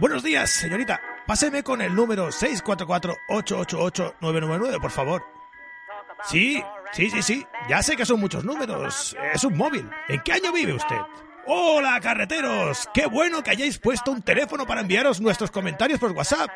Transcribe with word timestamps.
Buenos 0.00 0.22
días, 0.22 0.48
señorita. 0.48 0.98
Páseme 1.26 1.62
con 1.62 1.82
el 1.82 1.94
número 1.94 2.28
644-888-999, 2.28 4.80
por 4.80 4.90
favor. 4.90 5.22
Sí, 6.24 6.64
sí, 6.90 7.10
sí, 7.10 7.20
sí. 7.20 7.46
Ya 7.68 7.82
sé 7.82 7.98
que 7.98 8.06
son 8.06 8.18
muchos 8.18 8.42
números. 8.42 9.14
Es 9.34 9.44
un 9.44 9.58
móvil. 9.58 9.90
¿En 10.08 10.22
qué 10.22 10.32
año 10.32 10.52
vive 10.52 10.72
usted? 10.72 10.96
Hola, 11.46 12.00
carreteros. 12.00 12.88
Qué 12.94 13.04
bueno 13.04 13.42
que 13.42 13.50
hayáis 13.50 13.78
puesto 13.78 14.10
un 14.10 14.22
teléfono 14.22 14.66
para 14.66 14.80
enviaros 14.80 15.20
nuestros 15.20 15.50
comentarios 15.50 16.00
por 16.00 16.12
WhatsApp. 16.12 16.48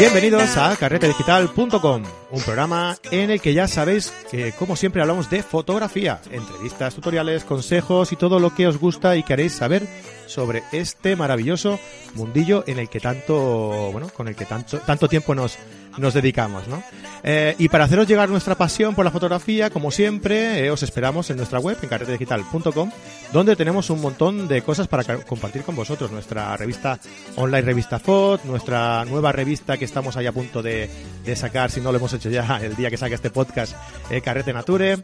Bienvenidos 0.00 0.56
a 0.56 0.74
carretedigital.com, 0.76 2.02
un 2.30 2.40
programa 2.40 2.96
en 3.10 3.30
el 3.30 3.38
que 3.38 3.52
ya 3.52 3.68
sabéis 3.68 4.10
que, 4.30 4.52
como 4.52 4.74
siempre, 4.74 5.02
hablamos 5.02 5.28
de 5.28 5.42
fotografía, 5.42 6.22
entrevistas, 6.30 6.94
tutoriales, 6.94 7.44
consejos 7.44 8.10
y 8.10 8.16
todo 8.16 8.38
lo 8.38 8.54
que 8.54 8.66
os 8.66 8.78
gusta 8.78 9.14
y 9.16 9.22
queréis 9.22 9.52
saber 9.52 9.86
sobre 10.26 10.62
este 10.72 11.16
maravilloso 11.16 11.78
mundillo 12.14 12.64
en 12.66 12.78
el 12.78 12.88
que 12.88 12.98
tanto, 12.98 13.90
bueno, 13.92 14.08
con 14.08 14.26
el 14.26 14.34
que 14.34 14.46
tanto, 14.46 14.78
tanto 14.78 15.06
tiempo 15.06 15.34
nos, 15.34 15.58
nos 15.98 16.14
dedicamos, 16.14 16.68
¿no? 16.68 16.82
Eh, 17.22 17.54
y 17.58 17.68
para 17.68 17.84
haceros 17.84 18.08
llegar 18.08 18.28
nuestra 18.28 18.54
pasión 18.54 18.94
por 18.94 19.04
la 19.04 19.10
fotografía, 19.10 19.70
como 19.70 19.90
siempre, 19.90 20.64
eh, 20.64 20.70
os 20.70 20.82
esperamos 20.82 21.28
en 21.30 21.36
nuestra 21.36 21.58
web, 21.58 21.76
en 21.82 21.88
carretedigital.com, 21.88 22.90
donde 23.32 23.56
tenemos 23.56 23.90
un 23.90 24.00
montón 24.00 24.48
de 24.48 24.62
cosas 24.62 24.88
para 24.88 25.04
compartir 25.18 25.62
con 25.62 25.76
vosotros. 25.76 26.10
Nuestra 26.10 26.56
revista 26.56 26.98
online, 27.36 27.62
revista 27.62 27.98
FOT, 27.98 28.44
nuestra 28.44 29.04
nueva 29.04 29.32
revista 29.32 29.76
que 29.76 29.84
estamos 29.84 30.16
ahí 30.16 30.26
a 30.26 30.32
punto 30.32 30.62
de, 30.62 30.88
sacar, 31.34 31.70
si 31.70 31.80
no 31.80 31.92
lo 31.92 31.98
hemos 31.98 32.12
hecho 32.12 32.30
ya 32.30 32.58
el 32.62 32.74
día 32.74 32.90
que 32.90 32.96
saque 32.96 33.14
este 33.14 33.30
podcast, 33.30 33.74
eh, 34.10 34.20
Carrete 34.20 34.52
Nature, 34.52 34.98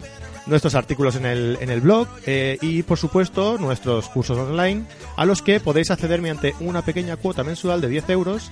nuestros 0.47 0.75
artículos 0.75 1.17
en 1.17 1.27
el, 1.27 1.59
en 1.61 1.71
el 1.71 1.81
blog 1.81 2.09
y, 2.27 2.83
por 2.83 2.99
supuesto, 2.99 3.59
nuestros 3.59 4.09
cursos 4.09 4.39
online, 4.39 4.85
a 5.17 5.25
los 5.25 5.43
que 5.43 5.61
podéis 5.61 5.91
acceder 5.91 6.21
mediante 6.21 6.55
una 6.61 6.83
pequeña 6.83 7.17
cuota 7.17 7.45
mensual 7.45 7.81
de 7.81 7.89
10 7.89 8.11
euros, 8.11 8.51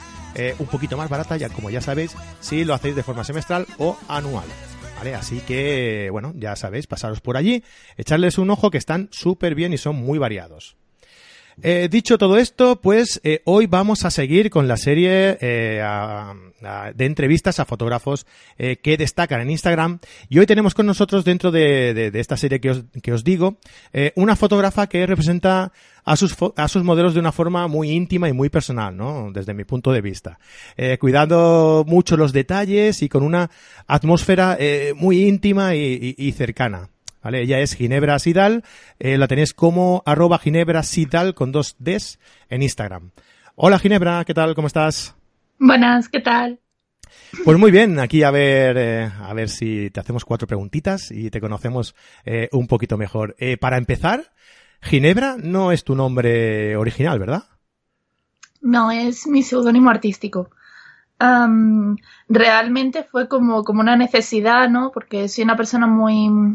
un 0.59 0.67
poquito 0.67 0.97
más 0.97 1.09
barata, 1.09 1.37
ya 1.37 1.49
como 1.49 1.71
ya 1.71 1.81
sabéis, 1.81 2.17
si 2.41 2.65
lo 2.65 2.75
hacéis 2.75 2.97
de 2.97 3.03
forma 3.03 3.25
semestral 3.25 3.67
o 3.79 3.97
anual. 4.09 4.47
¿Vale? 4.97 5.15
Así 5.15 5.41
que, 5.41 6.09
bueno, 6.11 6.33
ya 6.37 6.57
sabéis, 6.57 6.87
pasaros 6.87 7.21
por 7.21 7.37
allí, 7.37 7.65
echarles 7.97 8.39
un 8.39 8.51
ojo 8.51 8.71
que 8.71 8.79
están 8.79 9.09
súper 9.11 9.55
bien 9.55 9.73
y 9.73 9.79
son 9.79 9.97
muy 9.97 10.19
variados. 10.19 10.77
Eh, 11.63 11.89
dicho 11.91 12.19
todo 12.19 12.37
esto, 12.37 12.81
pues 12.81 13.21
eh, 13.23 13.41
hoy 13.45 13.67
vamos 13.67 14.05
a 14.05 14.11
seguir 14.11 14.51
con 14.51 14.67
la 14.67 14.77
serie 14.77 15.39
eh, 15.41 15.83
de 16.95 17.05
entrevistas 17.05 17.61
a 17.61 17.65
fotógrafos 17.65 18.27
que 18.57 18.97
destacan 18.97 19.41
en 19.41 19.51
Instagram. 19.51 19.99
Y 20.29 20.39
hoy 20.39 20.47
tenemos 20.47 20.75
con 20.75 20.87
nosotros, 20.87 21.25
dentro 21.25 21.51
de, 21.51 22.11
esta 22.15 22.37
serie 22.37 22.61
que 22.61 23.13
os, 23.13 23.25
digo, 23.25 23.59
una 24.15 24.35
fotógrafa 24.35 24.87
que 24.87 25.07
representa 25.07 25.73
a 26.05 26.17
sus, 26.17 26.35
a 26.57 26.69
sus 26.69 26.83
modelos 26.83 27.15
de 27.15 27.21
una 27.21 27.33
forma 27.33 27.69
muy 27.69 27.91
íntima 27.91 28.29
y 28.29 28.33
muy 28.33 28.49
personal, 28.49 28.97
¿no? 28.97 29.31
Desde 29.33 29.53
mi 29.53 29.65
punto 29.65 29.93
de 29.93 30.01
vista. 30.01 30.39
cuidando 30.99 31.85
mucho 31.87 32.17
los 32.17 32.33
detalles 32.33 33.03
y 33.03 33.09
con 33.09 33.23
una 33.23 33.51
atmósfera 33.87 34.59
muy 34.97 35.27
íntima 35.29 35.75
y 35.75 36.33
cercana. 36.33 36.89
¿Vale? 37.25 37.41
Ella 37.41 37.59
es 37.61 37.75
Ginebra 37.75 38.19
Sidal, 38.19 38.63
eh, 38.99 39.17
la 39.17 39.27
tenéis 39.27 39.55
como 39.55 40.03
arroba 40.05 40.39
Ginebra 40.39 40.83
Sidal 40.83 41.35
con 41.35 41.51
dos 41.51 41.77
Ds 41.79 42.21
en 42.51 42.63
Instagram. 42.63 43.11
Hola 43.57 43.79
Ginebra, 43.79 44.25
¿qué 44.27 44.35
tal? 44.35 44.55
¿Cómo 44.55 44.67
estás? 44.67 45.17
Buenas, 45.59 46.09
¿qué 46.11 46.21
tal? 46.21 46.61
Pues 47.45 47.59
muy 47.59 47.71
bien, 47.71 47.99
aquí 47.99 48.23
a 48.23 48.31
ver, 48.31 48.77
eh, 48.77 49.11
a 49.23 49.33
ver 49.33 49.49
si 49.49 49.91
te 49.91 50.01
hacemos 50.01 50.25
cuatro 50.25 50.47
preguntitas 50.47 51.11
y 51.11 51.31
te 51.31 51.41
conocemos 51.41 51.95
eh, 52.25 52.49
un 52.53 52.67
poquito 52.67 52.99
mejor. 52.99 53.35
para 53.61 53.79
empezar, 53.79 54.33
Ginebra 54.83 55.37
no 55.43 55.73
es 55.73 55.83
tu 55.83 55.95
nombre 55.95 56.77
original, 56.77 57.19
¿verdad? 57.19 57.45
No, 58.61 58.91
es 58.91 59.27
mi 59.27 59.43
seudónimo 59.43 59.89
artístico. 59.89 60.51
realmente 62.29 63.05
fue 63.05 63.29
como, 63.29 63.65
como 63.65 63.81
una 63.81 63.97
necesidad, 63.97 64.69
¿no? 64.69 64.91
Porque 64.93 65.29
soy 65.29 65.45
una 65.45 65.57
persona 65.57 65.87
muy, 65.87 66.53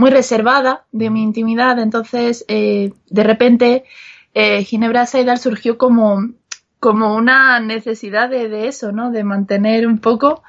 muy 0.00 0.10
reservada 0.10 0.86
de 0.92 1.10
mi 1.10 1.22
intimidad, 1.22 1.78
entonces 1.78 2.46
eh, 2.48 2.92
de 3.10 3.22
repente 3.22 3.84
eh, 4.32 4.64
Ginebra 4.64 5.04
Saidal 5.04 5.38
surgió 5.38 5.76
como, 5.76 6.30
como 6.78 7.14
una 7.14 7.60
necesidad 7.60 8.30
de, 8.30 8.66
eso, 8.66 8.92
¿no? 8.92 9.10
De 9.10 9.24
mantener 9.24 9.86
un 9.86 9.98
poco 9.98 10.42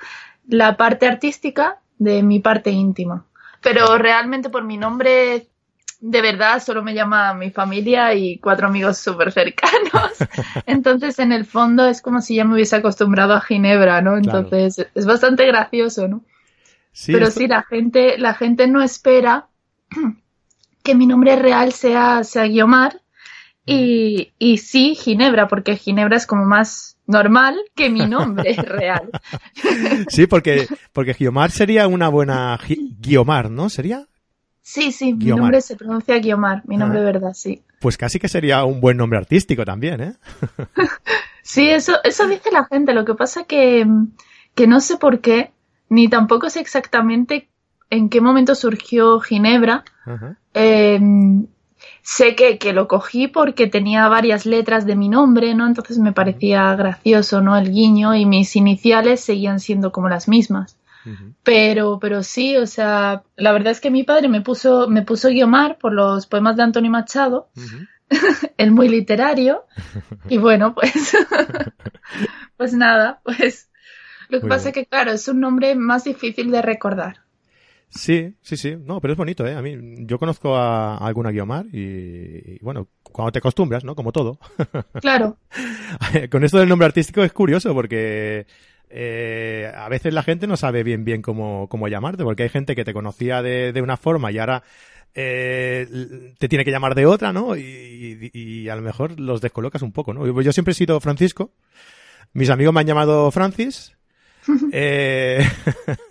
la 0.48 0.78
parte 0.78 1.06
artística 1.06 1.82
de 1.98 2.24
mi 2.24 2.40
parte 2.40 2.72
íntima. 2.72 3.26
Pero 3.62 3.98
realmente 3.98 4.50
por 4.50 4.64
mi 4.64 4.78
nombre, 4.78 5.48
de 6.00 6.22
verdad, 6.22 6.64
solo 6.64 6.82
me 6.82 6.94
llama 6.94 7.34
mi 7.34 7.52
familia 7.52 8.14
y 8.14 8.38
cuatro 8.40 8.68
amigos 8.68 9.00
súper 9.00 9.34
cercanos. 9.34 10.14
Entonces, 10.66 11.20
en 11.20 11.34
el 11.34 11.46
fondo, 11.46 11.86
es 11.88 12.02
como 12.02 12.22
si 12.22 12.36
ya 12.36 12.46
me 12.46 12.54
hubiese 12.54 12.78
acostumbrado 12.78 13.34
a 13.34 13.42
Ginebra, 13.42 14.02
¿no? 14.02 14.16
Entonces, 14.16 14.88
es 14.96 15.06
bastante 15.06 15.46
gracioso, 15.46 16.08
¿no? 16.08 16.24
Pero 17.08 17.32
sí, 17.32 17.48
la 17.48 17.64
gente, 17.64 18.18
la 18.18 18.34
gente 18.34 18.68
no 18.68 18.82
espera 18.82 19.48
que 20.84 20.96
mi 20.96 21.06
nombre 21.06 21.36
real 21.36 21.72
sea, 21.72 22.24
sea 22.24 22.48
Guiomar 22.48 23.02
y, 23.66 24.34
y 24.40 24.58
sí 24.58 24.96
Ginebra, 24.96 25.48
porque 25.48 25.78
Ginebra 25.78 26.18
es 26.18 26.26
como 26.26 26.46
más 26.46 26.98
normal 27.06 27.60
que 27.76 27.90
mi 27.90 28.06
nombre 28.06 28.54
real. 28.64 29.10
Sí, 30.10 30.28
porque, 30.28 30.68
porque 30.94 31.14
Guiomar 31.14 31.52
sería 31.52 31.88
una 31.88 32.10
buena 32.10 32.60
Guiomar, 33.00 33.50
¿no? 33.50 33.70
¿Sería? 33.70 34.08
Sí, 34.62 34.92
sí, 34.92 35.14
mi 35.14 35.26
nombre 35.26 35.62
se 35.62 35.76
pronuncia 35.76 36.18
Guiomar, 36.20 36.64
mi 36.66 36.78
nombre 36.78 37.02
de 37.02 37.10
ah. 37.10 37.12
verdad, 37.12 37.34
sí. 37.34 37.64
Pues 37.80 37.98
casi 37.98 38.20
que 38.20 38.30
sería 38.30 38.64
un 38.64 38.80
buen 38.80 38.98
nombre 38.98 39.18
artístico 39.18 39.66
también, 39.66 40.02
¿eh? 40.02 40.14
sí, 41.42 41.70
eso, 41.70 41.96
eso 42.04 42.28
dice 42.28 42.52
la 42.52 42.66
gente. 42.66 42.94
Lo 42.94 43.04
que 43.04 43.16
pasa 43.16 43.44
que, 43.46 43.86
que 44.54 44.68
no 44.68 44.80
sé 44.80 44.98
por 44.98 45.20
qué, 45.20 45.52
ni 45.92 46.08
tampoco 46.08 46.50
sé 46.50 46.62
exactamente 46.62 47.50
en 47.90 48.08
qué 48.08 48.22
momento 48.22 48.56
surgió 48.56 49.20
Ginebra. 49.20 49.84
Em, 50.54 51.48
sé 52.02 52.34
que, 52.34 52.58
que, 52.58 52.72
lo 52.72 52.88
cogí 52.88 53.28
porque 53.28 53.68
tenía 53.68 54.08
varias 54.08 54.46
letras 54.46 54.86
de 54.86 54.96
mi 54.96 55.10
nombre, 55.10 55.54
¿no? 55.54 55.68
Entonces 55.68 55.98
me 55.98 56.14
parecía 56.14 56.74
gracioso, 56.78 57.42
¿no? 57.42 57.58
El 57.58 57.72
guiño 57.72 58.16
y 58.16 58.26
mis 58.26 58.56
iniciales 58.56 59.20
seguían 59.20 59.60
siendo 59.60 59.92
como 59.92 60.08
las 60.08 60.30
mismas. 60.30 60.78
Pero, 61.44 62.00
pero 62.00 62.24
sí, 62.24 62.56
o 62.56 62.68
sea, 62.68 63.24
la 63.36 63.52
verdad 63.52 63.72
es 63.72 63.82
que 63.82 63.92
mi 63.92 64.04
padre 64.04 64.30
me 64.30 64.40
puso, 64.40 64.88
me 64.88 65.02
puso 65.02 65.28
Guiomar 65.28 65.78
por 65.78 65.92
los 65.92 66.26
poemas 66.26 66.56
de 66.56 66.64
Antonio 66.64 66.92
Machado, 66.92 67.50
el 68.58 68.72
muy 68.72 68.88
literario, 68.88 69.66
y 70.30 70.38
bueno, 70.38 70.74
pues, 70.74 71.18
pues 72.56 72.74
nada, 72.74 73.20
pues 73.26 73.71
lo 74.32 74.42
que 74.42 74.48
pasa 74.48 74.70
es 74.70 74.74
que, 74.74 74.86
claro, 74.86 75.12
es 75.12 75.28
un 75.28 75.42
nombre 75.42 75.76
más 75.76 76.06
difícil 76.06 76.52
de 76.52 76.62
recordar. 76.62 77.18
Sí, 77.90 78.34
sí, 78.42 78.56
sí. 78.56 78.78
No, 78.82 79.02
pero 79.02 79.12
es 79.14 79.18
bonito, 79.18 79.46
¿eh? 79.46 79.54
A 79.56 79.62
mí, 79.62 79.78
yo 80.06 80.18
conozco 80.18 80.56
a, 80.56 80.96
alguna 80.98 81.32
Guiomar 81.32 81.66
y, 81.74 82.58
bueno, 82.62 82.88
cuando 83.04 83.34
te 83.34 83.40
acostumbras, 83.40 83.84
¿no? 83.84 83.94
Como 83.96 84.14
todo. 84.14 84.40
Claro. 85.02 85.38
Con 86.32 86.46
esto 86.46 86.60
del 86.60 86.70
nombre 86.70 86.86
artístico 86.86 87.22
es 87.24 87.34
curioso 87.34 87.74
porque 87.74 88.46
eh, 88.90 89.70
a 89.76 89.90
veces 89.90 90.14
la 90.14 90.24
gente 90.24 90.48
no 90.48 90.56
sabe 90.56 90.84
bien 90.84 91.04
bien 91.04 91.22
cómo, 91.22 91.68
cómo 91.68 91.90
llamarte, 91.90 92.24
porque 92.24 92.44
hay 92.44 92.50
gente 92.50 92.76
que 92.76 92.86
te 92.86 92.94
conocía 92.94 93.42
de, 93.42 93.74
de 93.74 93.82
una 93.82 93.98
forma 93.98 94.32
y 94.32 94.38
ahora 94.38 94.64
eh, 95.14 96.34
te 96.38 96.48
tiene 96.48 96.64
que 96.64 96.72
llamar 96.72 96.96
de 96.96 97.06
otra, 97.06 97.34
¿no? 97.34 97.58
Y, 97.58 98.32
y, 98.34 98.70
a 98.70 98.76
lo 98.78 98.82
mejor 98.82 99.20
los 99.20 99.42
descolocas 99.42 99.82
un 99.82 99.92
poco, 99.92 100.14
¿no? 100.14 100.42
Yo 100.42 100.54
siempre 100.54 100.72
he 100.72 100.76
sido 100.76 101.02
Francisco. 101.02 101.52
Mis 102.32 102.50
amigos 102.50 102.74
me 102.74 102.80
han 102.80 102.88
llamado 102.88 103.30
Francis 103.32 103.98
eh, 104.72 105.48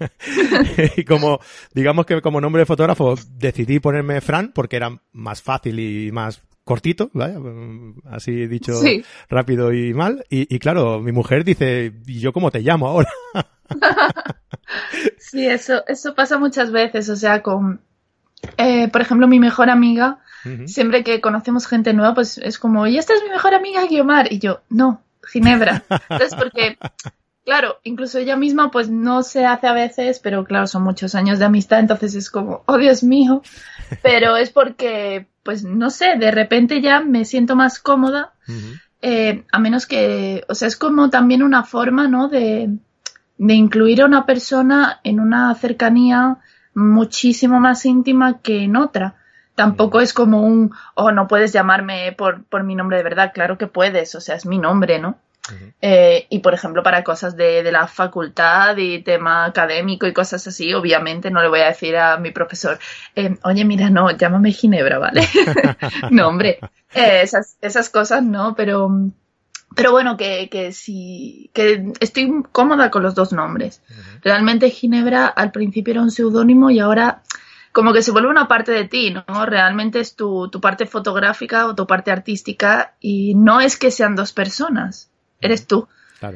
y 0.96 1.04
como, 1.04 1.40
digamos 1.72 2.06
que 2.06 2.20
como 2.20 2.40
nombre 2.40 2.60
de 2.60 2.66
fotógrafo 2.66 3.14
decidí 3.36 3.80
ponerme 3.80 4.20
Fran 4.20 4.52
porque 4.54 4.76
era 4.76 5.00
más 5.12 5.42
fácil 5.42 5.78
y 5.78 6.12
más 6.12 6.42
cortito, 6.64 7.10
así 8.04 8.46
dicho 8.46 8.74
rápido 9.28 9.72
y 9.72 9.92
mal. 9.92 10.24
Y, 10.28 10.58
claro, 10.60 11.00
mi 11.00 11.10
mujer 11.10 11.44
dice, 11.44 11.92
¿y 12.06 12.20
yo 12.20 12.32
cómo 12.32 12.52
te 12.52 12.60
llamo 12.60 12.86
ahora? 12.86 13.08
sí, 15.18 15.46
eso, 15.46 15.82
eso 15.88 16.14
pasa 16.14 16.38
muchas 16.38 16.70
veces, 16.70 17.08
o 17.08 17.16
sea, 17.16 17.42
con, 17.42 17.80
eh, 18.56 18.86
por 18.88 19.00
ejemplo, 19.00 19.26
mi 19.26 19.40
mejor 19.40 19.68
amiga, 19.68 20.20
siempre 20.66 21.02
que 21.02 21.20
conocemos 21.20 21.66
gente 21.66 21.92
nueva, 21.92 22.14
pues 22.14 22.38
es 22.38 22.58
como, 22.58 22.86
y 22.86 22.98
esta 22.98 23.14
es 23.14 23.22
mi 23.24 23.30
mejor 23.30 23.54
amiga 23.54 23.86
Guiomar, 23.86 24.32
y 24.32 24.38
yo, 24.38 24.60
no, 24.68 25.02
Ginebra. 25.24 25.82
Entonces, 26.08 26.34
porque 26.38 26.78
claro, 27.50 27.80
incluso 27.82 28.20
ella 28.20 28.36
misma 28.36 28.70
pues 28.70 28.90
no 28.90 29.24
se 29.24 29.44
hace 29.44 29.66
a 29.66 29.72
veces, 29.72 30.20
pero 30.20 30.44
claro, 30.44 30.68
son 30.68 30.84
muchos 30.84 31.16
años 31.16 31.40
de 31.40 31.46
amistad, 31.46 31.80
entonces 31.80 32.14
es 32.14 32.30
como, 32.30 32.62
oh 32.66 32.78
Dios 32.78 33.02
mío, 33.02 33.42
pero 34.04 34.36
es 34.36 34.50
porque, 34.50 35.26
pues 35.42 35.64
no 35.64 35.90
sé, 35.90 36.14
de 36.16 36.30
repente 36.30 36.80
ya 36.80 37.00
me 37.00 37.24
siento 37.24 37.56
más 37.56 37.80
cómoda, 37.80 38.34
eh, 39.02 39.42
a 39.50 39.58
menos 39.58 39.86
que, 39.86 40.44
o 40.48 40.54
sea, 40.54 40.68
es 40.68 40.76
como 40.76 41.10
también 41.10 41.42
una 41.42 41.64
forma, 41.64 42.06
¿no? 42.06 42.28
De, 42.28 42.68
de 43.36 43.54
incluir 43.54 44.02
a 44.02 44.06
una 44.06 44.26
persona 44.26 45.00
en 45.02 45.18
una 45.18 45.52
cercanía 45.56 46.38
muchísimo 46.72 47.58
más 47.58 47.84
íntima 47.84 48.38
que 48.42 48.62
en 48.62 48.76
otra. 48.76 49.16
Tampoco 49.56 50.00
es 50.00 50.12
como 50.12 50.42
un, 50.42 50.70
oh, 50.94 51.10
no 51.10 51.26
puedes 51.26 51.52
llamarme 51.52 52.14
por, 52.16 52.44
por 52.44 52.62
mi 52.62 52.76
nombre 52.76 52.98
de 52.98 53.02
verdad. 53.02 53.32
Claro 53.34 53.58
que 53.58 53.66
puedes, 53.66 54.14
o 54.14 54.20
sea, 54.20 54.36
es 54.36 54.46
mi 54.46 54.58
nombre, 54.60 55.00
¿no? 55.00 55.18
Eh, 55.80 56.26
y 56.28 56.40
por 56.40 56.54
ejemplo, 56.54 56.82
para 56.82 57.04
cosas 57.04 57.36
de, 57.36 57.62
de, 57.62 57.72
la 57.72 57.86
facultad 57.86 58.76
y 58.76 59.02
tema 59.02 59.44
académico 59.44 60.06
y 60.06 60.12
cosas 60.12 60.46
así, 60.46 60.74
obviamente 60.74 61.30
no 61.30 61.42
le 61.42 61.48
voy 61.48 61.60
a 61.60 61.68
decir 61.68 61.96
a 61.96 62.16
mi 62.18 62.30
profesor, 62.30 62.78
eh, 63.16 63.36
oye, 63.44 63.64
mira, 63.64 63.90
no, 63.90 64.10
llámame 64.10 64.52
Ginebra, 64.52 64.98
¿vale? 64.98 65.26
no, 66.10 66.28
hombre, 66.28 66.58
eh, 66.94 67.20
esas, 67.22 67.56
esas 67.60 67.88
cosas 67.88 68.22
no, 68.22 68.54
pero, 68.54 68.90
pero 69.74 69.92
bueno, 69.92 70.16
que, 70.16 70.48
que 70.50 70.72
sí, 70.72 71.50
que 71.54 71.92
estoy 72.00 72.42
cómoda 72.52 72.90
con 72.90 73.02
los 73.02 73.14
dos 73.14 73.32
nombres. 73.32 73.82
Realmente 74.22 74.70
Ginebra 74.70 75.26
al 75.26 75.52
principio 75.52 75.92
era 75.92 76.02
un 76.02 76.10
seudónimo 76.10 76.70
y 76.70 76.80
ahora 76.80 77.22
como 77.72 77.92
que 77.92 78.02
se 78.02 78.10
vuelve 78.10 78.28
una 78.28 78.48
parte 78.48 78.72
de 78.72 78.84
ti, 78.84 79.14
¿no? 79.14 79.46
Realmente 79.46 80.00
es 80.00 80.16
tu, 80.16 80.48
tu 80.48 80.60
parte 80.60 80.86
fotográfica 80.86 81.66
o 81.66 81.74
tu 81.74 81.86
parte 81.86 82.10
artística 82.10 82.94
y 83.00 83.34
no 83.34 83.60
es 83.60 83.76
que 83.76 83.90
sean 83.90 84.16
dos 84.16 84.32
personas 84.32 85.09
eres 85.40 85.66
tú. 85.66 85.88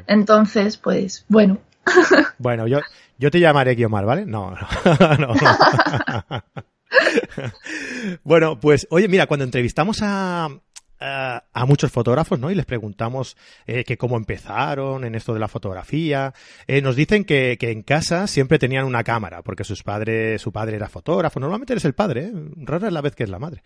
Entonces, 0.07 0.77
pues, 0.77 1.25
bueno. 1.29 1.59
Bueno, 2.39 2.67
yo, 2.67 2.81
yo 3.19 3.31
te 3.31 3.39
llamaré 3.39 3.75
Guiomar, 3.75 4.05
¿vale? 4.05 4.27
No, 4.27 4.51
no. 4.51 5.35
bueno, 8.25 8.59
pues, 8.61 8.87
oye, 8.91 9.09
mira, 9.09 9.27
cuando 9.27 9.45
entrevistamos 9.45 10.01
a, 10.03 10.49
a, 11.01 11.67
muchos 11.67 11.91
fotógrafos, 11.91 12.39
¿no? 12.39 12.51
Y 12.51 12.55
les 12.55 12.67
preguntamos 12.67 13.37
eh, 13.67 13.85
que 13.85 13.97
cómo 13.97 14.17
empezaron 14.17 15.05
en 15.05 15.15
esto 15.15 15.35
de 15.35 15.41
la 15.41 15.49
fotografía. 15.49 16.33
Eh, 16.67 16.81
nos 16.81 16.97
dicen 16.97 17.25
que, 17.25 17.57
que, 17.59 17.71
en 17.71 17.83
casa 17.83 18.27
siempre 18.27 18.59
tenían 18.59 18.85
una 18.85 19.05
cámara, 19.05 19.43
porque 19.43 19.65
sus 19.65 19.83
padres, 19.83 20.41
su 20.41 20.53
padre 20.53 20.77
era 20.77 20.89
fotógrafo. 20.89 21.41
Normalmente 21.41 21.73
eres 21.73 21.85
el 21.85 21.95
padre, 21.95 22.27
¿eh? 22.27 22.33
Rara 22.57 22.89
es 22.89 22.93
la 22.93 23.01
vez 23.01 23.15
que 23.15 23.25
es 23.25 23.31
la 23.31 23.39
madre. 23.39 23.63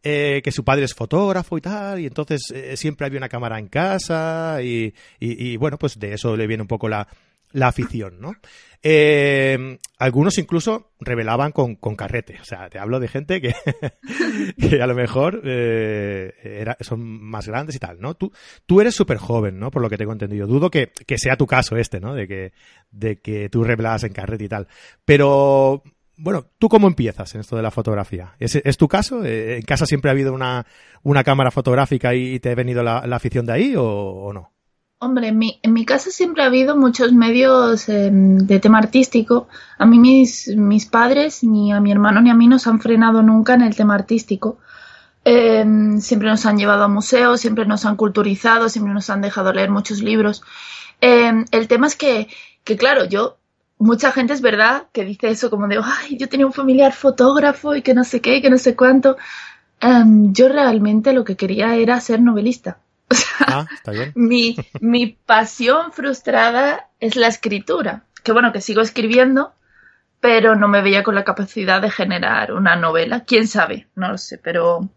Eh, 0.00 0.42
que 0.44 0.52
su 0.52 0.62
padre 0.62 0.84
es 0.84 0.94
fotógrafo 0.94 1.58
y 1.58 1.60
tal, 1.60 1.98
y 1.98 2.06
entonces 2.06 2.52
eh, 2.54 2.76
siempre 2.76 3.04
había 3.04 3.18
una 3.18 3.28
cámara 3.28 3.58
en 3.58 3.66
casa, 3.66 4.58
y, 4.62 4.92
bueno, 5.56 5.76
pues 5.76 5.98
de 5.98 6.14
eso 6.14 6.36
le 6.36 6.46
viene 6.46 6.62
un 6.62 6.68
poco 6.68 6.88
la, 6.88 7.08
afición, 7.60 8.20
¿no? 8.20 8.32
Eh, 8.80 9.76
algunos 9.98 10.38
incluso 10.38 10.92
revelaban 11.00 11.50
con, 11.50 11.74
carrete. 11.96 12.38
O 12.40 12.44
sea, 12.44 12.70
te 12.70 12.78
hablo 12.78 13.00
de 13.00 13.08
gente 13.08 13.40
que, 13.40 13.52
que 14.68 14.80
a 14.80 14.86
lo 14.86 14.94
mejor 14.94 15.44
era, 15.44 16.76
son 16.78 17.00
más 17.00 17.48
grandes 17.48 17.74
y 17.74 17.80
tal, 17.80 18.00
¿no? 18.00 18.14
Tú, 18.14 18.32
tú 18.66 18.80
eres 18.80 18.94
súper 18.94 19.16
joven, 19.16 19.58
¿no? 19.58 19.72
Por 19.72 19.82
lo 19.82 19.90
que 19.90 19.98
tengo 19.98 20.12
entendido. 20.12 20.46
Dudo 20.46 20.70
que, 20.70 20.92
que 20.92 21.18
sea 21.18 21.36
tu 21.36 21.48
caso 21.48 21.76
este, 21.76 21.98
¿no? 21.98 22.14
De 22.14 22.28
que, 22.28 22.52
de 22.92 23.20
que 23.20 23.48
tú 23.48 23.64
revelabas 23.64 24.04
en 24.04 24.12
carrete 24.12 24.44
y 24.44 24.48
tal. 24.48 24.68
Pero 25.04 25.82
bueno, 26.18 26.46
¿tú 26.58 26.68
cómo 26.68 26.88
empiezas 26.88 27.34
en 27.34 27.40
esto 27.40 27.56
de 27.56 27.62
la 27.62 27.70
fotografía? 27.70 28.34
¿Es, 28.38 28.76
tu 28.76 28.88
caso? 28.88 29.24
Eh, 29.24 29.56
¿En 29.56 29.62
casa 29.62 29.86
siempre 29.86 30.10
ha 30.10 30.12
habido 30.12 30.34
una, 30.34 30.66
una 31.02 31.24
cámara 31.24 31.50
fotográfica 31.50 32.14
y 32.14 32.40
te 32.40 32.50
ha 32.50 32.54
venido 32.54 32.82
la, 32.82 32.98
afición 32.98 33.46
de 33.46 33.52
ahí 33.52 33.74
o, 33.76 34.32
no? 34.32 34.52
Hombre, 35.00 35.28
en 35.28 35.38
mi, 35.38 35.60
en 35.62 35.72
mi, 35.72 35.84
casa 35.84 36.10
siempre 36.10 36.42
ha 36.42 36.46
habido 36.46 36.76
muchos 36.76 37.12
medios 37.12 37.88
em, 37.88 38.36
de 38.38 38.58
tema 38.58 38.78
artístico. 38.78 39.46
A 39.78 39.86
mí 39.86 40.00
mis, 40.00 40.48
mis 40.56 40.86
padres, 40.86 41.44
ni 41.44 41.72
a 41.72 41.80
mi 41.80 41.92
hermano 41.92 42.20
ni 42.20 42.30
a 42.30 42.34
mí 42.34 42.48
nos 42.48 42.66
han 42.66 42.80
frenado 42.80 43.22
nunca 43.22 43.54
en 43.54 43.62
el 43.62 43.76
tema 43.76 43.94
artístico. 43.94 44.58
Em, 45.24 46.00
siempre 46.00 46.28
nos 46.28 46.44
han 46.46 46.58
llevado 46.58 46.82
a 46.82 46.88
museos, 46.88 47.40
siempre 47.40 47.64
nos 47.64 47.84
han 47.84 47.94
culturizado, 47.94 48.68
siempre 48.68 48.92
nos 48.92 49.08
han 49.08 49.20
dejado 49.20 49.52
leer 49.52 49.70
muchos 49.70 50.02
libros. 50.02 50.42
Em, 51.00 51.44
el 51.52 51.68
tema 51.68 51.86
es 51.86 51.94
que, 51.94 52.26
que, 52.64 52.76
claro, 52.76 53.04
yo 53.04 53.38
mucha 53.78 54.12
gente 54.12 54.32
es 54.32 54.40
verdad 54.40 54.84
que 54.92 55.04
dice 55.04 55.28
eso 55.28 55.50
como 55.50 55.68
de, 55.68 55.80
ay, 55.82 56.16
yo 56.18 56.28
tenía 56.28 56.46
un 56.46 56.52
familiar 56.52 56.92
fotógrafo 56.92 57.74
y 57.74 57.82
que 57.82 57.94
no 57.94 58.04
sé 58.04 58.20
qué, 58.20 58.42
que 58.42 58.50
no 58.50 58.58
sé 58.58 58.76
cuánto. 58.76 59.16
Em, 59.80 60.32
yo 60.32 60.48
realmente 60.48 61.12
lo 61.12 61.24
que 61.24 61.36
quería 61.36 61.76
era 61.76 62.00
ser 62.00 62.20
novelista. 62.20 62.78
O 63.10 63.14
sea, 63.14 63.46
ah, 63.46 63.66
está 63.72 63.92
bien. 63.92 64.12
Mi, 64.14 64.54
mi 64.80 65.06
pasión 65.06 65.92
frustrada 65.92 66.88
es 67.00 67.16
la 67.16 67.28
escritura. 67.28 68.02
Que 68.22 68.32
bueno, 68.32 68.52
que 68.52 68.60
sigo 68.60 68.82
escribiendo, 68.82 69.54
pero 70.20 70.56
no 70.56 70.68
me 70.68 70.82
veía 70.82 71.02
con 71.02 71.14
la 71.14 71.24
capacidad 71.24 71.80
de 71.80 71.90
generar 71.90 72.52
una 72.52 72.76
novela. 72.76 73.24
¿Quién 73.24 73.48
sabe? 73.48 73.86
No 73.94 74.08
lo 74.08 74.18
sé, 74.18 74.36
pero... 74.36 74.90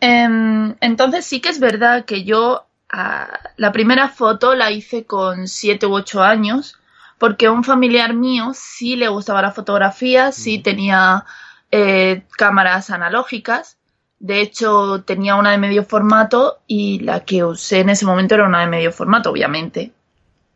Em, 0.00 0.74
entonces 0.80 1.24
sí 1.24 1.40
que 1.40 1.48
es 1.48 1.58
verdad 1.58 2.04
que 2.04 2.24
yo 2.24 2.66
ah, 2.92 3.40
la 3.56 3.72
primera 3.72 4.08
foto 4.08 4.54
la 4.54 4.70
hice 4.70 5.06
con 5.06 5.48
siete 5.48 5.86
u 5.86 5.94
ocho 5.94 6.22
años 6.22 6.81
porque 7.22 7.48
un 7.48 7.62
familiar 7.62 8.14
mío 8.14 8.50
sí 8.52 8.96
le 8.96 9.06
gustaba 9.06 9.42
la 9.42 9.52
fotografía, 9.52 10.32
sí 10.32 10.58
tenía 10.58 11.24
eh, 11.70 12.24
cámaras 12.36 12.90
analógicas. 12.90 13.78
De 14.18 14.40
hecho, 14.40 15.04
tenía 15.04 15.36
una 15.36 15.52
de 15.52 15.58
medio 15.58 15.84
formato 15.84 16.62
y 16.66 16.98
la 16.98 17.20
que 17.20 17.44
usé 17.44 17.78
en 17.78 17.90
ese 17.90 18.06
momento 18.06 18.34
era 18.34 18.44
una 18.44 18.62
de 18.62 18.66
medio 18.66 18.90
formato, 18.90 19.30
obviamente, 19.30 19.92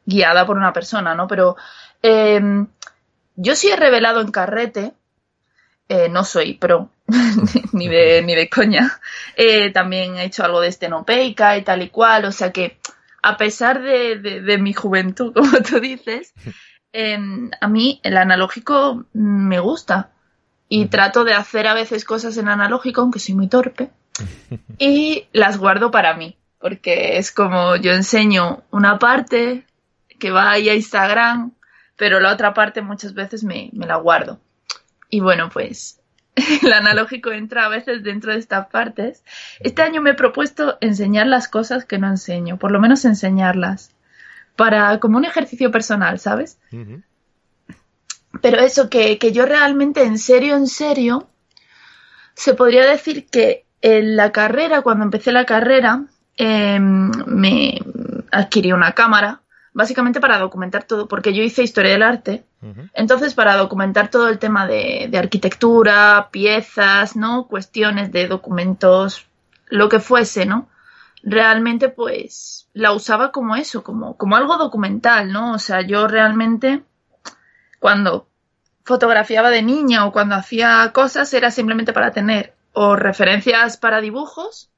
guiada 0.06 0.44
por 0.44 0.56
una 0.56 0.72
persona, 0.72 1.14
¿no? 1.14 1.28
Pero 1.28 1.54
em, 2.02 2.66
yo 3.36 3.54
sí 3.54 3.68
he 3.70 3.76
revelado 3.76 4.20
en 4.20 4.32
carrete, 4.32 4.92
eh, 5.88 6.08
no 6.08 6.24
soy 6.24 6.54
pro, 6.54 6.90
ni, 7.74 7.86
de, 7.86 8.22
ni 8.22 8.34
de 8.34 8.50
coña. 8.50 9.00
Eh, 9.36 9.70
también 9.70 10.16
he 10.16 10.24
hecho 10.24 10.44
algo 10.44 10.60
de 10.60 10.66
estenopeica 10.66 11.56
y 11.58 11.62
tal 11.62 11.82
y 11.82 11.90
cual, 11.90 12.24
o 12.24 12.32
sea 12.32 12.50
que 12.50 12.80
a 13.26 13.36
pesar 13.36 13.82
de, 13.82 14.58
mi 14.60 14.72
juventud, 14.72 15.32
como 15.34 15.58
tú 15.58 15.80
dices, 15.80 16.32
em, 16.92 17.50
a 17.60 17.66
mí 17.66 18.00
el 18.04 18.16
analógico 18.16 19.04
me 19.12 19.58
gusta 19.58 20.10
y 20.68 20.86
trato 20.86 21.24
de 21.24 21.34
hacer 21.34 21.66
a 21.66 21.74
veces 21.74 22.04
cosas 22.04 22.36
en 22.36 22.48
analógico, 22.48 23.00
aunque 23.00 23.18
soy 23.18 23.34
muy 23.34 23.48
torpe, 23.48 23.90
y 24.78 25.26
las 25.32 25.58
guardo 25.58 25.90
para 25.90 26.14
mí, 26.14 26.36
porque 26.60 27.18
es 27.18 27.32
como 27.32 27.74
yo 27.74 27.92
enseño 27.92 28.62
una 28.70 28.98
parte 29.00 29.66
que 30.20 30.30
va 30.30 30.52
ahí 30.52 30.68
a 30.68 30.74
Instagram, 30.74 31.52
pero 31.96 32.20
la 32.20 32.32
otra 32.32 32.54
parte 32.54 32.80
muchas 32.80 33.12
veces 33.12 33.42
me, 33.42 33.70
me 33.72 33.86
la 33.86 33.96
guardo. 33.96 34.38
Y 35.10 35.18
bueno, 35.18 35.50
pues 35.52 36.00
el 36.62 36.72
analógico 36.72 37.32
entra 37.32 37.64
a 37.64 37.68
veces 37.68 38.02
dentro 38.02 38.32
de 38.32 38.38
estas 38.38 38.68
partes. 38.68 39.24
Este 39.60 39.82
año 39.82 40.02
me 40.02 40.10
he 40.10 40.14
propuesto 40.14 40.76
enseñar 40.80 41.26
las 41.26 41.48
cosas 41.48 41.84
que 41.84 41.98
no 41.98 42.08
enseño, 42.08 42.58
por 42.58 42.70
lo 42.70 42.80
menos 42.80 43.04
enseñarlas, 43.04 43.90
para 44.54 45.00
como 45.00 45.16
un 45.16 45.24
ejercicio 45.24 45.70
personal, 45.70 46.18
¿sabes? 46.18 46.58
Pero 48.42 48.58
eso, 48.58 48.90
que, 48.90 49.18
yo 49.32 49.46
realmente, 49.46 50.02
en 50.02 50.18
serio, 50.18 50.56
en 50.56 50.66
serio, 50.66 51.28
se 52.34 52.54
podría 52.54 52.84
decir 52.84 53.26
que 53.26 53.64
en 53.80 54.16
la 54.16 54.30
carrera, 54.30 54.82
cuando 54.82 55.04
empecé 55.04 55.32
la 55.32 55.46
carrera, 55.46 56.04
em, 56.36 57.10
me 57.26 57.80
adquirí 58.30 58.72
una 58.72 58.92
cámara 58.92 59.40
básicamente 59.76 60.20
para 60.22 60.38
documentar 60.38 60.84
todo, 60.84 61.06
porque 61.06 61.34
yo 61.34 61.42
hice 61.42 61.62
historia 61.62 61.92
del 61.92 62.02
arte, 62.02 62.46
entonces 62.94 63.34
para 63.34 63.58
documentar 63.58 64.08
todo 64.08 64.30
el 64.30 64.38
tema 64.38 64.66
de, 64.66 65.10
arquitectura, 65.18 66.30
piezas, 66.32 67.14
¿no? 67.14 67.46
Cuestiones 67.46 68.10
de 68.10 68.26
documentos, 68.26 69.26
lo 69.66 69.90
que 69.90 70.00
fuese, 70.00 70.46
¿no? 70.46 70.70
Realmente 71.22 71.90
pues 71.90 72.70
la 72.72 72.92
usaba 72.92 73.32
como 73.32 73.54
eso, 73.54 73.84
como, 73.84 74.16
como 74.16 74.36
algo 74.36 74.56
documental, 74.56 75.30
¿no? 75.30 75.52
O 75.52 75.58
sea, 75.58 75.82
yo 75.82 76.08
realmente 76.08 76.82
cuando 77.78 78.30
fotografiaba 78.82 79.50
de 79.50 79.60
niña 79.60 80.06
o 80.06 80.12
cuando 80.12 80.36
hacía 80.36 80.90
cosas 80.94 81.34
era 81.34 81.50
simplemente 81.50 81.92
para 81.92 82.12
tener 82.12 82.54
o 82.72 82.96
referencias 82.96 83.76
para 83.76 84.00
dibujos 84.00 84.70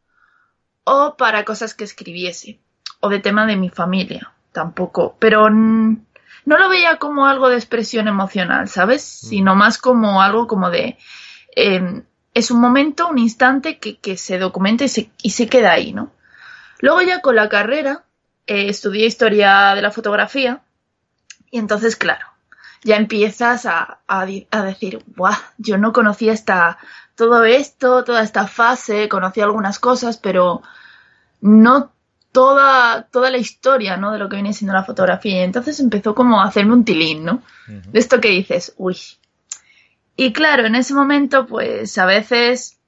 o 0.82 1.14
para 1.16 1.44
cosas 1.44 1.74
que 1.74 1.84
escribiese 1.84 2.60
o 2.98 3.08
de 3.08 3.20
tema 3.20 3.46
de 3.46 3.54
mi 3.54 3.68
familia 3.68 4.32
tampoco, 4.58 5.14
pero 5.20 5.48
no 5.50 6.58
lo 6.58 6.68
veía 6.68 6.96
como 6.96 7.26
algo 7.26 7.48
de 7.48 7.54
expresión 7.54 8.08
emocional, 8.08 8.68
¿sabes? 8.68 9.20
Mm. 9.22 9.26
Sino 9.28 9.54
más 9.54 9.78
como 9.78 10.20
algo 10.20 10.48
como 10.48 10.68
de... 10.68 10.98
Em, 11.54 12.02
es 12.34 12.50
un 12.50 12.60
momento, 12.60 13.08
un 13.08 13.18
instante 13.18 13.78
que, 13.78 13.98
que 13.98 14.16
se 14.16 14.36
documenta 14.38 14.82
y 14.82 14.88
se, 14.88 15.12
y 15.22 15.30
se, 15.30 15.46
queda 15.48 15.70
ahí, 15.70 15.92
¿no? 15.92 16.10
Luego 16.80 17.02
ya 17.02 17.20
con 17.20 17.36
la 17.36 17.48
carrera 17.48 18.04
eh, 18.48 18.68
estudié 18.68 19.06
historia 19.06 19.74
de 19.76 19.82
la 19.82 19.92
fotografía 19.92 20.62
y 21.52 21.58
entonces, 21.58 21.94
claro, 21.94 22.26
ya 22.82 22.96
empiezas 22.96 23.64
a, 23.64 24.00
a, 24.08 24.26
a 24.50 24.62
decir, 24.62 25.04
¡buah! 25.06 25.38
Yo 25.58 25.78
no 25.78 25.92
conocía 25.92 26.32
esta, 26.32 26.78
todo 27.14 27.44
esto, 27.44 28.02
toda 28.02 28.22
esta 28.24 28.48
fase, 28.48 29.08
conocí 29.08 29.40
algunas 29.40 29.78
cosas, 29.78 30.18
pero 30.18 30.62
no 31.40 31.92
toda, 32.38 33.02
toda 33.10 33.30
la 33.32 33.38
historia, 33.38 33.96
¿no? 33.96 34.12
De 34.12 34.18
lo 34.20 34.28
que 34.28 34.36
viene 34.36 34.52
siendo 34.52 34.72
la 34.72 34.84
fotografía. 34.84 35.40
Y 35.40 35.42
entonces 35.42 35.80
empezó 35.80 36.14
como 36.14 36.40
a 36.40 36.44
hacerme 36.44 36.72
un 36.72 36.84
tilín, 36.84 37.24
¿no? 37.24 37.42
Uh 37.66 37.72
-huh. 37.72 37.82
De 37.90 37.98
esto 37.98 38.20
que 38.20 38.28
dices, 38.28 38.74
uy. 38.76 38.96
Y 40.14 40.32
claro, 40.32 40.64
en 40.64 40.76
ese 40.76 40.94
momento, 40.94 41.46
pues 41.48 41.98
a 41.98 42.06
veces 42.06 42.78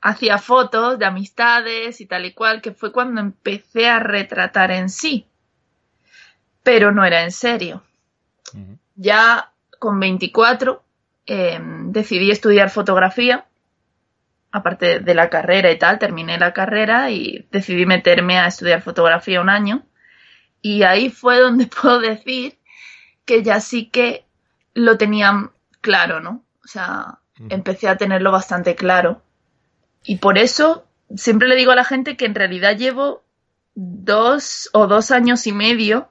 hacía 0.00 0.38
fotos 0.38 0.96
de 1.00 1.06
amistades 1.06 2.00
y 2.00 2.06
tal 2.06 2.24
y 2.24 2.34
cual, 2.34 2.62
que 2.62 2.70
fue 2.70 2.92
cuando 2.92 3.20
empecé 3.20 3.88
a 3.88 3.98
retratar 3.98 4.70
en 4.70 4.88
sí. 4.88 5.26
Pero 6.62 6.92
no 6.92 7.04
era 7.04 7.24
en 7.24 7.32
serio. 7.32 7.82
Uh 8.52 8.58
-huh. 8.58 8.78
Ya 8.94 9.50
con 9.80 9.98
24 9.98 10.84
eh, 11.26 11.58
decidí 11.86 12.30
estudiar 12.30 12.70
fotografía 12.70 13.44
aparte 14.54 15.00
de 15.00 15.14
la 15.16 15.30
carrera 15.30 15.72
y 15.72 15.78
tal, 15.80 15.98
terminé 15.98 16.38
la 16.38 16.52
carrera 16.52 17.10
y 17.10 17.48
decidí 17.50 17.86
meterme 17.86 18.38
a 18.38 18.46
estudiar 18.46 18.82
fotografía 18.82 19.40
un 19.40 19.50
año. 19.50 19.84
Y 20.62 20.84
ahí 20.84 21.10
fue 21.10 21.40
donde 21.40 21.66
puedo 21.82 21.98
decir 21.98 22.56
que 23.24 23.42
ya 23.42 23.58
sí 23.58 23.86
que 23.86 24.24
lo 24.72 24.96
tenía 24.96 25.50
claro, 25.80 26.20
¿no? 26.20 26.44
O 26.64 26.68
sea, 26.68 27.18
empecé 27.48 27.88
a 27.88 27.96
tenerlo 27.96 28.30
bastante 28.30 28.76
claro. 28.76 29.22
Y 30.04 30.18
por 30.18 30.38
eso 30.38 30.86
siempre 31.16 31.48
le 31.48 31.56
digo 31.56 31.72
a 31.72 31.76
la 31.76 31.84
gente 31.84 32.16
que 32.16 32.26
en 32.26 32.36
realidad 32.36 32.76
llevo 32.76 33.24
dos 33.74 34.70
o 34.72 34.86
dos 34.86 35.10
años 35.10 35.48
y 35.48 35.52
medio 35.52 36.10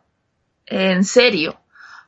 en 0.65 1.05
serio. 1.05 1.61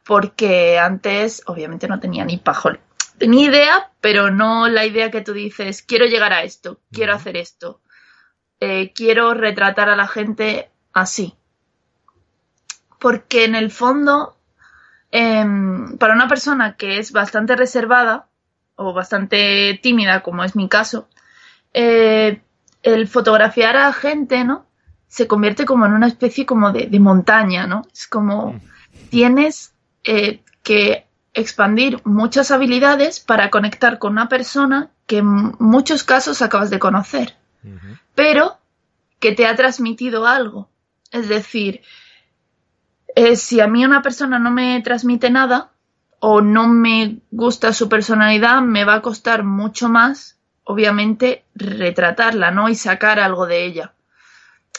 Porque 0.03 0.79
antes, 0.79 1.43
obviamente, 1.45 1.87
no 1.87 2.01
tenía 2.01 2.25
ni 2.25 2.35
pajol 2.35 2.81
tenía 3.17 3.49
idea, 3.49 3.91
pero 4.01 4.31
no 4.31 4.67
la 4.67 4.85
idea 4.85 5.11
que 5.11 5.21
tú 5.21 5.33
dices, 5.33 5.81
quiero 5.81 6.05
llegar 6.05 6.33
a 6.33 6.43
esto, 6.43 6.79
quiero 6.91 7.13
hacer 7.13 7.37
esto, 7.37 7.81
eh, 8.59 8.93
quiero 8.93 9.33
retratar 9.33 9.89
a 9.89 9.95
la 9.95 10.07
gente 10.07 10.69
así. 10.93 11.35
Porque 12.99 13.45
en 13.45 13.55
el 13.55 13.71
fondo, 13.71 14.37
eh, 15.11 15.45
para 15.99 16.13
una 16.13 16.27
persona 16.27 16.75
que 16.75 16.99
es 16.99 17.11
bastante 17.11 17.55
reservada 17.55 18.27
o 18.75 18.93
bastante 18.93 19.79
tímida, 19.81 20.21
como 20.21 20.43
es 20.43 20.55
mi 20.55 20.67
caso, 20.67 21.07
eh, 21.73 22.41
el 22.83 23.07
fotografiar 23.07 23.77
a 23.77 23.91
gente, 23.93 24.43
¿no? 24.43 24.65
Se 25.07 25.27
convierte 25.27 25.65
como 25.65 25.85
en 25.85 25.93
una 25.93 26.07
especie 26.07 26.45
como 26.45 26.71
de, 26.71 26.87
de 26.87 26.99
montaña, 26.99 27.67
¿no? 27.67 27.83
Es 27.91 28.07
como 28.07 28.59
tienes 29.09 29.73
eh, 30.03 30.41
que 30.63 31.04
expandir 31.35 32.01
muchas 32.05 32.49
habilidades 32.49 33.19
para 33.19 33.51
conectar 33.51 33.99
con 33.99 34.13
una 34.13 34.29
persona 34.29 34.89
que 35.05 35.17
en 35.17 35.53
muchos 35.59 36.03
casos 36.03 36.41
acabas 36.41 36.69
de 36.69 36.79
conocer, 36.79 37.35
uh 37.63 37.67
-huh. 37.67 37.99
pero 38.15 38.57
que 39.19 39.33
te 39.33 39.45
ha 39.45 39.55
transmitido 39.55 40.25
algo. 40.25 40.69
Es 41.11 41.27
decir, 41.29 41.81
eh, 43.15 43.35
si 43.35 43.59
a 43.59 43.67
mí 43.67 43.85
una 43.85 44.01
persona 44.01 44.39
no 44.39 44.49
me 44.49 44.81
transmite 44.81 45.29
nada 45.29 45.71
o 46.19 46.41
no 46.41 46.67
me 46.67 47.17
gusta 47.31 47.73
su 47.73 47.89
personalidad, 47.89 48.61
me 48.61 48.85
va 48.85 48.95
a 48.95 49.01
costar 49.01 49.43
mucho 49.43 49.89
más, 49.89 50.37
obviamente, 50.63 51.43
retratarla, 51.53 52.51
¿no? 52.51 52.69
Y 52.69 52.75
sacar 52.75 53.19
algo 53.19 53.45
de 53.45 53.65
ella. 53.65 53.93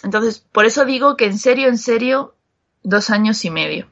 Entonces, 0.02 0.38
por 0.52 0.64
eso 0.64 0.84
digo 0.84 1.16
que 1.16 1.26
en 1.26 1.38
serio, 1.38 1.68
en 1.68 1.78
serio, 1.78 2.34
dos 2.82 3.10
años 3.10 3.44
y 3.44 3.50
medio. 3.50 3.88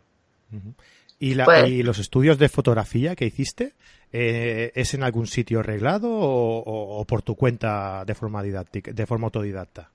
Uh 0.51 0.57
-huh. 0.57 0.75
¿Y, 1.19 1.35
la, 1.35 1.45
pues, 1.45 1.69
¿Y, 1.69 1.83
los 1.83 1.99
estudios 1.99 2.39
de 2.39 2.49
fotografía 2.49 3.15
que 3.17 3.27
hiciste 3.27 3.75
eh, 4.13 4.73
es 4.75 4.95
en 4.95 5.03
algún 5.03 5.27
sitio 5.27 5.61
arreglado 5.61 6.11
o, 6.11 6.59
o, 6.59 7.01
o, 7.01 7.05
por 7.05 7.23
tu 7.23 7.37
cuenta 7.37 8.05
de 8.05 8.15
forma 8.15 8.43
didáctica, 8.43 8.93
de 8.93 9.07
forma 9.07 9.27
autodidacta? 9.27 9.91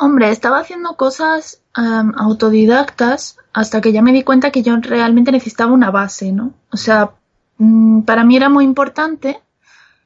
Hombre, 0.00 0.30
estaba 0.30 0.60
haciendo 0.60 0.94
cosas 0.94 1.60
um, 1.76 2.12
autodidactas 2.16 3.36
hasta 3.52 3.80
que 3.80 3.92
ya 3.92 4.00
me 4.00 4.12
di 4.12 4.22
cuenta 4.22 4.52
que 4.52 4.62
yo 4.62 4.76
realmente 4.80 5.32
necesitaba 5.32 5.72
una 5.72 5.90
base, 5.90 6.30
¿no? 6.30 6.54
O 6.70 6.76
sea, 6.76 7.10
mmm, 7.58 8.02
para 8.02 8.22
mí 8.22 8.36
era 8.36 8.48
muy 8.48 8.64
importante 8.64 9.40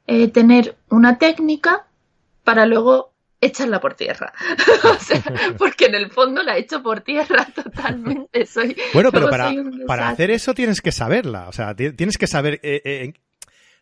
eh, 0.06 0.28
tener 0.28 0.78
una 0.88 1.18
técnica 1.18 1.84
para 2.42 2.64
luego 2.64 3.11
echarla 3.42 3.80
por 3.80 3.94
tierra. 3.94 4.32
o 4.84 4.98
sea, 4.98 5.22
porque 5.58 5.86
en 5.86 5.96
el 5.96 6.10
fondo 6.10 6.42
la 6.42 6.56
he 6.56 6.60
hecho 6.60 6.82
por 6.82 7.00
tierra 7.00 7.46
totalmente. 7.54 8.46
Soy, 8.46 8.76
bueno, 8.94 9.10
pero 9.12 9.28
para, 9.28 9.52
para, 9.86 10.08
hacer 10.08 10.30
eso 10.30 10.54
tienes 10.54 10.80
que 10.80 10.92
saberla. 10.92 11.48
O 11.48 11.52
sea, 11.52 11.74
tienes 11.74 12.16
que 12.16 12.26
saber. 12.26 12.60
Eh, 12.62 12.80
eh, 12.84 13.12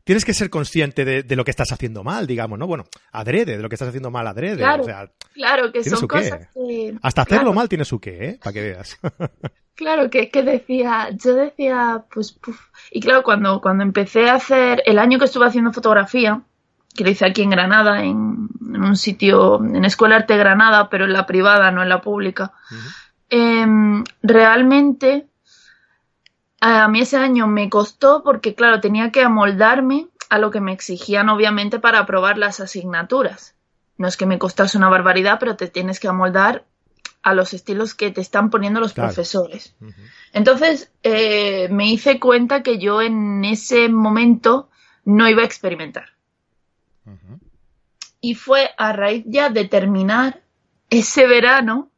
tienes 0.02 0.24
que 0.24 0.34
ser 0.34 0.50
consciente 0.50 1.04
de, 1.04 1.22
de, 1.22 1.36
lo 1.36 1.44
que 1.44 1.50
estás 1.50 1.70
haciendo 1.70 2.02
mal, 2.02 2.26
digamos, 2.26 2.58
¿no? 2.58 2.66
Bueno, 2.66 2.84
adrede, 3.12 3.56
de 3.56 3.62
lo 3.62 3.68
que 3.68 3.74
estás 3.74 3.88
haciendo 3.88 4.10
mal 4.10 4.26
adrede. 4.26 4.56
Claro, 4.56 4.82
o 4.82 4.86
sea, 4.86 5.10
claro 5.34 5.70
que 5.70 5.84
son 5.84 6.08
cosas 6.08 6.48
que... 6.54 6.94
Hasta 7.02 7.22
hacerlo 7.22 7.42
claro. 7.42 7.54
mal 7.54 7.68
tiene 7.68 7.84
su 7.84 8.00
qué, 8.00 8.24
¿eh? 8.24 8.38
Para 8.42 8.54
que 8.54 8.62
veas. 8.62 8.98
claro, 9.74 10.10
que, 10.10 10.30
que 10.30 10.42
decía, 10.42 11.10
yo 11.12 11.34
decía, 11.34 12.04
pues, 12.12 12.32
puf. 12.32 12.58
y 12.90 13.00
claro, 13.00 13.22
cuando, 13.22 13.60
cuando 13.60 13.84
empecé 13.84 14.28
a 14.28 14.34
hacer, 14.34 14.82
el 14.86 14.98
año 14.98 15.18
que 15.18 15.26
estuve 15.26 15.46
haciendo 15.46 15.72
fotografía, 15.72 16.42
que 17.00 17.04
lo 17.04 17.10
hice 17.10 17.24
aquí 17.24 17.40
en 17.40 17.48
Granada, 17.48 18.04
en, 18.04 18.50
en, 18.60 18.84
un 18.84 18.94
sitio, 18.94 19.64
en 19.64 19.86
Escuela 19.86 20.16
Arte 20.16 20.36
Granada, 20.36 20.90
pero 20.90 21.06
en 21.06 21.14
la 21.14 21.24
privada, 21.24 21.70
no 21.70 21.82
en 21.82 21.88
la 21.88 22.02
pública. 22.02 22.52
Uh 22.70 22.74
-huh. 22.74 22.94
eh, 23.30 24.04
realmente, 24.22 25.26
a 26.60 26.88
mí 26.88 27.00
ese 27.00 27.16
año 27.16 27.46
me 27.46 27.70
costó 27.70 28.22
porque, 28.22 28.54
claro, 28.54 28.80
tenía 28.80 29.10
que 29.10 29.22
amoldarme 29.22 30.08
a 30.28 30.38
lo 30.38 30.50
que 30.50 30.60
me 30.60 30.72
exigían, 30.74 31.30
obviamente, 31.30 31.78
para 31.78 32.00
aprobar 32.00 32.36
las 32.36 32.60
asignaturas. 32.60 33.54
No 33.96 34.06
es 34.06 34.18
que 34.18 34.26
me 34.26 34.38
costase 34.38 34.76
una 34.76 34.90
barbaridad, 34.90 35.38
pero 35.40 35.56
te 35.56 35.68
tienes 35.68 36.00
que 36.00 36.08
amoldar 36.08 36.64
a 37.22 37.32
los 37.32 37.54
estilos 37.54 37.94
que 37.94 38.10
te 38.10 38.20
están 38.20 38.50
poniendo 38.50 38.78
los 38.78 38.92
claro. 38.92 39.08
profesores. 39.08 39.74
Uh 39.80 39.86
-huh. 39.86 40.10
Entonces, 40.34 40.92
eh, 41.02 41.68
me 41.70 41.86
hice 41.86 42.20
cuenta 42.20 42.62
que 42.62 42.78
yo 42.78 43.00
en 43.00 43.42
ese 43.44 43.88
momento 43.88 44.68
no 45.06 45.26
iba 45.28 45.42
a 45.42 45.46
experimentar. 45.46 46.19
Uh 47.10 47.34
-huh. 47.34 47.40
Y 48.20 48.34
fue 48.34 48.70
a 48.76 48.92
raíz 48.92 49.24
ya 49.26 49.48
de 49.48 49.64
terminar 49.66 50.40
ese 50.90 51.26
verano 51.26 51.90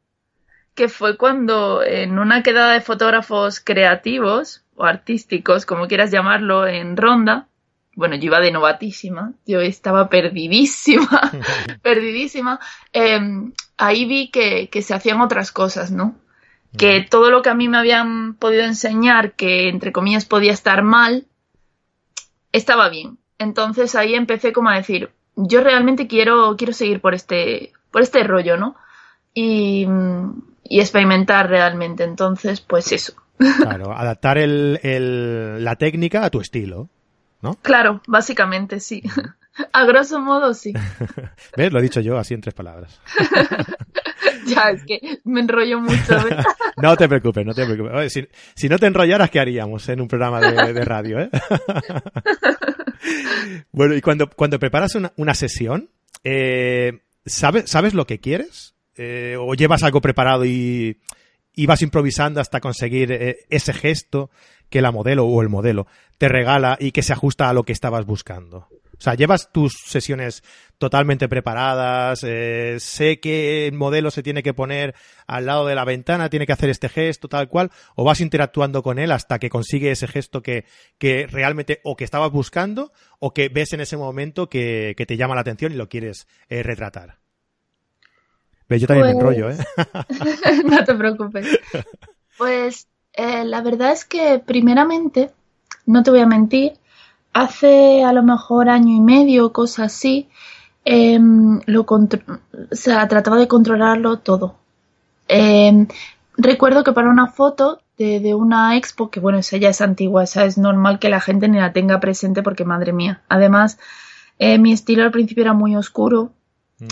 que 0.75 0.89
fue 0.89 1.17
cuando 1.17 1.83
en 1.83 2.19
una 2.19 2.43
quedada 2.43 2.73
de 2.73 2.81
fotógrafos 2.81 3.61
creativos 3.61 4.65
o 4.75 4.85
artísticos, 4.85 5.67
como 5.67 5.87
quieras 5.87 6.11
llamarlo, 6.11 6.67
en 6.67 6.97
Ronda, 6.97 7.49
bueno, 7.95 8.17
yo 8.17 8.25
iba 8.25 8.41
de 8.41 8.53
novatísima, 8.53 9.35
yo 9.47 9.61
estaba 9.61 10.09
perdidísima, 10.09 11.31
perdidísima, 11.83 12.59
eh, 12.93 13.21
ahí 13.77 14.07
vi 14.07 14.31
que, 14.31 14.71
que, 14.71 14.81
se 14.81 14.95
hacían 14.95 15.21
otras 15.21 15.53
cosas, 15.53 15.91
¿no? 15.91 16.17
Que 16.79 17.03
todo 17.03 17.31
lo 17.31 17.43
que 17.43 17.51
a 17.51 17.55
mí 17.55 17.69
me 17.69 17.77
habían 17.77 18.33
podido 18.35 18.63
enseñar, 18.63 19.33
que 19.33 19.69
entre 19.69 19.93
comillas 19.93 20.25
podía 20.25 20.53
estar 20.53 20.83
mal, 20.83 21.27
estaba 22.51 22.89
bien. 22.89 23.19
Entonces 23.43 23.95
ahí 23.95 24.15
empecé 24.15 24.53
como 24.53 24.71
a 24.71 24.77
decir, 24.77 25.11
yo 25.37 25.63
realmente 25.63 26.07
quiero, 26.07 26.57
quiero 26.57 26.73
seguir 26.73 27.01
por 27.01 27.15
este, 27.15 27.73
por 27.91 28.03
este 28.03 28.23
rollo, 28.25 28.57
¿no? 28.57 28.77
Y, 29.35 29.87
y 30.65 30.81
experimentar 30.81 31.49
realmente. 31.49 32.05
Entonces, 32.05 32.61
pues 32.61 32.93
eso. 32.93 33.15
Claro, 33.59 33.93
adaptar 33.93 34.39
el, 34.39 34.79
el, 34.83 35.65
la 35.65 35.77
técnica 35.77 36.25
a 36.25 36.31
tu 36.31 36.41
estilo, 36.41 36.89
¿no? 37.41 37.55
Claro, 37.63 38.01
básicamente 38.07 38.79
sí. 38.79 39.03
A 39.73 39.85
grosso 39.85 40.19
modo 40.19 40.55
sí. 40.55 40.73
¿Ves? 41.57 41.73
Lo 41.73 41.79
he 41.79 41.83
dicho 41.83 42.01
yo 42.01 42.17
así 42.17 42.33
en 42.33 42.41
tres 42.41 42.55
palabras. 42.55 42.99
ya, 44.47 44.71
es 44.71 44.83
que 44.85 45.21
me 45.25 45.41
enrollo 45.41 45.79
mucho. 45.79 46.09
¿verdad? 46.09 46.45
no 46.79 46.97
te 46.97 47.07
preocupes, 47.07 47.45
no 47.45 47.53
te 47.53 47.67
preocupes. 47.67 48.13
Si, 48.13 48.27
si, 48.55 48.69
no 48.71 48.79
te 48.79 48.87
enrollaras, 48.87 49.29
¿qué 49.29 49.41
haríamos 49.41 49.87
en 49.91 50.01
un 50.01 50.09
programa 50.09 50.41
de, 50.41 50.73
de 50.73 50.85
radio? 50.87 51.21
¿eh? 51.21 51.31
Bueno, 53.73 53.95
y 53.95 54.01
cuando, 54.01 54.29
cuando 54.29 54.59
preparas 54.59 54.95
una, 54.95 55.13
una 55.17 55.35
sesión, 55.35 55.91
eh, 56.25 57.01
¿sabes, 57.27 57.71
¿sabes 57.71 57.95
lo 57.95 58.07
que 58.07 58.21
quieres? 58.21 58.75
Eh, 58.97 59.37
¿O 59.39 59.55
llevas 59.55 59.83
algo 59.83 60.01
preparado 60.01 60.45
y, 60.45 60.99
y 61.55 61.67
vas 61.67 61.83
improvisando 61.83 62.41
hasta 62.41 62.61
conseguir 62.61 63.13
eh, 63.13 63.39
ese 63.49 63.73
gesto 63.73 64.31
que 64.69 64.83
la 64.83 64.93
modelo 64.93 65.27
o 65.27 65.43
el 65.43 65.49
modelo 65.49 65.87
te 66.19 66.29
regala 66.29 66.77
y 66.81 66.93
que 66.93 67.03
se 67.03 67.13
ajusta 67.13 67.49
a 67.49 67.53
lo 67.53 67.65
que 67.65 67.73
estabas 67.73 68.07
buscando? 68.07 68.69
O 69.03 69.05
sea, 69.05 69.15
llevas 69.17 69.51
tus 69.51 69.73
sesiones 69.85 70.45
totalmente 70.79 71.29
preparadas, 71.29 72.21
eh, 72.23 72.77
sé 72.79 73.19
qué 73.19 73.69
modelo 73.75 74.13
se 74.13 74.23
tiene 74.23 74.45
que 74.45 74.55
poner 74.55 74.95
al 75.27 75.45
lado 75.47 75.67
de 75.67 75.75
la 75.75 75.85
ventana, 75.85 76.31
tiene 76.31 76.47
que 76.47 76.53
hacer 76.53 76.71
este 76.71 76.89
gesto, 76.89 77.27
tal 77.29 77.49
cual, 77.49 77.73
o 77.97 78.05
vas 78.05 78.21
interactuando 78.21 78.81
con 78.85 79.01
él 79.01 79.11
hasta 79.11 79.41
que 79.41 79.51
consigue 79.51 79.91
ese 79.91 80.07
gesto 80.07 80.41
que, 80.41 80.67
que 80.99 81.27
realmente 81.27 81.81
o 81.83 81.97
que 81.97 82.05
estabas 82.05 82.31
buscando 82.31 82.93
o 83.19 83.35
que 83.35 83.49
ves 83.49 83.73
en 83.73 83.81
ese 83.81 83.97
momento 83.97 84.49
que, 84.49 84.95
que 84.97 85.05
te 85.05 85.17
llama 85.17 85.35
la 85.35 85.41
atención 85.41 85.73
y 85.73 85.75
lo 85.75 85.89
quieres 85.89 86.29
eh, 86.49 86.63
retratar. 86.63 87.19
Yo 88.69 88.87
también 88.87 89.09
me 89.09 89.15
Pues- 89.15 89.37
enrollo, 89.37 89.51
¿eh? 89.51 89.57
no 90.65 90.85
te 90.85 90.95
preocupes. 90.95 91.47
Pues 92.39 92.87
eh, 93.15 93.45
la 93.45 93.63
verdad 93.63 93.91
es 93.93 94.05
que 94.05 94.41
primeramente, 94.45 95.31
no 95.87 96.05
te 96.05 96.11
voy 96.13 96.21
a 96.21 96.27
mentir, 96.27 96.73
hace 97.33 98.05
a 98.05 98.13
lo 98.13 98.23
mejor 98.23 98.69
año 98.69 98.95
y 98.95 99.01
medio, 99.01 99.53
cosa 99.53 99.85
así, 99.85 100.29
lo 100.85 101.87
contro- 101.87 102.41
o 102.71 102.75
sea, 102.75 103.07
trataba 103.09 103.37
de 103.37 103.49
controlarlo 103.49 104.19
todo. 104.19 104.57
Em, 105.29 105.87
recuerdo 106.37 106.85
que 106.85 106.93
para 106.93 107.09
una 107.11 107.29
foto 107.29 107.81
de, 107.99 108.21
de 108.21 108.35
una 108.35 108.77
expo, 108.77 109.11
que 109.11 109.21
bueno, 109.21 109.39
esa 109.39 109.57
ya 109.57 109.69
es 109.69 109.81
antigua, 109.81 110.25
esa 110.25 110.45
es 110.45 110.59
normal 110.59 110.99
que 110.99 111.09
la 111.09 111.21
gente 111.21 111.49
ni 111.49 111.59
la 111.59 111.73
tenga 111.73 112.01
presente 112.01 112.43
porque 112.43 112.65
madre 112.65 112.93
mía. 112.93 113.23
Además, 113.29 113.79
eh, 114.39 114.59
mi 114.59 114.73
estilo 114.73 115.05
al 115.05 115.11
principio 115.13 115.43
era 115.43 115.53
muy 115.53 115.77
oscuro, 115.77 116.33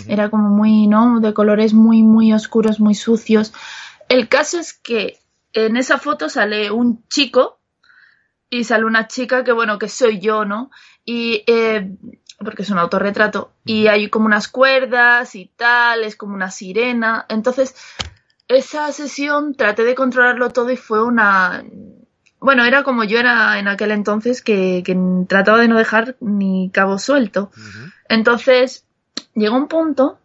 era 0.07 0.29
como 0.29 0.47
muy, 0.47 0.87
¿no? 0.87 1.19
De 1.19 1.33
colores 1.33 1.73
muy, 1.73 2.01
muy 2.01 2.31
oscuros, 2.31 2.79
muy 2.79 2.95
sucios. 2.95 3.53
El 4.07 4.29
caso 4.29 4.57
es 4.57 4.73
que 4.73 5.19
en 5.51 5.75
esa 5.75 5.97
foto 5.97 6.29
sale 6.29 6.71
un 6.71 7.03
chico 7.09 7.59
y 8.51 8.65
sale 8.65 8.85
una 8.85 9.07
chica 9.07 9.43
que, 9.43 9.53
bueno, 9.53 9.79
que 9.79 9.87
soy 9.87 10.19
yo, 10.19 10.45
¿no? 10.45 10.69
Y, 11.05 11.43
eh, 11.47 11.89
porque 12.37 12.63
es 12.63 12.69
un 12.69 12.77
autorretrato. 12.77 13.53
Y 13.63 13.87
hay 13.87 14.09
como 14.09 14.25
unas 14.25 14.49
cuerdas 14.49 15.35
y 15.35 15.49
tal, 15.55 16.03
es 16.03 16.17
como 16.17 16.35
una 16.35 16.51
sirena. 16.51 17.25
Entonces, 17.29 17.73
esa 18.49 18.91
sesión 18.91 19.55
traté 19.55 19.85
de 19.85 19.95
controlarlo 19.95 20.49
todo 20.49 20.69
y 20.69 20.77
fue 20.77 21.03
una... 21.03 21.63
Bueno, 22.41 22.65
era 22.65 22.83
como 22.83 23.05
yo 23.05 23.19
era 23.19 23.57
en 23.57 23.69
aquel 23.69 23.91
entonces 23.91 24.41
que, 24.41 24.83
que 24.85 24.97
trataba 25.29 25.59
de 25.59 25.69
no 25.69 25.77
dejar 25.77 26.17
ni 26.19 26.71
cabo 26.73 26.99
suelto. 26.99 27.51
Entonces, 28.09 28.85
llegó 29.33 29.55
un 29.55 29.67
punto, 29.67 30.19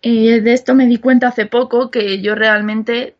y 0.00 0.38
de 0.40 0.52
esto 0.52 0.74
me 0.74 0.86
di 0.86 0.98
cuenta 0.98 1.28
hace 1.28 1.46
poco, 1.46 1.90
que 1.90 2.20
yo 2.20 2.34
realmente 2.34 3.16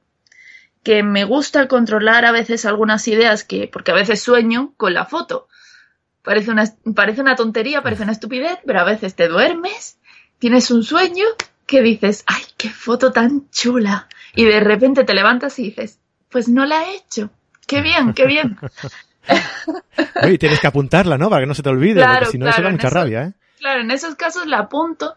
que 0.85 1.03
me 1.03 1.25
gusta 1.25 1.67
controlar 1.67 2.25
a 2.25 2.31
veces 2.33 2.65
algunas 2.67 3.09
ideas 3.09 3.43
que, 3.43 3.69
porque 3.73 3.91
a 3.91 3.95
veces 3.95 4.23
sueño 4.23 4.73
con 4.77 4.95
la 4.95 5.07
foto. 5.07 5.49
Parece 6.23 6.51
una, 6.53 6.65
parece 6.95 7.21
una 7.23 7.35
tontería, 7.37 7.83
parece 7.83 8.03
una 8.05 8.13
estupidez, 8.13 8.59
pero 8.67 8.81
a 8.81 8.85
veces 8.85 9.15
te 9.17 9.27
duermes, 9.29 9.99
tienes 10.39 10.71
un 10.71 10.85
sueño 10.85 11.25
que 11.67 11.83
dices, 11.83 12.23
ay, 12.27 12.43
qué 12.57 12.69
foto 12.71 13.11
tan 13.13 13.51
chula. 13.51 14.09
Y 14.37 14.45
de 14.45 14.61
repente 14.61 15.05
te 15.05 15.15
levantas 15.15 15.59
y 15.59 15.65
dices, 15.65 15.99
pues 16.29 16.49
no 16.49 16.65
la 16.67 16.85
he 16.85 16.97
hecho. 16.97 17.31
Qué 17.67 17.81
bien, 17.81 18.13
qué 18.13 18.27
bien. 18.27 18.59
Oye, 20.23 20.39
tienes 20.39 20.61
que 20.61 20.67
apuntarla, 20.67 21.17
¿no? 21.19 21.31
Para 21.31 21.43
que 21.43 21.47
no 21.47 21.55
se 21.55 21.63
te 21.63 21.69
olvide, 21.71 22.01
Claro, 22.03 22.19
porque 22.21 22.33
si 22.33 22.39
no, 22.39 22.47
eso 22.47 22.57
claro, 22.57 22.63
da 22.65 22.69
en 22.69 22.75
mucha 22.77 22.89
eso- 22.89 22.95
rabia, 22.95 23.23
¿eh? 23.25 23.33
Claro, 23.59 23.81
en 23.81 23.91
esos 23.91 24.15
casos 24.17 24.47
la 24.47 24.59
apunto, 24.59 25.17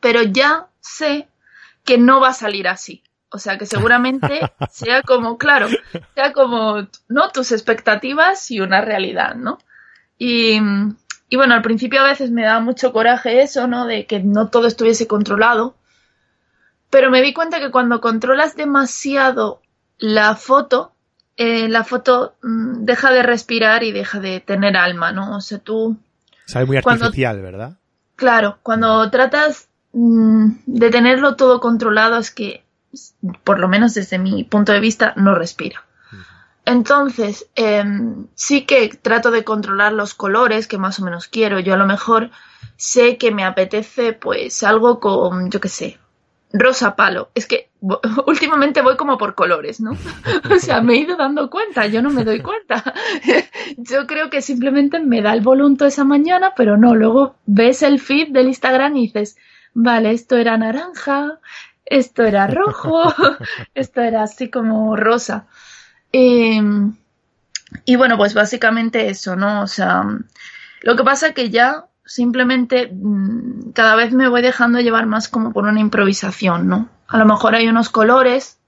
pero 0.00 0.22
ya 0.22 0.68
sé 0.80 1.28
que 1.84 1.98
no 1.98 2.20
va 2.20 2.28
a 2.30 2.34
salir 2.34 2.66
así. 2.68 3.02
O 3.34 3.38
sea, 3.38 3.58
que 3.58 3.66
seguramente 3.66 4.40
sea 4.70 5.02
como, 5.02 5.38
claro, 5.38 5.66
sea 6.14 6.32
como, 6.32 6.86
¿no? 7.08 7.30
Tus 7.30 7.50
expectativas 7.52 8.50
y 8.50 8.60
una 8.60 8.80
realidad, 8.80 9.34
¿no? 9.34 9.58
Y, 10.18 10.60
y 11.28 11.36
bueno, 11.36 11.54
al 11.54 11.62
principio 11.62 12.00
a 12.00 12.04
veces 12.08 12.30
me 12.30 12.42
daba 12.44 12.60
mucho 12.60 12.92
coraje 12.92 13.42
eso, 13.42 13.66
¿no? 13.66 13.86
De 13.86 14.06
que 14.06 14.20
no 14.20 14.48
todo 14.48 14.66
estuviese 14.68 15.06
controlado. 15.08 15.74
Pero 16.90 17.10
me 17.10 17.22
di 17.22 17.32
cuenta 17.32 17.58
que 17.60 17.70
cuando 17.72 18.00
controlas 18.00 18.54
demasiado 18.56 19.60
la 19.98 20.36
foto, 20.36 20.92
eh, 21.36 21.68
la 21.68 21.82
foto 21.82 22.36
mm, 22.42 22.84
deja 22.84 23.10
de 23.10 23.22
respirar 23.24 23.82
y 23.82 23.90
deja 23.90 24.20
de 24.20 24.38
tener 24.40 24.76
alma, 24.76 25.10
¿no? 25.12 25.36
O 25.36 25.40
sea, 25.40 25.58
tú 25.58 25.96
Sabe 26.46 26.66
muy 26.66 26.80
Cuando- 26.82 27.06
artificial, 27.06 27.40
¿verdad? 27.42 27.78
Claro, 28.16 28.58
cuando 28.62 29.10
tratas 29.10 29.68
mm, 29.92 30.50
de 30.66 30.90
tenerlo 30.90 31.34
todo 31.36 31.58
controlado 31.58 32.18
es 32.18 32.30
que, 32.30 32.63
por 33.44 33.58
lo 33.58 33.68
menos 33.68 33.94
desde 33.94 34.18
mi 34.18 34.44
punto 34.44 34.72
de 34.72 34.80
vista, 34.80 35.12
no 35.16 35.34
respira. 35.34 35.84
Entonces, 36.66 37.46
em, 37.56 38.26
sí 38.34 38.62
que 38.62 38.88
trato 38.88 39.30
de 39.30 39.44
controlar 39.44 39.92
los 39.92 40.14
colores 40.14 40.66
que 40.66 40.78
más 40.78 40.98
o 40.98 41.04
menos 41.04 41.28
quiero. 41.28 41.60
Yo 41.60 41.74
a 41.74 41.76
lo 41.76 41.86
mejor 41.86 42.30
sé 42.76 43.18
que 43.18 43.30
me 43.30 43.44
apetece 43.44 44.14
pues 44.14 44.62
algo 44.62 44.98
con, 44.98 45.50
yo 45.50 45.60
qué 45.60 45.68
sé, 45.68 45.98
rosa 46.54 46.96
palo. 46.96 47.30
Es 47.34 47.46
que 47.46 47.68
últimamente 48.26 48.80
voy 48.80 48.96
como 48.96 49.18
por 49.18 49.34
colores, 49.34 49.80
¿no? 49.80 49.90
o 50.50 50.58
sea, 50.58 50.80
me 50.80 50.94
he 50.94 51.00
ido 51.00 51.16
dando 51.16 51.50
cuenta, 51.50 51.86
yo 51.86 52.00
no 52.00 52.10
me 52.10 52.24
doy 52.24 52.40
cuenta. 52.40 52.94
yo 53.76 54.06
creo 54.06 54.30
que 54.30 54.40
simplemente 54.40 55.00
me 55.00 55.20
da 55.20 55.34
el 55.34 55.42
volunto 55.42 55.84
esa 55.84 56.04
mañana, 56.04 56.54
pero 56.56 56.78
no, 56.78 56.94
luego 56.94 57.36
ves 57.44 57.82
el 57.82 58.00
feed 58.00 58.28
del 58.32 58.48
Instagram 58.48 58.96
y 58.96 59.02
dices, 59.02 59.36
vale, 59.74 60.12
esto 60.12 60.36
era 60.36 60.56
naranja, 60.56 61.40
esto 61.84 62.22
era 62.22 62.46
rojo, 62.46 63.02
esto 63.74 64.00
era 64.00 64.22
así 64.22 64.50
como 64.50 64.96
rosa. 64.96 65.46
Eh, 66.12 66.60
y 67.84 67.96
bueno, 67.96 68.16
pues 68.16 68.34
básicamente 68.34 69.08
eso, 69.08 69.36
¿no? 69.36 69.62
O 69.62 69.66
sea, 69.66 70.04
lo 70.82 70.96
que 70.96 71.04
pasa 71.04 71.32
que 71.32 71.50
ya 71.50 71.86
simplemente 72.04 72.90
mm, 72.92 73.72
cada 73.72 73.96
vez 73.96 74.12
me 74.12 74.28
voy 74.28 74.42
dejando 74.42 74.80
llevar 74.80 75.06
más 75.06 75.28
como 75.28 75.52
por 75.52 75.64
una 75.64 75.80
improvisación, 75.80 76.68
¿no? 76.68 76.88
A 77.08 77.18
lo 77.18 77.24
mejor 77.24 77.54
hay 77.54 77.68
unos 77.68 77.88
colores, 77.88 78.58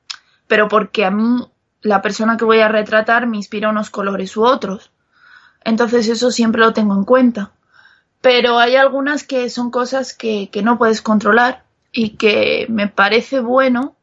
pero 0.47 0.69
porque 0.69 1.05
a 1.05 1.11
mí 1.11 1.47
la 1.83 2.03
persona 2.03 2.37
que 2.37 2.45
voy 2.45 2.61
a 2.61 2.69
retratar 2.69 3.27
me 3.27 3.37
inspira 3.37 3.71
unos 3.71 3.91
colores 3.91 4.37
u 4.37 4.45
otros. 4.45 4.91
Entonces 5.65 6.09
eso 6.09 6.31
siempre 6.31 6.61
lo 6.61 6.73
tengo 6.73 6.95
en 6.95 7.05
cuenta. 7.05 7.53
Pero 8.21 8.59
hay 8.59 8.77
algunas 8.77 9.25
que 9.25 9.51
son 9.51 9.71
cosas 9.71 10.15
que, 10.15 10.49
que 10.51 10.63
no 10.63 10.79
puedes 10.79 11.03
controlar 11.03 11.66
y 11.97 12.11
que 12.11 12.67
me 12.69 12.89
parece 12.89 13.41
bueno 13.41 13.97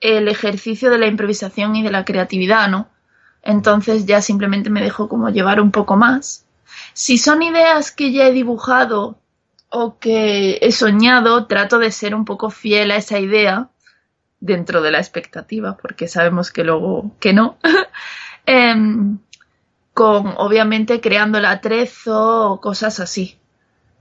el 0.00 0.28
ejercicio 0.28 0.90
de 0.90 0.98
la 0.98 1.08
improvisación 1.08 1.74
y 1.74 1.82
de 1.82 1.90
la 1.90 2.04
creatividad, 2.04 2.68
¿no? 2.68 2.88
Entonces 3.42 4.06
ya 4.06 4.22
simplemente 4.22 4.70
me 4.70 4.80
dejo 4.80 5.08
como 5.08 5.28
llevar 5.30 5.60
un 5.60 5.72
poco 5.72 5.96
más. 5.96 6.46
Si 6.92 7.18
son 7.18 7.42
ideas 7.42 7.90
que 7.90 8.12
ya 8.12 8.28
he 8.28 8.32
dibujado 8.32 9.18
o 9.70 9.98
que 9.98 10.58
he 10.62 10.70
soñado, 10.70 11.46
trato 11.46 11.80
de 11.80 11.90
ser 11.90 12.14
un 12.14 12.24
poco 12.24 12.50
fiel 12.50 12.92
a 12.92 12.96
esa 12.96 13.18
idea 13.18 13.70
dentro 14.38 14.80
de 14.80 14.92
la 14.92 14.98
expectativa, 14.98 15.76
porque 15.76 16.06
sabemos 16.06 16.52
que 16.52 16.62
luego 16.62 17.10
que 17.18 17.32
no. 17.32 17.58
Em, 18.48 19.18
con 19.92 20.34
obviamente 20.36 21.00
creando 21.00 21.38
el 21.38 21.46
atrezo 21.46 22.52
o 22.52 22.60
cosas 22.60 23.00
así. 23.00 23.40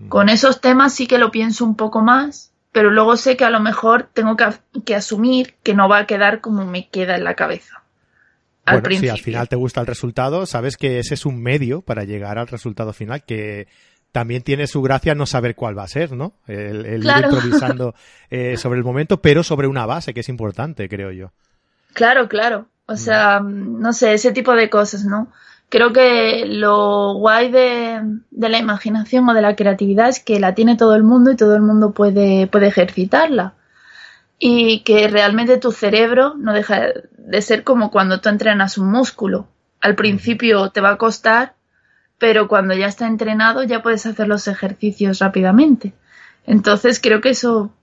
Con 0.09 0.29
esos 0.29 0.61
temas 0.61 0.93
sí 0.93 1.07
que 1.07 1.17
lo 1.17 1.31
pienso 1.31 1.65
un 1.65 1.75
poco 1.75 2.01
más, 2.01 2.51
pero 2.75 2.91
luego 2.91 3.15
sé 3.15 3.37
que 3.37 3.45
a 3.45 3.49
lo 3.49 3.61
mejor 3.61 4.09
tengo 4.11 4.35
que, 4.35 4.47
que 4.83 4.95
asumir 4.95 5.53
que 5.63 5.73
no 5.73 5.87
va 5.87 5.99
a 5.99 6.05
quedar 6.05 6.41
como 6.41 6.65
me 6.65 6.89
queda 6.89 7.15
en 7.15 7.23
la 7.23 7.33
cabeza. 7.33 7.83
Al 8.65 8.81
bueno, 8.81 8.83
si 8.83 8.87
principio. 8.87 9.13
al 9.13 9.19
final 9.19 9.47
te 9.47 9.55
gusta 9.55 9.79
el 9.79 9.87
resultado, 9.87 10.45
sabes 10.45 10.75
que 10.75 10.99
ese 10.99 11.13
es 11.13 11.25
un 11.25 11.41
medio 11.41 11.83
para 11.83 12.03
llegar 12.03 12.37
al 12.37 12.49
resultado 12.49 12.91
final 12.91 13.23
que 13.23 13.69
también 14.11 14.41
tiene 14.41 14.67
su 14.67 14.81
gracia 14.81 15.15
no 15.15 15.25
saber 15.25 15.55
cuál 15.55 15.77
va 15.77 15.83
a 15.83 15.87
ser, 15.87 16.11
¿no? 16.11 16.33
El, 16.47 16.85
el 16.85 16.99
Claro. 16.99 17.29
ir 17.29 17.33
improvisando 17.35 17.95
eh, 18.29 18.57
sobre 18.57 18.79
el 18.79 18.83
momento, 18.83 19.21
pero 19.21 19.41
sobre 19.41 19.67
una 19.67 19.85
base, 19.85 20.13
que 20.13 20.19
es 20.19 20.27
importante, 20.27 20.89
creo 20.89 21.13
yo. 21.13 21.31
Claro, 21.93 22.27
claro. 22.27 22.67
O 22.87 22.97
sea, 22.97 23.39
no 23.39 23.93
sé, 23.93 24.13
ese 24.15 24.33
tipo 24.33 24.53
de 24.53 24.69
cosas, 24.69 25.05
¿no? 25.05 25.31
Creo 25.75 25.91
que 25.91 26.45
lo 26.45 27.15
guay 27.15 27.51
de, 27.51 27.99
de 28.31 28.47
la 28.47 28.59
imaginación 28.59 29.27
o 29.27 29.33
de 29.33 29.41
la 29.41 29.57
creatividad 29.57 30.07
es 30.07 30.21
que 30.21 30.39
la 30.39 30.55
tiene 30.55 30.77
todo 30.77 30.95
el 30.95 31.03
mundo 31.03 31.31
y 31.31 31.35
todo 31.35 31.53
el 31.53 31.63
mundo 31.63 31.91
puede, 31.91 32.47
puede 32.47 32.67
ejercitarla. 32.67 33.55
Y 34.39 34.83
que 34.85 35.09
realmente 35.09 35.57
tu 35.57 35.73
cerebro 35.73 36.35
no 36.37 36.53
deja 36.53 36.93
de 37.17 37.41
ser 37.41 37.65
como 37.65 37.91
cuando 37.91 38.21
tú 38.21 38.29
entrenas 38.29 38.77
un 38.77 38.89
músculo. 38.89 39.49
Al 39.81 39.95
principio 39.95 40.69
te 40.69 40.79
va 40.79 40.91
a 40.91 40.97
costar, 40.97 41.55
pero 42.19 42.47
cuando 42.47 42.73
ya 42.73 42.87
está 42.87 43.05
entrenado 43.07 43.61
ya 43.63 43.81
puedes 43.83 44.05
hacer 44.05 44.29
los 44.29 44.47
ejercicios 44.47 45.19
rápidamente. 45.19 45.91
Entonces 46.45 47.01
creo 47.01 47.19
que 47.19 47.31
eso 47.31 47.73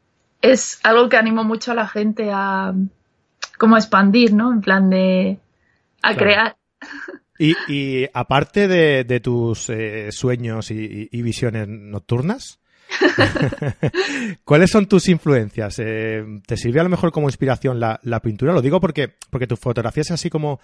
es 0.41 0.81
algo 0.83 1.11
que 1.11 1.19
animo 1.19 1.45
mucho 1.45 1.73
a 1.73 1.75
la 1.75 1.89
gente 1.89 2.31
a 2.33 2.73
como 3.59 3.77
a 3.77 3.81
expandir, 3.81 4.33
¿no? 4.33 4.51
En 4.51 4.63
plan 4.63 4.89
de 4.89 5.41
a 6.03 6.15
Claro. 6.15 6.19
crear. 6.19 6.57
Y, 7.43 7.57
y 7.67 8.09
aparte 8.15 8.69
de, 8.69 9.21
tus 9.21 9.69
eh, 9.69 10.13
sueños 10.13 10.71
y, 10.71 11.09
y 11.11 11.23
visiones 11.23 11.67
nocturnas, 11.67 12.61
¿cuáles 14.45 14.71
son 14.71 14.87
tus 14.87 15.09
influencias? 15.09 15.81
Eh, 15.81 16.25
¿Te 16.47 16.57
sirve 16.57 16.79
a 16.79 16.85
lo 16.85 16.89
mejor 16.89 17.11
como 17.11 17.29
inspiración 17.29 17.81
la, 17.81 17.99
la 18.05 18.21
pintura? 18.21 18.53
Lo 18.53 18.63
digo 18.63 18.81
porque, 18.81 19.13
porque 19.29 19.49
tu 19.49 19.57
fotografía 19.57 20.03
es 20.03 20.13
así 20.13 20.31
como, 20.31 20.61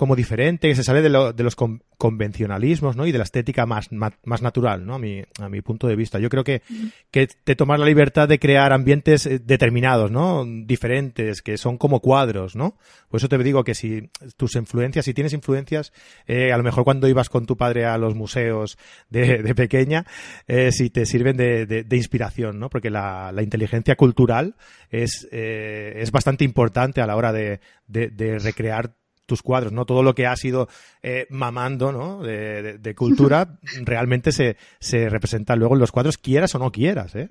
como 0.00 0.16
diferente, 0.16 0.66
que 0.66 0.74
se 0.74 0.82
sale 0.82 1.02
de, 1.02 1.10
lo, 1.10 1.34
de 1.34 1.44
los 1.44 1.54
convencionalismos, 1.98 2.96
¿no? 2.96 3.06
Y 3.06 3.12
de 3.12 3.18
la 3.18 3.24
estética 3.24 3.66
más, 3.66 3.92
más, 3.92 4.40
natural, 4.40 4.86
¿no? 4.86 4.94
A 4.94 4.98
mi, 4.98 5.22
a 5.38 5.50
mi 5.50 5.60
punto 5.60 5.86
de 5.88 5.94
vista. 5.94 6.18
Yo 6.18 6.30
creo 6.30 6.42
que, 6.42 6.62
que 7.10 7.26
te 7.26 7.54
tomas 7.54 7.78
la 7.78 7.84
libertad 7.84 8.26
de 8.26 8.38
crear 8.38 8.72
ambientes 8.72 9.26
eh, 9.26 9.40
determinados, 9.40 10.10
¿no? 10.10 10.46
Diferentes, 10.46 11.42
que 11.42 11.58
son 11.58 11.76
como 11.76 12.00
cuadros, 12.00 12.56
¿no? 12.56 12.78
Por 13.10 13.18
eso 13.18 13.28
te 13.28 13.36
digo 13.36 13.62
que 13.62 13.74
si 13.74 14.08
tus 14.38 14.56
influencias, 14.56 15.04
si 15.04 15.12
tienes 15.12 15.34
influencias, 15.34 15.92
eh, 16.26 16.50
a 16.50 16.56
lo 16.56 16.62
mejor 16.62 16.84
cuando 16.84 17.06
ibas 17.06 17.28
con 17.28 17.44
tu 17.44 17.58
padre 17.58 17.84
a 17.84 17.98
los 17.98 18.14
museos 18.14 18.78
de, 19.10 19.42
de 19.42 19.54
pequeña, 19.54 20.06
eh, 20.48 20.72
si 20.72 20.88
te 20.88 21.04
sirven 21.04 21.36
de, 21.36 21.66
de, 21.66 21.96
inspiración, 21.98 22.58
¿no? 22.58 22.70
Porque 22.70 22.88
la, 22.88 23.32
la 23.32 23.42
inteligencia 23.42 23.96
cultural 23.96 24.56
es, 24.88 25.28
eh, 25.30 25.92
es 25.96 26.10
bastante 26.10 26.42
importante 26.42 27.02
a 27.02 27.06
la 27.06 27.16
hora 27.16 27.34
de, 27.34 27.60
de 27.86 28.38
recrear 28.38 28.94
tus 29.30 29.42
cuadros, 29.42 29.72
¿no? 29.72 29.86
Todo 29.86 30.02
lo 30.02 30.12
que 30.12 30.26
has 30.26 30.44
ido 30.44 30.68
eh, 31.04 31.28
mamando, 31.30 31.92
¿no? 31.92 32.20
De, 32.20 32.94
cultura 32.96 33.58
realmente 33.84 34.32
se, 34.32 34.56
se, 34.80 35.08
representa 35.08 35.54
luego 35.54 35.74
en 35.74 35.80
los 35.80 35.92
cuadros, 35.92 36.18
quieras 36.18 36.52
o 36.56 36.58
no 36.58 36.72
quieras, 36.72 37.14
¿eh? 37.14 37.30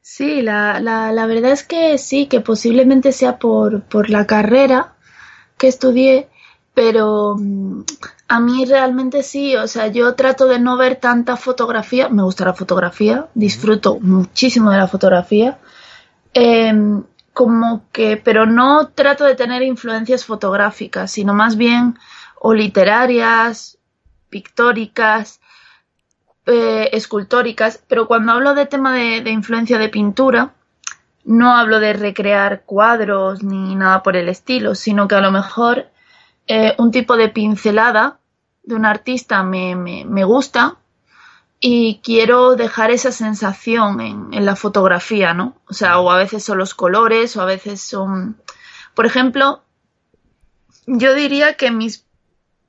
Sí, 0.00 0.40
la, 0.40 0.78
la, 0.78 1.10
la 1.10 1.26
verdad 1.26 1.50
es 1.50 1.64
que 1.64 1.98
sí, 1.98 2.26
que 2.26 2.40
posiblemente 2.40 3.10
sea 3.10 3.38
por, 3.38 3.82
por 3.82 4.08
la 4.08 4.26
carrera 4.26 4.94
que 5.58 5.66
estudié, 5.66 6.28
pero 6.74 7.34
mm, 7.36 7.82
a 8.28 8.38
mí 8.38 8.64
realmente 8.66 9.24
sí, 9.24 9.56
o 9.56 9.66
sea, 9.66 9.88
yo 9.88 10.14
trato 10.14 10.46
de 10.46 10.60
no 10.60 10.76
ver 10.76 10.96
tanta 10.96 11.36
fotografía, 11.36 12.08
me 12.08 12.22
gusta 12.22 12.44
la 12.44 12.54
fotografía, 12.54 13.26
disfruto 13.34 13.98
muchísimo 13.98 14.70
de 14.70 14.78
la 14.78 14.86
fotografía, 14.86 15.58
eh, 16.34 16.72
como 17.34 17.90
que, 17.92 18.16
pero 18.16 18.46
no 18.46 18.88
trato 18.88 19.24
de 19.24 19.34
tener 19.34 19.62
influencias 19.62 20.24
fotográficas, 20.24 21.10
sino 21.10 21.34
más 21.34 21.56
bien 21.56 21.98
o 22.40 22.54
literarias, 22.54 23.76
pictóricas, 24.30 25.40
eh, 26.46 26.90
escultóricas, 26.92 27.82
pero 27.88 28.06
cuando 28.06 28.32
hablo 28.32 28.54
de 28.54 28.66
tema 28.66 28.94
de, 28.94 29.30
influencia 29.30 29.78
de 29.78 29.88
pintura, 29.88 30.54
no 31.24 31.56
hablo 31.56 31.80
de 31.80 31.94
recrear 31.94 32.62
cuadros 32.62 33.42
ni 33.42 33.74
nada 33.74 34.02
por 34.02 34.16
el 34.16 34.28
estilo, 34.28 34.76
sino 34.76 35.08
que 35.08 35.16
a 35.16 35.20
lo 35.20 35.32
mejor 35.32 35.88
eh, 36.46 36.74
un 36.78 36.92
tipo 36.92 37.16
de 37.16 37.30
pincelada 37.30 38.18
de 38.62 38.76
un 38.76 38.84
artista 38.84 39.42
me, 39.42 39.74
me, 39.74 40.04
me 40.04 40.22
gusta 40.22 40.76
y 41.66 42.02
quiero 42.04 42.56
dejar 42.56 42.90
esa 42.90 43.10
sensación 43.10 43.98
en, 44.02 44.44
la 44.44 44.54
fotografía, 44.54 45.32
¿no? 45.32 45.56
O 45.66 45.72
sea, 45.72 45.98
o 45.98 46.10
a 46.10 46.18
veces 46.18 46.44
son 46.44 46.58
los 46.58 46.74
colores, 46.74 47.38
o 47.38 47.40
a 47.40 47.46
veces 47.46 47.80
son... 47.80 48.36
Por 48.92 49.06
ejemplo, 49.06 49.62
yo 50.86 51.14
diría 51.14 51.54
que 51.54 51.70
mis 51.70 52.04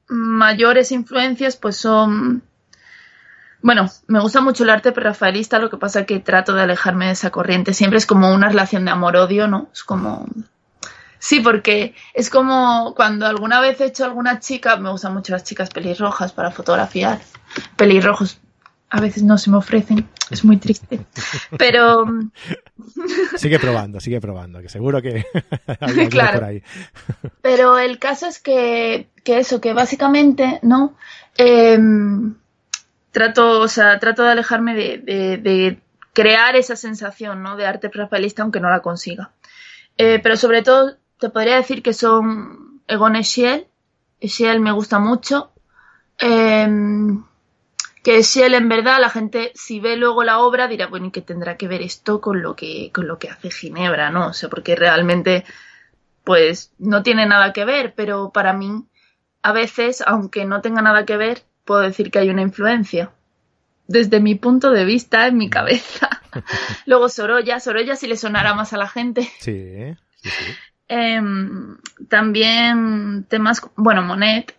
mayores 0.07 0.93
influencias 0.93 1.57
pues 1.57 1.75
son... 1.75 2.41
Bueno, 3.61 3.91
me 4.07 4.21
gusta 4.21 4.39
mucho 4.39 4.63
el 4.63 4.69
arte 4.69 4.91
rafaelista, 4.91 5.59
lo 5.59 5.69
que 5.69 5.75
pasa 5.75 5.99
es 5.99 6.05
que 6.05 6.21
trato 6.21 6.53
de 6.53 6.61
alejarme 6.61 7.07
de 7.07 7.11
esa 7.11 7.31
corriente. 7.31 7.73
Siempre 7.73 7.97
es 7.97 8.05
como 8.05 8.33
una 8.33 8.47
relación 8.47 8.85
de 8.85 8.91
amor-odio, 8.91 9.49
¿no? 9.49 9.67
Es 9.73 9.83
como... 9.83 10.25
Sí, 11.19 11.41
porque 11.41 11.95
es 12.13 12.29
como 12.29 12.93
cuando 12.95 13.27
alguna 13.27 13.59
vez 13.59 13.81
he 13.81 13.87
hecho 13.87 14.05
alguna 14.05 14.39
chica, 14.39 14.77
me 14.77 14.89
gustan 14.89 15.13
mucho 15.13 15.33
las 15.33 15.43
chicas 15.43 15.69
pelirrojas 15.69 16.31
para 16.31 16.51
fotografiar, 16.51 17.19
pelirrojos, 17.75 18.39
a 18.89 19.01
veces 19.01 19.23
no 19.23 19.37
se 19.37 19.49
me 19.49 19.57
ofrecen, 19.57 20.07
es 20.29 20.45
muy 20.45 20.57
triste. 20.57 21.05
Pero. 21.57 22.05
sigue 23.35 23.59
probando, 23.59 23.99
sigue 23.99 24.21
probando, 24.21 24.61
que 24.61 24.69
seguro 24.69 25.01
que 25.01 25.25
claro. 26.09 26.39
por 26.39 26.43
ahí. 26.43 26.63
Pero 27.41 27.77
el 27.77 27.99
caso 27.99 28.27
es 28.27 28.39
que, 28.39 29.09
que 29.23 29.39
eso, 29.39 29.59
que 29.59 29.73
básicamente, 29.73 30.59
¿no? 30.61 30.95
Em, 31.37 32.35
trato, 33.11 33.59
o 33.59 33.67
sea, 33.67 33.99
trato 33.99 34.23
de 34.23 34.31
alejarme 34.31 34.75
de, 34.75 35.37
de, 35.37 35.79
crear 36.13 36.55
esa 36.55 36.77
sensación, 36.77 37.43
¿no? 37.43 37.57
De 37.57 37.65
arte 37.65 37.89
rafaelista, 37.93 38.43
aunque 38.43 38.61
no 38.61 38.69
la 38.69 38.81
consiga. 38.81 39.31
Eh, 39.97 40.19
pero 40.23 40.37
sobre 40.37 40.61
todo, 40.61 40.95
te 41.19 41.29
podría 41.29 41.57
decir 41.57 41.83
que 41.83 41.93
son 41.93 42.81
Egon 42.87 43.17
Eschiel. 43.17 43.67
Eschiel 44.21 44.61
me 44.61 44.71
gusta 44.71 44.99
mucho. 44.99 45.51
Eh, 46.19 46.67
que 48.05 48.21
él 48.35 48.53
en 48.53 48.69
verdad 48.69 48.99
la 49.01 49.09
gente 49.09 49.51
si 49.55 49.79
ve 49.79 49.97
luego 49.97 50.23
la 50.23 50.37
obra 50.37 50.67
dirá, 50.67 50.85
bueno, 50.85 51.07
¿y 51.07 51.11
qué 51.11 51.21
tendrá 51.21 51.57
que 51.57 51.67
ver 51.67 51.81
esto 51.81 52.21
con 52.21 52.43
lo 52.43 52.55
que, 52.55 52.91
con 52.93 53.07
lo 53.07 53.17
que 53.17 53.29
hace 53.29 53.49
Ginebra, 53.49 54.11
no? 54.11 54.27
O 54.27 54.33
sea, 54.33 54.47
porque 54.47 54.75
realmente 54.75 55.43
pues 56.23 56.71
no 56.77 57.01
tiene 57.01 57.25
nada 57.25 57.51
que 57.51 57.65
ver, 57.65 57.95
pero 57.95 58.29
para 58.31 58.53
mí 58.53 58.85
a 59.41 59.51
veces, 59.53 60.03
aunque 60.05 60.45
no 60.45 60.61
tenga 60.61 60.83
nada 60.83 61.03
que 61.03 61.17
ver, 61.17 61.41
puedo 61.63 61.81
decir 61.81 62.11
que 62.11 62.19
hay 62.19 62.29
una 62.29 62.43
influencia. 62.43 63.09
Desde 63.87 64.19
mi 64.19 64.35
punto 64.35 64.69
de 64.69 64.85
vista, 64.85 65.25
en 65.25 65.37
mi 65.37 65.49
cabeza. 65.49 66.21
Luego 66.85 67.09
Sorolla, 67.09 67.59
Sorolla 67.59 67.95
si 67.95 68.05
le 68.05 68.17
sonará 68.17 68.53
más 68.53 68.71
a 68.71 68.77
la 68.77 68.87
gente. 68.87 69.23
Sí, 69.39 69.95
sí, 70.21 70.29
sí. 70.29 70.45
Em, 70.87 71.77
también 72.07 73.25
temas, 73.27 73.63
bueno, 73.75 74.03
Monet. 74.03 74.55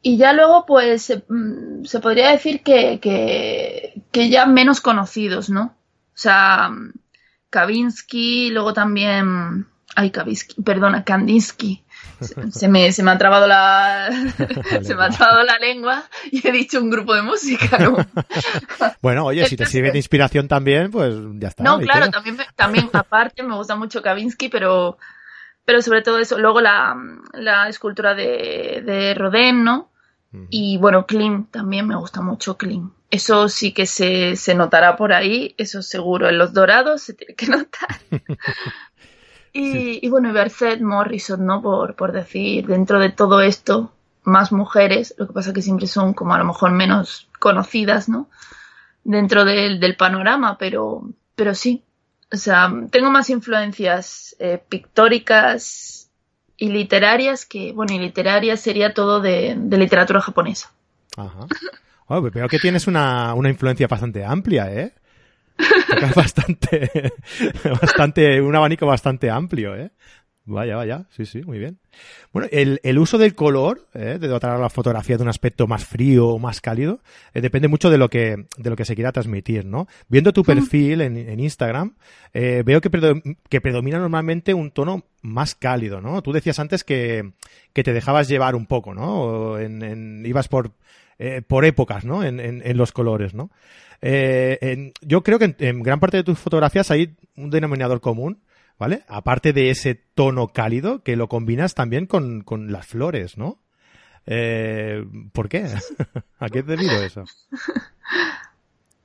Y 0.00 0.16
ya 0.16 0.32
luego, 0.32 0.64
pues, 0.66 1.02
se, 1.02 1.24
mm, 1.28 1.82
podría 2.00 2.30
decir 2.30 2.62
que, 2.62 3.00
que, 3.00 4.30
ya 4.30 4.46
menos 4.46 4.80
conocidos, 4.80 5.50
¿no? 5.50 5.76
O 6.14 6.20
sea, 6.20 6.70
Kavinsky, 7.50 8.50
luego 8.50 8.72
también... 8.72 9.66
Ay, 9.94 10.10
Kavinsky, 10.10 10.62
perdona, 10.62 11.04
Kandinsky. 11.04 11.84
Se, 12.50 12.68
me, 12.68 12.90
se 12.92 13.02
me 13.04 13.12
ha 13.12 13.18
trabado 13.18 13.46
la 13.46 14.08
se 14.82 14.94
me 14.94 15.04
ha 15.04 15.08
trabado 15.08 15.44
la 15.44 15.56
lengua 15.58 16.04
y 16.30 16.46
he 16.46 16.50
dicho 16.50 16.80
un 16.80 16.90
grupo 16.90 17.14
de 17.14 17.22
música 17.22 17.78
¿no? 17.78 17.96
bueno 19.02 19.24
oye 19.24 19.46
si 19.46 19.56
te 19.56 19.66
sirve 19.66 19.92
de 19.92 19.98
inspiración 19.98 20.48
también 20.48 20.90
pues 20.90 21.14
ya 21.34 21.48
está 21.48 21.62
no 21.62 21.78
claro 21.78 22.10
también 22.10 22.38
también 22.56 22.90
aparte 22.92 23.44
me 23.44 23.54
gusta 23.54 23.76
mucho 23.76 24.02
Kavinsky 24.02 24.48
pero 24.48 24.98
pero 25.68 25.82
sobre 25.82 26.00
todo 26.00 26.18
eso 26.18 26.38
luego 26.38 26.62
la, 26.62 26.96
la 27.34 27.68
escultura 27.68 28.14
de, 28.14 28.82
de 28.86 29.12
Rodin 29.12 29.64
no 29.64 29.90
y 30.48 30.78
bueno, 30.78 31.04
Klim, 31.04 31.44
también 31.44 31.86
me 31.86 31.94
gusta 31.94 32.22
mucho 32.22 32.56
Klim. 32.56 32.92
Eso 33.10 33.50
sí 33.50 33.74
que 33.74 33.84
se, 33.84 34.36
se 34.36 34.54
notará 34.54 34.96
por 34.96 35.12
ahí, 35.12 35.54
eso 35.58 35.82
seguro. 35.82 36.26
En 36.26 36.38
los 36.38 36.54
dorados 36.54 37.02
se 37.02 37.12
tiene 37.12 37.34
que 37.34 37.48
notar. 37.48 38.00
y, 39.52 40.06
y, 40.06 40.08
bueno, 40.08 40.30
y 40.30 40.32
Berset 40.32 40.80
Morrison, 40.80 41.44
¿no? 41.44 41.60
Por, 41.60 41.96
por 41.96 42.12
decir, 42.12 42.66
dentro 42.66 42.98
de 42.98 43.10
todo 43.10 43.42
esto, 43.42 43.92
más 44.24 44.52
mujeres, 44.52 45.14
lo 45.18 45.26
que 45.26 45.34
pasa 45.34 45.52
que 45.52 45.60
siempre 45.60 45.86
son 45.86 46.14
como 46.14 46.32
a 46.32 46.38
lo 46.38 46.46
mejor 46.46 46.70
menos 46.70 47.28
conocidas, 47.38 48.08
¿no? 48.08 48.30
Dentro 49.04 49.44
del, 49.44 49.80
del 49.80 49.96
panorama, 49.96 50.56
pero, 50.56 51.02
pero 51.34 51.54
sí. 51.54 51.84
O 52.32 52.36
sea, 52.36 52.72
tengo 52.90 53.10
más 53.10 53.30
influencias 53.30 54.36
eh, 54.38 54.62
pictóricas 54.68 56.10
y 56.56 56.68
literarias 56.68 57.46
que, 57.46 57.72
bueno, 57.72 57.94
y 57.94 57.98
literarias 57.98 58.60
sería 58.60 58.92
todo 58.92 59.20
de, 59.20 59.56
literatura 59.70 60.20
japonesa. 60.20 60.70
Ajá. 61.16 61.46
Bueno, 62.06 62.30
veo 62.30 62.48
que 62.48 62.58
tienes 62.58 62.86
una, 62.86 63.34
una 63.34 63.48
influencia 63.48 63.86
bastante 63.86 64.24
amplia, 64.24 64.72
¿eh? 64.72 64.92
bastante, 66.14 67.12
bastante, 67.80 68.40
un 68.40 68.54
abanico 68.54 68.86
bastante 68.86 69.30
amplio, 69.30 69.74
¿eh? 69.76 69.90
Vaya, 70.50 70.76
vaya, 70.76 71.04
sí, 71.10 71.26
sí, 71.26 71.42
muy 71.42 71.58
bien. 71.58 71.78
Bueno, 72.32 72.48
el, 72.50 72.80
el 72.82 72.98
uso 72.98 73.18
del 73.18 73.34
color, 73.34 73.86
¿eh? 73.92 74.16
de 74.18 74.28
dotar 74.28 74.52
a 74.52 74.58
la 74.58 74.70
fotografía 74.70 75.18
de 75.18 75.22
un 75.22 75.28
aspecto 75.28 75.66
más 75.66 75.84
frío 75.84 76.28
o 76.28 76.38
más 76.38 76.62
cálido, 76.62 77.00
eh, 77.34 77.42
depende 77.42 77.68
mucho 77.68 77.90
de 77.90 77.98
lo 77.98 78.08
que, 78.08 78.46
de 78.56 78.70
lo 78.70 78.74
que 78.74 78.86
se 78.86 78.94
quiera 78.94 79.12
transmitir, 79.12 79.66
¿no? 79.66 79.88
Viendo 80.08 80.32
tu 80.32 80.44
perfil 80.44 81.02
en, 81.02 81.18
en 81.18 81.38
Instagram, 81.38 81.96
eh, 82.32 82.62
veo 82.64 82.80
que, 82.80 82.90
que 83.50 83.60
predomina 83.60 83.98
normalmente 83.98 84.54
un 84.54 84.70
tono 84.70 85.04
más 85.20 85.54
cálido, 85.54 86.00
¿no? 86.00 86.22
Tú 86.22 86.32
decías 86.32 86.58
antes 86.58 86.82
que, 86.82 87.32
que 87.74 87.82
te 87.82 87.92
dejabas 87.92 88.26
llevar 88.26 88.56
un 88.56 88.64
poco, 88.64 88.94
¿no? 88.94 89.58
En, 89.58 89.82
en, 89.82 90.24
ibas 90.24 90.48
por, 90.48 90.72
eh, 91.18 91.42
por 91.46 91.66
épocas, 91.66 92.06
¿no? 92.06 92.24
En, 92.24 92.40
en, 92.40 92.62
en 92.64 92.76
los 92.78 92.92
colores, 92.92 93.34
¿no? 93.34 93.50
Eh, 94.00 94.92
yo 95.02 95.22
creo 95.22 95.38
que 95.38 95.54
en, 95.58 95.82
gran 95.82 96.00
parte 96.00 96.16
de 96.16 96.24
tus 96.24 96.38
fotografías 96.38 96.90
hay 96.90 97.16
un 97.36 97.50
denominador 97.50 98.00
común 98.00 98.40
¿vale? 98.78 99.04
Aparte 99.08 99.52
de 99.52 99.70
ese 99.70 99.94
tono 99.94 100.48
cálido 100.48 101.02
que 101.02 101.16
lo 101.16 101.28
combinas 101.28 101.74
también 101.74 102.06
con, 102.06 102.42
con 102.42 102.72
las 102.72 102.86
flores, 102.86 103.36
¿no? 103.36 103.58
Eh, 104.26 105.04
¿Por 105.32 105.48
qué? 105.48 105.66
¿A 106.38 106.48
qué 106.48 106.62
te 106.62 106.76
debido 106.76 107.02
eso? 107.02 107.24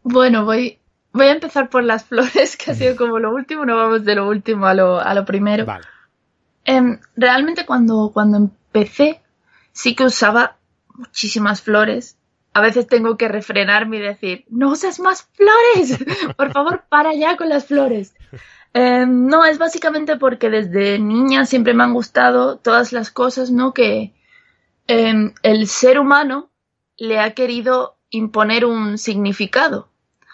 Bueno, 0.03 0.45
voy, 0.45 0.79
voy 1.13 1.27
a 1.27 1.31
empezar 1.31 1.69
por 1.69 1.83
las 1.83 2.05
flores, 2.09 2.57
que 2.57 2.71
ha 2.71 2.75
sido 2.75 2.95
como 2.95 3.19
lo 3.19 3.33
último, 3.33 3.65
no 3.65 3.77
vamos 3.77 4.03
de 4.03 4.15
lo 4.15 4.27
último 4.27 4.65
a 4.65 4.73
lo, 4.73 4.99
a 4.99 5.13
lo 5.13 5.25
primero. 5.25 5.65
Vale. 5.65 5.86
Em, 6.65 6.99
realmente 7.15 7.65
cuando, 7.65 8.12
cuando 8.13 8.38
empecé 8.38 9.21
sí 9.73 9.95
que 9.95 10.05
usaba 10.05 10.57
muchísimas 10.93 11.62
flores. 11.62 12.17
A 12.53 12.62
veces 12.62 12.88
tengo 12.88 13.17
que 13.17 13.27
refrenarme 13.27 13.97
y 13.97 14.01
decir, 14.01 14.45
no 14.49 14.69
usas 14.69 14.99
más 14.99 15.27
flores, 15.33 15.97
por 16.38 16.51
favor, 16.51 16.83
para 16.88 17.13
ya 17.15 17.36
con 17.36 17.49
las 17.49 17.65
flores. 17.65 18.13
Eh, 18.73 19.05
no, 19.07 19.45
es 19.45 19.59
básicamente 19.59 20.17
porque 20.17 20.49
desde 20.49 20.97
niña 20.97 21.45
siempre 21.45 21.73
me 21.73 21.83
han 21.83 21.93
gustado 21.93 22.57
todas 22.57 22.91
las 22.91 23.12
cosas, 23.12 23.51
¿no? 23.51 23.73
Que 23.73 24.13
eh, 24.88 25.33
el 25.43 25.67
ser 25.67 25.99
humano 25.99 26.49
le 26.97 27.19
ha 27.19 27.33
querido 27.33 27.97
imponer 28.09 28.65
un 28.65 28.97
significado. 28.97 29.89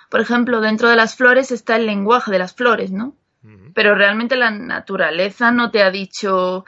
Por 0.09 0.21
ejemplo, 0.21 0.61
dentro 0.61 0.89
de 0.89 0.95
las 0.95 1.15
flores 1.15 1.51
está 1.51 1.75
el 1.75 1.85
lenguaje 1.85 2.31
de 2.31 2.39
las 2.39 2.53
flores, 2.53 2.91
¿no? 2.91 3.15
Pero 3.73 3.95
realmente 3.95 4.35
la 4.35 4.51
naturaleza 4.51 5.51
no 5.51 5.71
te 5.71 5.81
ha 5.81 5.91
dicho 5.91 6.65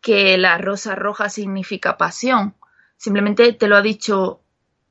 que 0.00 0.38
la 0.38 0.56
rosa 0.58 0.94
roja 0.94 1.28
significa 1.28 1.96
pasión. 1.96 2.54
Simplemente 2.96 3.52
te 3.54 3.66
lo 3.66 3.76
ha 3.76 3.82
dicho 3.82 4.40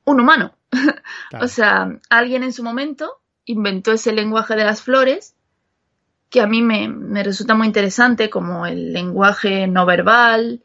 un 0.04 0.20
humano. 0.20 0.54
Claro. 1.30 1.46
o 1.46 1.48
sea, 1.48 1.98
alguien 2.10 2.42
en 2.42 2.52
su 2.52 2.62
momento 2.62 3.22
inventó 3.46 3.92
ese 3.92 4.12
lenguaje 4.12 4.54
de 4.54 4.64
las 4.64 4.82
flores 4.82 5.34
que 6.32 6.40
a 6.40 6.46
mí 6.46 6.62
me, 6.62 6.88
me, 6.88 7.22
resulta 7.22 7.54
muy 7.54 7.66
interesante, 7.66 8.30
como 8.30 8.66
el 8.66 8.94
lenguaje 8.94 9.66
no 9.66 9.84
verbal, 9.84 10.62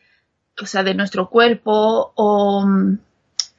o 0.62 0.66
sea, 0.66 0.82
de 0.84 0.96
nuestro 0.96 1.30
cuerpo, 1.30 2.14
o 2.16 2.66
mm, 2.66 2.98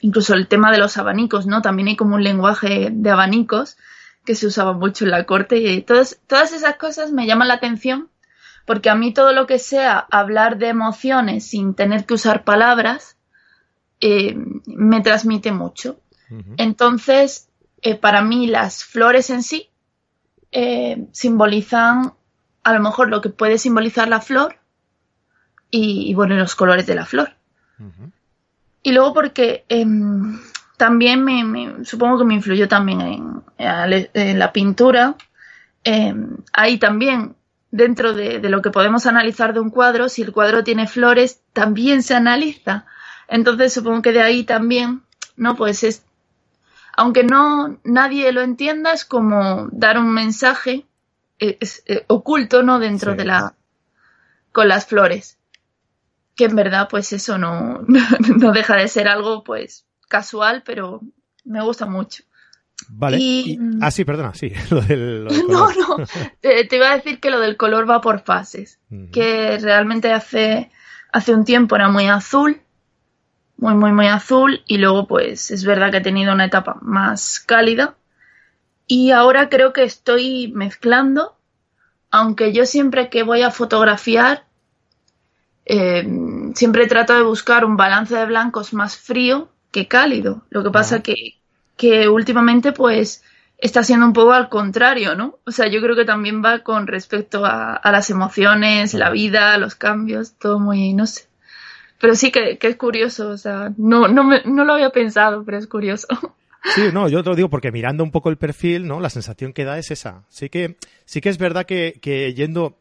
incluso 0.00 0.32
el 0.34 0.48
tema 0.48 0.72
de 0.72 0.78
los 0.78 0.96
abanicos, 0.96 1.46
¿no? 1.46 1.60
También 1.60 1.88
hay 1.88 1.96
como 1.96 2.14
un 2.14 2.24
lenguaje 2.24 2.88
de 2.90 3.10
abanicos 3.10 3.76
que 4.24 4.34
se 4.34 4.46
usaba 4.46 4.72
mucho 4.72 5.04
en 5.04 5.10
la 5.10 5.26
corte 5.26 5.58
y 5.58 5.82
todas, 5.82 6.18
todas 6.26 6.52
esas 6.52 6.76
cosas 6.76 7.12
me 7.12 7.26
llaman 7.26 7.48
la 7.48 7.54
atención 7.54 8.08
porque 8.64 8.90
a 8.90 8.94
mí 8.94 9.12
todo 9.12 9.32
lo 9.32 9.46
que 9.46 9.58
sea 9.58 9.98
hablar 10.10 10.58
de 10.58 10.68
emociones 10.68 11.46
sin 11.46 11.74
tener 11.74 12.06
que 12.06 12.14
usar 12.14 12.44
palabras 12.44 13.16
eh, 14.00 14.34
me 14.66 15.00
transmite 15.00 15.52
mucho. 15.52 16.00
Entonces, 16.58 17.48
eh, 17.80 17.94
para 17.94 18.20
mí 18.22 18.46
las 18.46 18.84
flores 18.84 19.30
en 19.30 19.42
sí 19.42 19.70
eh, 20.52 21.06
simbolizan 21.12 22.12
a 22.64 22.72
lo 22.72 22.80
mejor 22.80 23.08
lo 23.08 23.20
que 23.20 23.30
puede 23.30 23.58
simbolizar 23.58 24.08
la 24.08 24.20
flor 24.20 24.56
y, 25.70 26.10
y 26.10 26.14
bueno, 26.14 26.36
los 26.36 26.54
colores 26.54 26.86
de 26.86 26.94
la 26.94 27.06
flor. 27.06 27.34
Uh 27.78 27.84
-huh. 27.84 28.12
Y 28.82 28.92
luego 28.92 29.12
porque 29.12 29.64
eh, 29.68 29.86
también 30.76 31.24
me, 31.24 31.44
me, 31.44 31.84
supongo 31.84 32.18
que 32.18 32.24
me 32.24 32.34
influyó 32.34 32.68
también 32.68 33.00
en, 33.00 33.42
en 33.58 34.38
la 34.38 34.52
pintura. 34.52 35.16
Eh, 35.84 36.14
ahí 36.52 36.78
también, 36.78 37.36
dentro 37.70 38.14
de, 38.14 38.38
de, 38.38 38.48
lo 38.48 38.62
que 38.62 38.70
podemos 38.70 39.06
analizar 39.06 39.52
de 39.52 39.60
un 39.60 39.70
cuadro, 39.70 40.08
si 40.08 40.22
el 40.22 40.32
cuadro 40.32 40.64
tiene 40.64 40.86
flores, 40.86 41.40
también 41.52 42.02
se 42.02 42.14
analiza. 42.14 42.86
Entonces 43.28 43.74
supongo 43.74 44.02
que 44.02 44.12
de 44.12 44.22
ahí 44.22 44.44
también, 44.44 45.02
¿no? 45.36 45.56
Pues 45.56 45.82
es, 45.84 46.04
aunque 46.98 47.22
no 47.22 47.78
nadie 47.84 48.32
lo 48.32 48.42
entienda, 48.42 48.92
es 48.92 49.04
como 49.04 49.68
dar 49.72 49.98
un 49.98 50.12
mensaje 50.12 50.86
es, 51.38 51.82
es, 51.86 52.02
oculto, 52.08 52.62
¿no? 52.62 52.78
Dentro 52.80 53.12
sí. 53.12 53.18
de 53.18 53.24
la, 53.24 53.54
con 54.52 54.68
las 54.68 54.86
flores 54.86 55.38
que 56.38 56.44
en 56.44 56.56
verdad 56.56 56.88
pues 56.88 57.12
eso 57.12 57.36
no, 57.36 57.84
no 58.38 58.52
deja 58.52 58.76
de 58.76 58.88
ser 58.88 59.08
algo 59.08 59.44
pues 59.44 59.86
casual, 60.08 60.62
pero 60.64 61.00
me 61.44 61.62
gusta 61.62 61.84
mucho. 61.86 62.22
Vale. 62.88 63.18
Y... 63.20 63.52
Y... 63.52 63.58
ah, 63.80 63.90
sí, 63.90 64.04
perdona, 64.04 64.32
sí. 64.34 64.52
Lo 64.70 64.80
del, 64.80 65.24
lo 65.24 65.32
del 65.32 65.46
no, 65.48 65.68
no. 65.72 66.06
te, 66.40 66.64
te, 66.64 66.76
iba 66.76 66.92
a 66.92 66.96
decir 66.96 67.18
que 67.20 67.30
lo 67.30 67.40
del 67.40 67.56
color 67.56 67.90
va 67.90 68.00
por 68.00 68.20
fases. 68.20 68.78
Uh 68.90 68.94
-huh. 68.94 69.10
Que 69.10 69.58
realmente 69.58 70.12
hace, 70.12 70.70
hace 71.12 71.34
un 71.34 71.44
tiempo 71.44 71.74
era 71.74 71.88
muy 71.88 72.06
azul. 72.06 72.60
Muy, 73.58 73.74
muy, 73.74 73.92
muy 73.92 74.06
azul. 74.06 74.62
Y 74.66 74.78
luego, 74.78 75.06
pues, 75.06 75.50
es 75.50 75.64
verdad 75.64 75.90
que 75.90 75.98
he 75.98 76.02
tenido 76.02 76.32
una 76.32 76.46
etapa 76.46 76.78
más 76.80 77.40
cálida. 77.40 77.96
Y 78.86 79.10
ahora 79.10 79.48
creo 79.48 79.72
que 79.72 79.84
estoy 79.84 80.52
mezclando. 80.54 81.36
Aunque 82.10 82.52
yo 82.52 82.64
siempre 82.64 83.10
que 83.10 83.22
voy 83.22 83.42
a 83.42 83.50
fotografiar 83.50 84.48
eh, 85.68 86.08
siempre 86.54 86.86
trato 86.86 87.14
de 87.14 87.22
buscar 87.22 87.66
un 87.66 87.76
balance 87.76 88.16
de 88.16 88.24
blancos 88.24 88.72
más 88.72 88.96
frío 88.96 89.50
que 89.70 89.86
cálido. 89.86 90.42
Lo 90.48 90.64
que 90.64 90.70
pasa 90.70 90.96
ah. 90.96 91.02
que, 91.02 91.38
que 91.76 92.08
últimamente 92.08 92.72
pues 92.72 93.22
está 93.58 93.82
siendo 93.82 94.06
un 94.06 94.14
poco 94.14 94.32
al 94.32 94.48
contrario, 94.48 95.14
¿no? 95.14 95.38
O 95.44 95.50
sea, 95.50 95.68
yo 95.68 95.82
creo 95.82 95.94
que 95.94 96.06
también 96.06 96.42
va 96.42 96.60
con 96.60 96.86
respecto 96.86 97.44
a, 97.44 97.74
a 97.74 97.92
las 97.92 98.08
emociones, 98.08 98.94
la 98.94 99.10
vida, 99.10 99.58
los 99.58 99.74
cambios, 99.74 100.32
todo 100.38 100.58
muy, 100.58 100.94
no 100.94 101.06
sé. 101.06 101.27
Pero 102.00 102.14
sí 102.14 102.30
que, 102.30 102.58
que 102.58 102.68
es 102.68 102.76
curioso, 102.76 103.30
o 103.30 103.38
sea, 103.38 103.72
no, 103.76 104.08
no, 104.08 104.24
me, 104.24 104.42
no 104.44 104.64
lo 104.64 104.74
había 104.74 104.90
pensado, 104.90 105.44
pero 105.44 105.58
es 105.58 105.66
curioso. 105.66 106.06
Sí, 106.74 106.82
no, 106.92 107.08
yo 107.08 107.22
te 107.22 107.30
lo 107.30 107.36
digo 107.36 107.48
porque 107.48 107.70
mirando 107.70 108.02
un 108.02 108.10
poco 108.10 108.30
el 108.30 108.36
perfil, 108.36 108.88
¿no? 108.88 109.00
La 109.00 109.10
sensación 109.10 109.52
que 109.52 109.64
da 109.64 109.78
es 109.78 109.92
esa. 109.92 110.24
Sí 110.28 110.48
que, 110.48 110.76
sí 111.04 111.20
que 111.20 111.28
es 111.28 111.38
verdad 111.38 111.64
que, 111.66 111.98
que 112.02 112.34
yendo, 112.34 112.76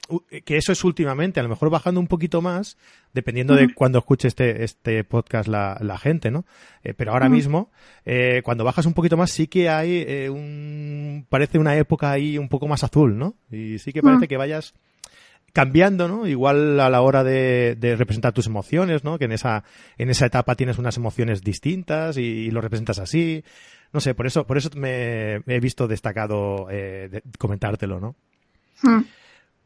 que 0.45 0.57
eso 0.57 0.71
es 0.71 0.83
últimamente, 0.83 1.39
a 1.39 1.43
lo 1.43 1.49
mejor 1.49 1.69
bajando 1.69 1.99
un 1.99 2.07
poquito 2.07 2.41
más, 2.41 2.75
dependiendo 3.13 3.53
uh 3.53 3.57
-huh. 3.57 3.67
de 3.67 3.73
cuando 3.75 3.99
escuche 3.99 4.27
este, 4.27 4.63
este 4.63 5.03
podcast 5.03 5.47
la, 5.47 5.77
la 5.79 5.97
gente, 5.99 6.31
¿no? 6.31 6.43
Eh, 6.83 6.95
pero 6.95 7.11
ahora 7.13 7.27
uh 7.27 7.29
-huh. 7.29 7.33
mismo, 7.33 7.71
eh, 8.03 8.41
cuando 8.43 8.63
bajas 8.63 8.87
un 8.87 8.93
poquito 8.93 9.15
más, 9.15 9.29
sí 9.29 9.47
que 9.47 9.69
hay 9.69 10.03
eh, 10.07 10.29
un, 10.31 11.27
parece 11.29 11.59
una 11.59 11.77
época 11.77 12.11
ahí 12.11 12.39
un 12.39 12.49
poco 12.49 12.67
más 12.67 12.83
azul, 12.83 13.15
¿no? 13.17 13.35
Y 13.51 13.77
sí 13.77 13.93
que 13.93 14.01
parece 14.01 14.21
uh 14.21 14.25
-huh. 14.25 14.27
que 14.27 14.37
vayas, 14.37 14.73
cambiando, 15.53 16.07
¿no? 16.07 16.27
Igual 16.27 16.79
a 16.79 16.89
la 16.89 17.01
hora 17.01 17.23
de, 17.23 17.75
de, 17.79 17.95
representar 17.95 18.33
tus 18.33 18.47
emociones, 18.47 19.03
¿no? 19.03 19.17
Que 19.17 19.25
en 19.25 19.31
esa, 19.31 19.63
en 19.97 20.09
esa 20.09 20.25
etapa 20.25 20.55
tienes 20.55 20.77
unas 20.77 20.97
emociones 20.97 21.41
distintas 21.41 22.17
y, 22.17 22.21
y 22.21 22.51
lo 22.51 22.61
representas 22.61 22.99
así. 22.99 23.43
No 23.93 23.99
sé, 23.99 24.13
por 24.13 24.27
eso, 24.27 24.45
por 24.45 24.57
eso 24.57 24.69
me 24.75 25.35
he 25.47 25.59
visto 25.59 25.87
destacado 25.87 26.67
eh, 26.69 27.09
de, 27.11 27.23
comentártelo, 27.37 27.99
¿no? 27.99 28.15
Hmm. 28.81 29.01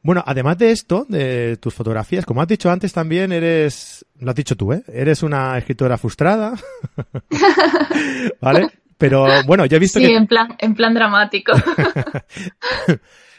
Bueno, 0.03 0.23
además 0.25 0.57
de 0.57 0.71
esto, 0.71 1.05
de 1.07 1.57
tus 1.57 1.73
fotografías, 1.73 2.25
como 2.25 2.41
has 2.41 2.47
dicho 2.47 2.71
antes, 2.71 2.91
también 2.91 3.31
eres, 3.31 4.05
lo 4.19 4.31
has 4.31 4.35
dicho 4.35 4.55
tú, 4.55 4.73
¿eh? 4.73 4.83
Eres 4.87 5.21
una 5.21 5.57
escritora 5.57 5.97
frustrada, 5.97 6.55
¿vale? 8.41 8.69
Pero 8.97 9.25
bueno, 9.45 9.65
yo 9.65 9.77
he 9.77 9.79
visto 9.79 9.99
sí, 9.99 10.05
que... 10.05 10.15
en 10.15 10.27
plan, 10.27 10.55
en 10.59 10.75
plan 10.75 10.93
dramático. 10.93 11.53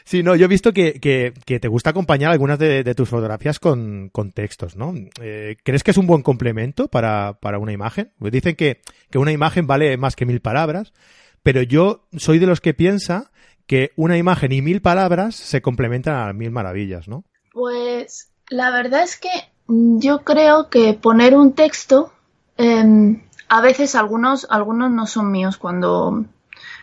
Sí, 0.05 0.21
no, 0.21 0.35
yo 0.35 0.45
he 0.45 0.49
visto 0.49 0.73
que, 0.73 0.99
que, 0.99 1.33
que 1.45 1.59
te 1.59 1.67
gusta 1.67 1.91
acompañar 1.91 2.31
algunas 2.31 2.59
de, 2.59 2.95
tus 2.95 3.09
fotografías 3.09 3.59
con, 3.59 4.11
textos, 4.33 4.75
¿no? 4.75 4.93
Eh, 5.21 5.57
¿Crees 5.63 5.83
que 5.83 5.91
es 5.91 5.97
un 5.97 6.07
buen 6.07 6.23
complemento 6.23 6.87
para, 6.87 7.37
para 7.39 7.59
una 7.59 7.71
imagen? 7.71 8.11
Pues 8.19 8.31
dicen 8.31 8.55
que, 8.55 8.81
que 9.09 9.17
una 9.17 9.31
imagen 9.31 9.65
vale 9.65 9.95
más 9.97 10.15
que 10.15 10.25
mil 10.25 10.41
palabras, 10.41 10.93
pero 11.41 11.61
yo 11.61 12.05
soy 12.17 12.39
de 12.39 12.47
los 12.47 12.61
que 12.61 12.73
piensa 12.73 13.31
que 13.65 13.91
una 13.95 14.17
imagen 14.17 14.51
y 14.51 14.61
mil 14.61 14.81
palabras 14.81 15.35
se 15.35 15.61
complementan 15.61 16.15
a 16.15 16.33
mil 16.33 16.51
maravillas, 16.51 17.07
¿no? 17.07 17.23
Pues 17.53 18.29
la 18.49 18.71
verdad 18.71 19.03
es 19.03 19.17
que 19.17 19.29
yo 19.67 20.23
creo 20.23 20.69
que 20.69 20.93
poner 20.93 21.35
un 21.35 21.53
texto, 21.53 22.11
eh, 22.57 23.21
a 23.47 23.61
veces 23.61 23.95
algunos, 23.95 24.47
algunos 24.49 24.91
no 24.91 25.07
son 25.07 25.31
míos. 25.31 25.57
Cuando, 25.57 26.25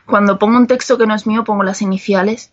cuando 0.07 0.39
pongo 0.39 0.57
un 0.57 0.67
texto 0.67 0.97
que 0.97 1.07
no 1.07 1.15
es 1.15 1.27
mío, 1.27 1.45
pongo 1.45 1.65
las 1.65 1.83
iniciales 1.83 2.53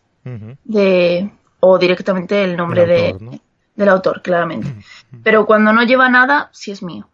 de 0.63 1.32
o 1.60 1.78
directamente 1.78 2.44
el 2.44 2.56
nombre 2.56 2.84
el 2.84 2.92
autor, 2.92 3.20
de, 3.20 3.26
¿no? 3.26 3.40
del 3.76 3.90
autor, 3.90 4.22
claramente. 4.22 4.76
Pero 5.24 5.46
cuando 5.46 5.74
no 5.74 5.84
lleva 5.84 6.10
nada, 6.10 6.50
sí 6.52 6.72
es 6.72 6.84
mío. 6.84 7.08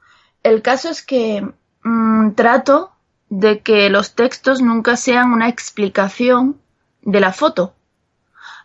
El 0.43 0.61
caso 0.61 0.89
es 0.89 1.01
que 1.03 1.47
mmm, 1.83 2.31
trato 2.31 2.91
de 3.29 3.61
que 3.61 3.89
los 3.89 4.15
textos 4.15 4.61
nunca 4.61 4.95
sean 4.95 5.31
una 5.31 5.49
explicación 5.49 6.57
de 7.01 7.19
la 7.19 7.33
foto. 7.33 7.73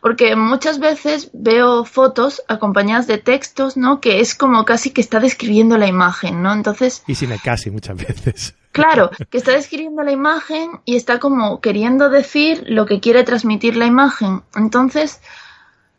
Porque 0.01 0.37
muchas 0.37 0.79
veces 0.79 1.31
veo 1.33 1.85
fotos 1.85 2.43
acompañadas 2.49 3.07
de 3.07 3.19
textos, 3.19 3.77
¿no? 3.77 4.01
Que 4.01 4.21
es 4.21 4.35
como 4.35 4.65
casi 4.65 4.91
que 4.91 5.01
está 5.01 5.21
describiendo 5.21 5.77
la 5.77 5.87
imagen, 5.87 6.43
¿no? 6.43 6.53
Entonces. 6.53 7.03
Y 7.07 7.15
sin 7.15 7.33
el 7.33 7.41
casi 7.41 7.71
muchas 7.71 7.97
veces. 7.97 8.55
Claro, 8.71 9.11
que 9.31 9.39
está 9.39 9.53
describiendo 9.53 10.05
la 10.05 10.13
imagen 10.13 10.81
y 10.85 10.95
está 10.95 11.19
como 11.19 11.61
queriendo 11.61 12.11
decir 12.11 12.65
lo 12.69 12.87
que 12.87 13.01
quiere 13.01 13.25
transmitir 13.25 13.77
la 13.77 13.87
imagen. 13.87 14.43
Entonces, 14.55 15.21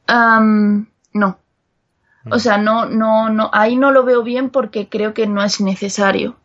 um, 0.07 0.85
no. 1.11 1.39
O 2.31 2.39
sea, 2.39 2.57
no, 2.57 2.85
no, 2.85 3.29
no, 3.29 3.49
ahí 3.53 3.75
no 3.75 3.91
lo 3.91 4.03
veo 4.03 4.23
bien 4.23 4.49
porque 4.49 4.87
creo 4.87 5.13
que 5.13 5.27
no 5.27 5.43
es 5.43 5.59
necesario. 5.59 6.37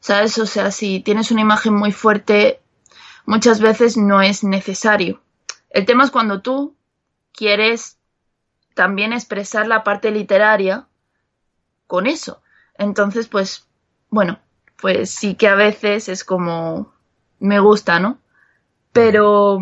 ¿Sabes? 0.00 0.38
O 0.38 0.46
sea, 0.46 0.70
si 0.70 1.00
tienes 1.00 1.30
una 1.30 1.42
imagen 1.42 1.74
muy 1.74 1.92
fuerte, 1.92 2.60
muchas 3.24 3.60
veces 3.60 3.96
no 3.96 4.22
es 4.22 4.44
necesario. 4.44 5.20
El 5.70 5.84
tema 5.84 6.04
es 6.04 6.10
cuando 6.10 6.40
tú 6.40 6.75
quieres 7.36 7.98
también 8.74 9.12
expresar 9.12 9.68
la 9.68 9.84
parte 9.84 10.10
literaria 10.10 10.86
con 11.86 12.06
eso. 12.06 12.42
Entonces, 12.76 13.28
pues, 13.28 13.66
bueno, 14.10 14.38
pues 14.80 15.10
sí 15.10 15.34
que 15.34 15.48
a 15.48 15.54
veces 15.54 16.08
es 16.08 16.24
como 16.24 16.92
me 17.38 17.60
gusta, 17.60 18.00
¿no? 18.00 18.18
Pero, 18.92 19.58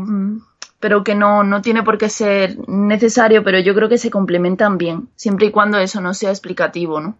pero 0.80 1.04
que 1.04 1.14
no, 1.14 1.42
no 1.42 1.60
tiene 1.60 1.82
por 1.82 1.98
qué 1.98 2.08
ser 2.08 2.56
necesario, 2.68 3.42
pero 3.42 3.58
yo 3.58 3.74
creo 3.74 3.88
que 3.88 3.98
se 3.98 4.10
complementan 4.10 4.78
bien, 4.78 5.08
siempre 5.16 5.46
y 5.46 5.50
cuando 5.50 5.78
eso 5.78 6.00
no 6.00 6.14
sea 6.14 6.30
explicativo, 6.30 7.00
¿no? 7.00 7.18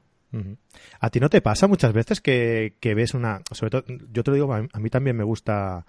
¿A 0.98 1.10
ti 1.10 1.20
no 1.20 1.28
te 1.28 1.40
pasa 1.40 1.68
muchas 1.68 1.92
veces 1.92 2.20
que, 2.20 2.76
que 2.80 2.94
ves 2.94 3.14
una, 3.14 3.42
sobre 3.52 3.70
todo, 3.70 3.84
yo 4.12 4.24
te 4.24 4.30
lo 4.30 4.34
digo, 4.34 4.52
a 4.52 4.78
mí 4.80 4.90
también 4.90 5.16
me 5.16 5.22
gusta, 5.22 5.86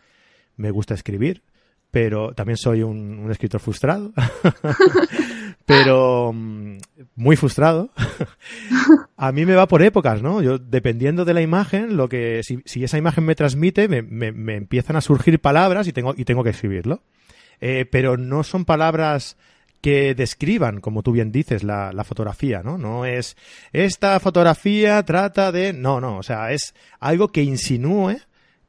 me 0.56 0.70
gusta 0.72 0.94
escribir, 0.94 1.42
pero 1.96 2.34
también 2.34 2.58
soy 2.58 2.84
un, 2.84 3.20
un 3.20 3.32
escritor 3.32 3.62
frustrado, 3.62 4.12
pero 5.66 6.34
mm, 6.34 6.76
muy 7.16 7.38
frustrado. 7.38 7.90
a 9.16 9.32
mí 9.32 9.46
me 9.46 9.56
va 9.56 9.66
por 9.70 9.82
épocas, 9.82 10.22
¿no? 10.22 10.42
Yo, 10.42 10.58
dependiendo 10.58 11.24
de 11.24 11.34
la 11.34 11.40
imagen, 11.40 11.96
lo 11.96 12.10
que, 12.10 12.42
si, 12.44 12.62
si 12.66 12.84
esa 12.84 12.98
imagen 12.98 13.24
me 13.24 13.34
transmite, 13.34 13.88
me, 13.88 14.02
me, 14.02 14.34
me, 14.34 14.56
empiezan 14.56 14.98
a 14.98 15.02
surgir 15.02 15.40
palabras 15.40 15.88
y 15.88 15.94
tengo, 15.94 16.14
y 16.18 16.26
tengo 16.26 16.44
que 16.44 16.50
escribirlo. 16.50 17.02
Eh, 17.62 17.86
pero 17.90 18.18
no 18.18 18.44
son 18.44 18.66
palabras 18.66 19.38
que 19.80 20.16
describan, 20.16 20.82
como 20.82 21.02
tú 21.02 21.14
bien 21.14 21.32
dices, 21.32 21.64
la, 21.64 21.94
la, 21.94 22.04
fotografía, 22.04 22.62
¿no? 22.62 22.78
No 22.78 23.06
es, 23.06 23.38
esta 23.72 24.20
fotografía 24.20 25.02
trata 25.04 25.54
de, 25.54 25.72
no, 25.72 26.02
no, 26.02 26.18
o 26.18 26.24
sea, 26.24 26.52
es 26.52 26.76
algo 27.00 27.30
que 27.30 27.44
insinúe 27.44 28.18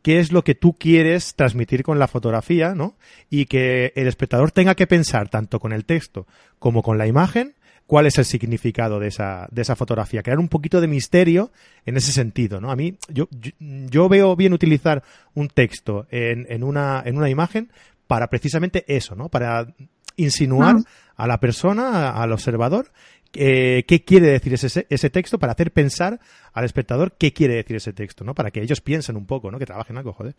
qué 0.06 0.20
es 0.20 0.30
lo 0.30 0.44
que 0.44 0.54
tú 0.54 0.74
quieres 0.74 1.34
transmitir 1.34 1.82
con 1.82 1.98
la 1.98 2.06
fotografía, 2.06 2.76
¿no? 2.76 2.94
Y 3.28 3.46
que 3.46 3.92
el 3.96 4.06
espectador 4.06 4.52
tenga 4.52 4.76
que 4.76 4.86
pensar 4.86 5.28
tanto 5.28 5.58
con 5.58 5.72
el 5.72 5.84
texto 5.84 6.28
como 6.60 6.84
con 6.84 6.96
la 6.96 7.08
imagen 7.08 7.56
cuál 7.88 8.06
es 8.06 8.16
el 8.16 8.24
significado 8.24 9.00
de 9.00 9.08
esa, 9.08 9.48
de 9.50 9.62
esa 9.62 9.74
fotografía, 9.74 10.22
crear 10.22 10.38
un 10.38 10.46
poquito 10.46 10.80
de 10.80 10.86
misterio 10.86 11.50
en 11.84 11.96
ese 11.96 12.12
sentido, 12.12 12.60
¿no? 12.60 12.70
A 12.70 12.76
mí, 12.76 12.96
yo, 13.08 13.26
yo, 13.32 13.50
yo 13.58 14.08
veo 14.08 14.36
bien 14.36 14.52
utilizar 14.52 15.02
un 15.34 15.48
texto 15.48 16.06
en, 16.12 16.46
en, 16.50 16.62
una, 16.62 17.02
en 17.04 17.16
una 17.16 17.28
imagen 17.28 17.72
para 18.06 18.28
precisamente 18.28 18.84
eso, 18.86 19.16
¿no? 19.16 19.28
Para 19.28 19.74
insinuar 20.14 20.76
a 21.16 21.26
la 21.26 21.40
persona, 21.40 22.10
al 22.10 22.30
observador, 22.30 22.92
eh, 23.38 23.84
qué 23.86 24.04
quiere 24.04 24.28
decir 24.28 24.54
ese, 24.54 24.86
ese 24.88 25.10
texto 25.10 25.38
para 25.38 25.52
hacer 25.52 25.72
pensar 25.72 26.20
al 26.52 26.64
espectador 26.64 27.12
qué 27.12 27.32
quiere 27.32 27.54
decir 27.54 27.76
ese 27.76 27.92
texto, 27.92 28.24
¿no? 28.24 28.34
Para 28.34 28.50
que 28.50 28.62
ellos 28.62 28.80
piensen 28.80 29.16
un 29.16 29.26
poco, 29.26 29.50
¿no? 29.50 29.58
Que 29.58 29.66
trabajen 29.66 29.98
algo, 29.98 30.12
joder. 30.12 30.34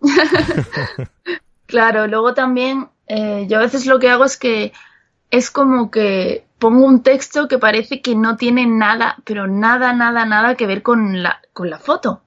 claro, 1.66 2.06
luego 2.06 2.34
también 2.34 2.88
eh, 3.06 3.46
yo 3.48 3.58
a 3.58 3.62
veces 3.62 3.86
lo 3.86 3.98
que 3.98 4.10
hago 4.10 4.24
es 4.24 4.36
que 4.36 4.72
es 5.30 5.50
como 5.50 5.90
que 5.90 6.46
pongo 6.58 6.86
un 6.86 7.02
texto 7.02 7.48
que 7.48 7.58
parece 7.58 8.00
que 8.00 8.14
no 8.14 8.36
tiene 8.36 8.66
nada, 8.66 9.16
pero 9.24 9.46
nada, 9.46 9.92
nada, 9.92 10.24
nada 10.24 10.54
que 10.54 10.66
ver 10.66 10.82
con 10.82 11.22
la, 11.22 11.40
con 11.52 11.70
la 11.70 11.78
foto. 11.78 12.22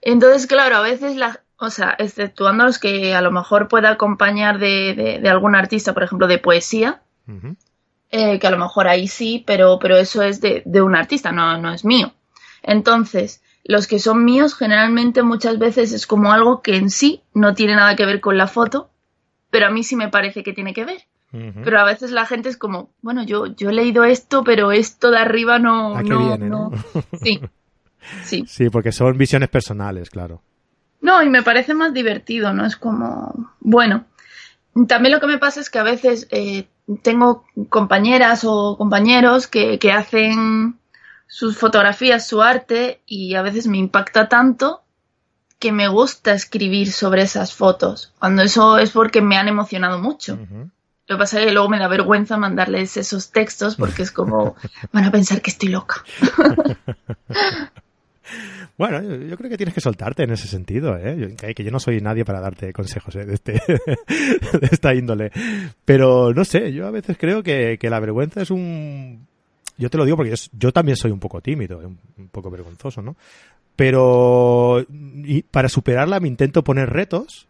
Entonces, 0.00 0.46
claro, 0.46 0.76
a 0.76 0.80
veces 0.80 1.16
la, 1.16 1.40
o 1.58 1.70
sea, 1.70 1.94
exceptuando 1.98 2.64
los 2.64 2.78
que 2.78 3.14
a 3.14 3.20
lo 3.20 3.30
mejor 3.30 3.68
pueda 3.68 3.90
acompañar 3.90 4.58
de, 4.58 4.94
de, 4.94 5.18
de 5.20 5.28
algún 5.28 5.54
artista, 5.54 5.92
por 5.92 6.02
ejemplo, 6.02 6.26
de 6.26 6.38
poesía, 6.38 7.02
uh 7.28 7.32
-huh. 7.32 7.56
Eh, 8.10 8.38
que 8.38 8.46
a 8.46 8.50
lo 8.50 8.58
mejor 8.58 8.88
ahí 8.88 9.08
sí, 9.08 9.42
pero, 9.46 9.78
pero 9.80 9.96
eso 9.96 10.22
es 10.22 10.40
de, 10.40 10.62
de 10.64 10.82
un 10.82 10.96
artista, 10.96 11.32
no, 11.32 11.58
no 11.58 11.72
es 11.72 11.84
mío. 11.84 12.12
Entonces, 12.62 13.42
los 13.64 13.86
que 13.86 13.98
son 13.98 14.24
míos 14.24 14.54
generalmente 14.54 15.22
muchas 15.22 15.58
veces 15.58 15.92
es 15.92 16.06
como 16.06 16.32
algo 16.32 16.60
que 16.62 16.76
en 16.76 16.90
sí 16.90 17.22
no 17.34 17.54
tiene 17.54 17.76
nada 17.76 17.96
que 17.96 18.06
ver 18.06 18.20
con 18.20 18.36
la 18.36 18.46
foto, 18.46 18.90
pero 19.50 19.66
a 19.66 19.70
mí 19.70 19.84
sí 19.84 19.96
me 19.96 20.08
parece 20.08 20.42
que 20.42 20.52
tiene 20.52 20.74
que 20.74 20.84
ver. 20.84 21.02
Uh 21.32 21.36
-huh. 21.36 21.60
Pero 21.64 21.78
a 21.78 21.84
veces 21.84 22.10
la 22.10 22.26
gente 22.26 22.48
es 22.48 22.56
como, 22.56 22.90
bueno, 23.02 23.22
yo, 23.22 23.46
yo 23.46 23.70
he 23.70 23.72
leído 23.72 24.04
esto, 24.04 24.42
pero 24.42 24.72
esto 24.72 25.10
de 25.10 25.18
arriba 25.18 25.58
no... 25.58 25.94
¿A 25.96 26.02
no, 26.02 26.18
viene, 26.18 26.48
no. 26.48 26.70
¿no? 26.70 27.02
Sí. 27.22 27.40
sí. 28.24 28.44
Sí, 28.48 28.70
porque 28.70 28.90
son 28.92 29.16
visiones 29.16 29.48
personales, 29.48 30.10
claro. 30.10 30.42
No, 31.00 31.22
y 31.22 31.28
me 31.28 31.42
parece 31.42 31.74
más 31.74 31.94
divertido, 31.94 32.52
¿no? 32.52 32.66
Es 32.66 32.76
como, 32.76 33.54
bueno, 33.60 34.04
también 34.88 35.12
lo 35.12 35.20
que 35.20 35.26
me 35.26 35.38
pasa 35.38 35.60
es 35.60 35.70
que 35.70 35.78
a 35.78 35.82
veces 35.82 36.26
eh, 36.30 36.66
tengo 37.02 37.44
compañeras 37.68 38.44
o 38.44 38.76
compañeros 38.76 39.46
que, 39.46 39.78
que 39.78 39.92
hacen 39.92 40.78
sus 41.26 41.56
fotografías, 41.56 42.26
su 42.26 42.42
arte, 42.42 43.00
y 43.06 43.34
a 43.34 43.42
veces 43.42 43.66
me 43.66 43.78
impacta 43.78 44.28
tanto 44.28 44.82
que 45.58 45.72
me 45.72 45.88
gusta 45.88 46.32
escribir 46.32 46.90
sobre 46.90 47.22
esas 47.22 47.52
fotos, 47.54 48.12
cuando 48.18 48.42
eso 48.42 48.78
es 48.78 48.90
porque 48.90 49.20
me 49.20 49.36
han 49.36 49.46
emocionado 49.46 49.98
mucho. 49.98 50.34
Uh 50.34 50.36
-huh. 50.38 50.70
Lo 51.06 51.16
que 51.16 51.18
pasa 51.18 51.40
es 51.40 51.46
que 51.46 51.52
luego 51.52 51.68
me 51.68 51.78
da 51.78 51.88
vergüenza 51.88 52.36
mandarles 52.36 52.96
esos 52.96 53.30
textos 53.30 53.74
porque 53.76 54.02
es 54.02 54.12
como, 54.12 54.54
van 54.92 55.04
a 55.04 55.10
pensar 55.10 55.42
que 55.42 55.50
estoy 55.50 55.68
loca. 55.68 56.04
Bueno, 58.80 59.02
yo 59.02 59.36
creo 59.36 59.50
que 59.50 59.58
tienes 59.58 59.74
que 59.74 59.82
soltarte 59.82 60.22
en 60.22 60.30
ese 60.30 60.48
sentido, 60.48 60.96
¿eh? 60.96 61.36
que 61.54 61.62
yo 61.62 61.70
no 61.70 61.78
soy 61.78 62.00
nadie 62.00 62.24
para 62.24 62.40
darte 62.40 62.72
consejos 62.72 63.14
¿eh? 63.14 63.26
de, 63.26 63.34
este, 63.34 63.52
de 64.58 64.68
esta 64.72 64.94
índole. 64.94 65.30
Pero 65.84 66.32
no 66.32 66.46
sé, 66.46 66.72
yo 66.72 66.86
a 66.86 66.90
veces 66.90 67.18
creo 67.20 67.42
que, 67.42 67.76
que 67.78 67.90
la 67.90 68.00
vergüenza 68.00 68.40
es 68.40 68.50
un... 68.50 69.26
Yo 69.76 69.90
te 69.90 69.98
lo 69.98 70.06
digo 70.06 70.16
porque 70.16 70.30
yo, 70.30 70.36
yo 70.58 70.72
también 70.72 70.96
soy 70.96 71.10
un 71.10 71.20
poco 71.20 71.42
tímido, 71.42 71.76
un, 71.76 71.98
un 72.16 72.28
poco 72.28 72.50
vergonzoso, 72.50 73.02
¿no? 73.02 73.16
Pero 73.76 74.82
y 74.88 75.42
para 75.42 75.68
superarla 75.68 76.18
me 76.18 76.28
intento 76.28 76.64
poner 76.64 76.88
retos 76.88 77.48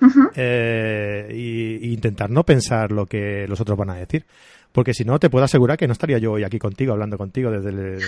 uh 0.00 0.06
-huh. 0.06 0.30
eh, 0.34 1.28
y, 1.32 1.86
y, 1.86 1.92
intentar 1.92 2.30
no 2.30 2.42
pensar 2.42 2.90
lo 2.90 3.06
que 3.06 3.46
los 3.46 3.60
otros 3.60 3.78
van 3.78 3.90
a 3.90 3.94
decir. 3.94 4.26
Porque 4.74 4.92
si 4.92 5.04
no, 5.04 5.20
te 5.20 5.30
puedo 5.30 5.44
asegurar 5.44 5.78
que 5.78 5.86
no 5.86 5.92
estaría 5.92 6.18
yo 6.18 6.32
hoy 6.32 6.42
aquí 6.42 6.58
contigo, 6.58 6.92
hablando 6.92 7.16
contigo 7.16 7.48
desde 7.48 7.68
el, 7.68 8.00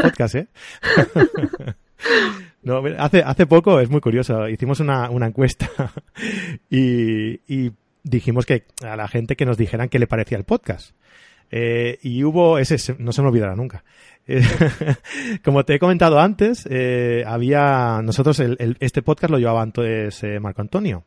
podcast, 0.00 0.36
¿eh? 0.36 0.46
no, 2.62 2.84
hace, 2.98 3.24
hace 3.24 3.46
poco, 3.46 3.80
es 3.80 3.90
muy 3.90 4.00
curioso, 4.00 4.48
hicimos 4.48 4.78
una, 4.78 5.10
una 5.10 5.26
encuesta 5.26 5.68
y, 6.70 7.72
dijimos 8.04 8.46
que 8.46 8.62
a 8.84 8.94
la 8.94 9.08
gente 9.08 9.34
que 9.34 9.44
nos 9.44 9.58
dijeran 9.58 9.88
qué 9.88 9.98
le 9.98 10.06
parecía 10.06 10.38
el 10.38 10.44
podcast. 10.44 10.94
Eh, 11.50 11.98
y 12.02 12.22
hubo, 12.22 12.58
ese 12.58 12.94
no 13.00 13.10
se 13.10 13.20
me 13.20 13.28
olvidará 13.28 13.56
nunca. 13.56 13.82
Eh, 14.28 14.40
como 15.44 15.64
te 15.64 15.74
he 15.74 15.78
comentado 15.80 16.20
antes, 16.20 16.64
eh, 16.70 17.24
había, 17.26 18.02
nosotros 18.04 18.38
el, 18.38 18.76
este 18.78 19.02
podcast 19.02 19.32
lo 19.32 19.38
llevaba 19.38 19.62
antes 19.62 20.22
Marco 20.40 20.62
Antonio. 20.62 21.02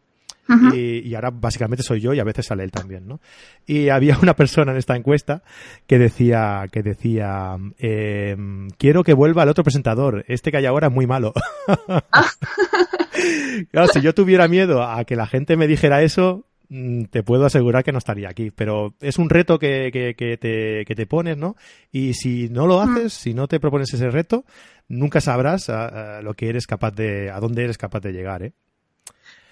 Uh 0.50 0.54
-huh. 0.54 0.76
y, 0.76 1.08
y, 1.08 1.16
ahora 1.16 1.32
básicamente 1.32 1.84
soy 1.84 2.00
yo 2.00 2.14
y 2.14 2.20
a 2.20 2.24
veces 2.24 2.46
sale 2.46 2.64
él 2.64 2.72
también, 2.72 3.08
¿no? 3.08 3.20
Y 3.66 3.90
había 3.90 4.18
una 4.22 4.36
persona 4.36 4.72
en 4.72 4.78
esta 4.78 4.96
encuesta 4.96 5.44
que 5.88 6.00
decía, 6.00 6.68
que 6.72 6.84
decía, 6.84 7.58
eh, 7.78 8.36
quiero 8.78 9.04
que 9.04 9.14
vuelva 9.14 9.44
el 9.44 9.50
otro 9.50 9.64
presentador, 9.64 10.24
este 10.28 10.52
que 10.52 10.58
hay 10.58 10.66
ahora 10.66 10.88
es 10.88 10.94
muy 10.94 11.08
malo. 11.08 11.34
claro, 13.72 13.88
si 13.88 14.02
yo 14.02 14.14
tuviera 14.14 14.48
miedo 14.48 14.84
a 14.84 15.04
que 15.06 15.16
la 15.16 15.28
gente 15.28 15.58
me 15.58 15.68
dijera 15.68 16.02
eso, 16.02 16.46
mm, 16.70 17.06
te 17.06 17.24
puedo 17.24 17.46
asegurar 17.46 17.84
que 17.84 17.92
no 17.92 17.98
estaría 17.98 18.30
aquí, 18.30 18.52
pero 18.52 18.96
es 19.02 19.18
un 19.18 19.30
reto 19.30 19.60
que, 19.60 19.90
que, 19.92 20.16
que, 20.16 20.38
te, 20.38 20.86
que 20.86 20.96
te 20.96 21.06
pones, 21.06 21.38
¿no? 21.38 21.56
Y 21.92 22.14
si 22.14 22.50
no 22.50 22.68
lo 22.68 22.82
haces, 22.82 23.14
si 23.14 23.34
no 23.34 23.48
te 23.48 23.60
propones 23.60 23.94
ese 23.94 24.10
reto, 24.10 24.46
nunca 24.88 25.22
sabrás 25.22 25.70
a, 25.70 26.18
a 26.18 26.22
lo 26.22 26.34
que 26.34 26.50
eres 26.50 26.68
capaz 26.68 26.92
de, 26.92 27.32
a 27.32 27.40
dónde 27.40 27.64
eres 27.64 27.78
capaz 27.78 28.00
de 28.00 28.14
llegar, 28.14 28.44
¿eh? 28.44 28.54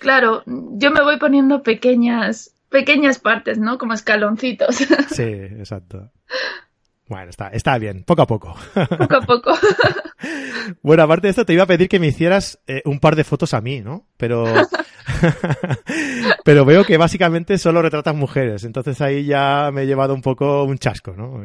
Claro, 0.05 0.43
yo 0.45 0.91
me 0.91 1.01
voy 1.01 1.17
poniendo 1.17 1.63
pequeñas, 1.63 2.53
pequeñas 2.69 3.17
partes, 3.17 3.57
¿no? 3.57 3.79
Como 3.79 3.93
escaloncitos. 3.93 4.75
Sí, 5.09 5.23
exacto. 5.23 6.11
Bueno, 7.07 7.29
está, 7.29 7.49
está 7.49 7.77
bien, 7.77 8.03
poco 8.03 8.23
a 8.23 8.27
poco. 8.27 8.55
Poco 8.97 9.15
a 9.15 9.21
poco. 9.21 9.51
bueno, 10.81 11.03
aparte 11.03 11.27
de 11.27 11.31
esto, 11.31 11.45
te 11.45 11.53
iba 11.53 11.63
a 11.63 11.67
pedir 11.67 11.87
que 11.87 11.99
me 11.99 12.07
hicieras 12.07 12.59
eh, 12.65 12.81
un 12.85 12.99
par 12.99 13.15
de 13.15 13.23
fotos 13.23 13.53
a 13.53 13.61
mí, 13.61 13.81
¿no? 13.81 14.07
Pero. 14.17 14.45
Pero 16.43 16.65
veo 16.65 16.83
que 16.83 16.97
básicamente 16.97 17.57
solo 17.57 17.81
retratas 17.81 18.15
mujeres, 18.15 18.63
entonces 18.63 18.99
ahí 19.01 19.25
ya 19.25 19.69
me 19.71 19.83
he 19.83 19.87
llevado 19.87 20.13
un 20.13 20.21
poco 20.21 20.63
un 20.63 20.77
chasco, 20.77 21.13
¿no? 21.15 21.43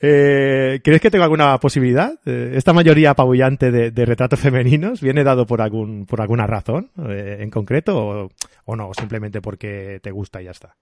eh, 0.00 0.80
¿Crees 0.84 1.00
que 1.00 1.10
tengo 1.10 1.24
alguna 1.24 1.58
posibilidad? 1.58 2.14
Eh, 2.26 2.52
¿Esta 2.54 2.72
mayoría 2.72 3.10
apabullante 3.10 3.70
de, 3.70 3.90
de, 3.90 4.04
retratos 4.04 4.40
femeninos 4.40 5.00
viene 5.00 5.24
dado 5.24 5.46
por 5.46 5.62
algún 5.62 6.06
por 6.06 6.20
alguna 6.20 6.46
razón 6.46 6.90
eh, 7.08 7.38
en 7.40 7.50
concreto 7.50 7.96
o, 7.96 8.30
o 8.64 8.76
no, 8.76 8.92
simplemente 8.94 9.40
porque 9.40 10.00
te 10.02 10.10
gusta 10.10 10.42
y 10.42 10.46
ya 10.46 10.50
está? 10.50 10.76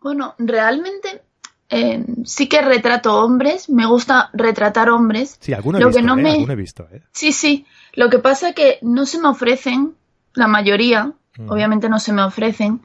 Bueno, 0.00 0.34
realmente 0.38 1.22
eh, 1.70 2.04
sí 2.24 2.48
que 2.48 2.62
retrato 2.62 3.16
hombres, 3.22 3.68
me 3.68 3.86
gusta 3.86 4.30
retratar 4.32 4.90
hombres. 4.90 5.36
Sí, 5.40 5.52
alguno 5.52 5.78
he, 5.78 5.80
lo 5.80 5.88
visto, 5.88 6.00
que 6.00 6.06
no 6.06 6.18
eh, 6.18 6.22
me... 6.22 6.30
alguno 6.32 6.52
he 6.52 6.56
visto. 6.56 6.88
Eh. 6.90 7.02
Sí, 7.12 7.32
sí. 7.32 7.66
Lo 7.94 8.08
que 8.08 8.18
pasa 8.18 8.50
es 8.50 8.54
que 8.54 8.78
no 8.82 9.06
se 9.06 9.18
me 9.18 9.28
ofrecen, 9.28 9.94
la 10.34 10.46
mayoría, 10.46 11.12
mm. 11.36 11.50
obviamente 11.50 11.88
no 11.88 11.98
se 11.98 12.12
me 12.12 12.22
ofrecen. 12.22 12.80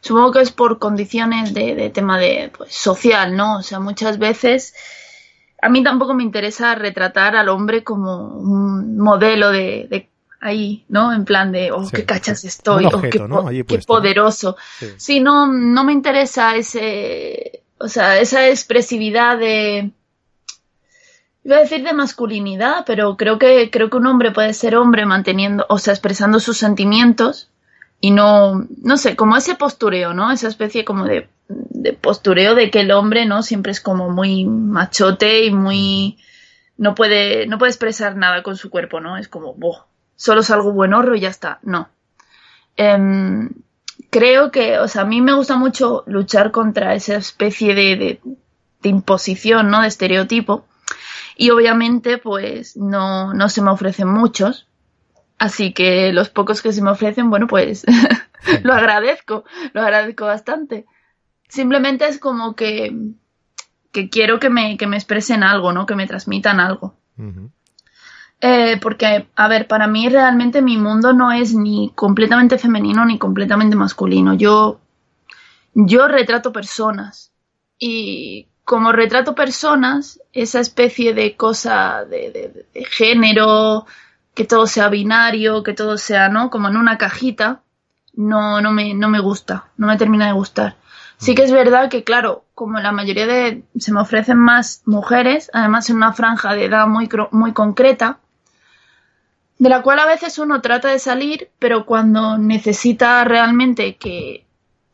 Supongo 0.00 0.32
que 0.32 0.40
es 0.40 0.50
por 0.50 0.78
condiciones 0.78 1.54
de, 1.54 1.74
de 1.74 1.90
tema 1.90 2.18
de 2.18 2.50
pues, 2.56 2.74
social, 2.74 3.36
¿no? 3.36 3.58
O 3.58 3.62
sea, 3.62 3.80
muchas 3.80 4.18
veces 4.18 4.74
a 5.62 5.70
mí 5.70 5.82
tampoco 5.82 6.12
me 6.12 6.22
interesa 6.22 6.74
retratar 6.74 7.36
al 7.36 7.48
hombre 7.48 7.82
como 7.82 8.36
un 8.36 8.98
modelo 8.98 9.50
de, 9.50 9.86
de 9.88 10.10
ahí, 10.38 10.84
¿no? 10.90 11.10
En 11.10 11.24
plan 11.24 11.52
de, 11.52 11.72
oh, 11.72 11.84
sí. 11.84 11.92
qué 11.96 12.04
cachas 12.04 12.44
estoy, 12.44 12.84
objeto, 12.84 13.24
oh, 13.24 13.46
qué, 13.48 13.54
¿no? 13.62 13.64
qué 13.66 13.78
poderoso. 13.78 14.56
Sí. 14.78 14.86
sí, 14.98 15.20
no, 15.20 15.46
no 15.46 15.84
me 15.84 15.94
interesa 15.94 16.54
ese, 16.54 17.63
o 17.78 17.88
sea, 17.88 18.18
esa 18.18 18.48
expresividad 18.48 19.38
de 19.38 19.92
iba 21.44 21.56
a 21.56 21.60
decir 21.60 21.84
de 21.84 21.92
masculinidad, 21.92 22.84
pero 22.86 23.16
creo 23.16 23.38
que 23.38 23.70
creo 23.70 23.90
que 23.90 23.98
un 23.98 24.06
hombre 24.06 24.30
puede 24.30 24.54
ser 24.54 24.76
hombre 24.76 25.06
manteniendo, 25.06 25.66
o 25.68 25.78
sea, 25.78 25.92
expresando 25.92 26.40
sus 26.40 26.56
sentimientos 26.56 27.50
y 28.00 28.10
no 28.10 28.66
no 28.82 28.96
sé, 28.96 29.16
como 29.16 29.36
ese 29.36 29.54
postureo, 29.54 30.14
¿no? 30.14 30.32
Esa 30.32 30.48
especie 30.48 30.84
como 30.84 31.04
de, 31.04 31.28
de 31.48 31.92
postureo 31.92 32.54
de 32.54 32.70
que 32.70 32.80
el 32.80 32.90
hombre, 32.92 33.26
¿no? 33.26 33.42
Siempre 33.42 33.72
es 33.72 33.80
como 33.80 34.10
muy 34.10 34.44
machote 34.44 35.44
y 35.44 35.50
muy 35.52 36.18
no 36.76 36.94
puede 36.94 37.46
no 37.46 37.58
puede 37.58 37.70
expresar 37.70 38.16
nada 38.16 38.42
con 38.42 38.56
su 38.56 38.70
cuerpo, 38.70 39.00
¿no? 39.00 39.16
Es 39.18 39.28
como, 39.28 39.54
boh, 39.54 39.86
solo 40.16 40.40
es 40.40 40.50
algo 40.50 40.72
buen 40.72 40.94
horro 40.94 41.14
y 41.14 41.20
ya 41.20 41.28
está. 41.28 41.58
No. 41.62 41.88
Um, 42.78 43.50
creo 44.10 44.50
que, 44.50 44.78
o 44.78 44.88
sea, 44.88 45.02
a 45.02 45.06
mí 45.06 45.20
me 45.20 45.34
gusta 45.34 45.56
mucho 45.56 46.04
luchar 46.06 46.50
contra 46.50 46.94
esa 46.94 47.16
especie 47.16 47.74
de, 47.74 48.20
de, 48.82 48.88
imposición, 48.88 49.70
¿no? 49.70 49.82
De 49.82 49.88
estereotipo. 49.88 50.66
Y 51.36 51.50
obviamente, 51.50 52.18
pues, 52.18 52.76
no, 52.76 53.34
no 53.34 53.48
se 53.48 53.62
me 53.62 53.70
ofrecen 53.70 54.08
muchos. 54.08 54.68
Así 55.38 55.72
que 55.72 56.12
los 56.12 56.28
pocos 56.28 56.62
que 56.62 56.72
se 56.72 56.82
me 56.82 56.90
ofrecen, 56.90 57.28
bueno, 57.28 57.46
pues 57.46 57.84
lo 58.62 58.72
agradezco, 58.72 59.44
lo 59.72 59.80
agradezco 59.80 60.26
bastante. 60.26 60.86
Simplemente 61.48 62.06
es 62.06 62.18
como 62.18 62.54
que, 62.54 62.96
que 63.90 64.08
quiero 64.10 64.38
que 64.38 64.50
me, 64.50 64.76
que 64.76 64.86
me 64.86 64.96
expresen 64.96 65.42
algo, 65.42 65.72
¿no? 65.72 65.86
Que 65.86 65.96
me 65.96 66.06
transmitan 66.06 66.60
algo. 66.60 66.94
Eh, 68.46 68.78
porque, 68.82 69.26
a 69.36 69.48
ver, 69.48 69.66
para 69.66 69.86
mí 69.86 70.08
realmente 70.10 70.60
mi 70.60 70.76
mundo 70.76 71.12
no 71.14 71.32
es 71.32 71.54
ni 71.54 71.92
completamente 71.94 72.58
femenino 72.58 73.04
ni 73.06 73.18
completamente 73.18 73.74
masculino. 73.74 74.34
Yo, 74.34 74.80
yo 75.74 76.08
retrato 76.08 76.52
personas. 76.52 77.32
Y 77.78 78.48
como 78.64 78.92
retrato 78.92 79.34
personas, 79.34 80.20
esa 80.32 80.60
especie 80.60 81.14
de 81.14 81.36
cosa 81.36 82.04
de, 82.04 82.66
de- 82.74 82.84
género, 82.86 83.86
que 84.34 84.44
todo 84.44 84.66
sea 84.66 84.88
binario, 84.88 85.62
que 85.62 85.74
todo 85.74 85.96
sea, 85.98 86.28
¿no? 86.28 86.50
Como 86.50 86.68
en 86.68 86.76
una 86.76 86.98
cajita, 86.98 87.62
no, 88.14 88.60
no 88.60 88.72
me, 88.72 88.94
no 88.94 89.08
me 89.08 89.20
gusta, 89.20 89.66
no 89.76 89.86
me 89.86 89.96
termina 89.98 90.26
de 90.26 90.32
gustar. 90.32 90.76
Sí 91.18 91.34
que 91.34 91.44
es 91.44 91.52
verdad 91.52 91.88
que, 91.90 92.04
claro, 92.04 92.44
como 92.54 92.80
la 92.80 92.92
mayoría 92.92 93.26
de, 93.26 93.64
se 93.78 93.92
me 93.92 94.00
ofrecen 94.00 94.38
más 94.38 94.82
mujeres, 94.86 95.50
además 95.54 95.88
en 95.90 95.96
una 95.96 96.12
franja 96.12 96.54
de 96.54 96.64
edad 96.66 96.86
muy, 96.88 97.08
muy 97.32 97.52
concreta, 97.52 98.18
de 99.58 99.68
la 99.68 99.82
cual 99.82 99.98
a 100.00 100.06
veces 100.06 100.38
uno 100.38 100.60
trata 100.60 100.88
de 100.88 100.98
salir, 100.98 101.50
pero 101.58 101.86
cuando 101.86 102.38
necesita 102.38 103.24
realmente 103.24 103.96
que 103.96 104.46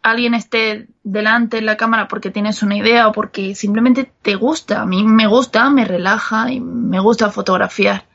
alguien 0.03 0.35
esté 0.35 0.89
delante 1.03 1.59
en 1.59 1.67
la 1.67 1.77
cámara 1.77 2.09
porque 2.09 2.31
tienes 2.31 2.63
una 2.63 2.77
idea 2.77 3.09
o 3.09 3.13
porque 3.13 3.55
simplemente 3.55 4.11
te 4.23 4.35
gusta, 4.35 4.83
a 4.83 4.87
mí 4.87 5.05
me 5.05 5.27
gusta, 5.27 5.71
me 5.71 5.85
relaja 5.85 6.51
y 6.53 6.61
me 6.61 7.01
gusta 7.01 7.31
fotografiar. 7.31 8.07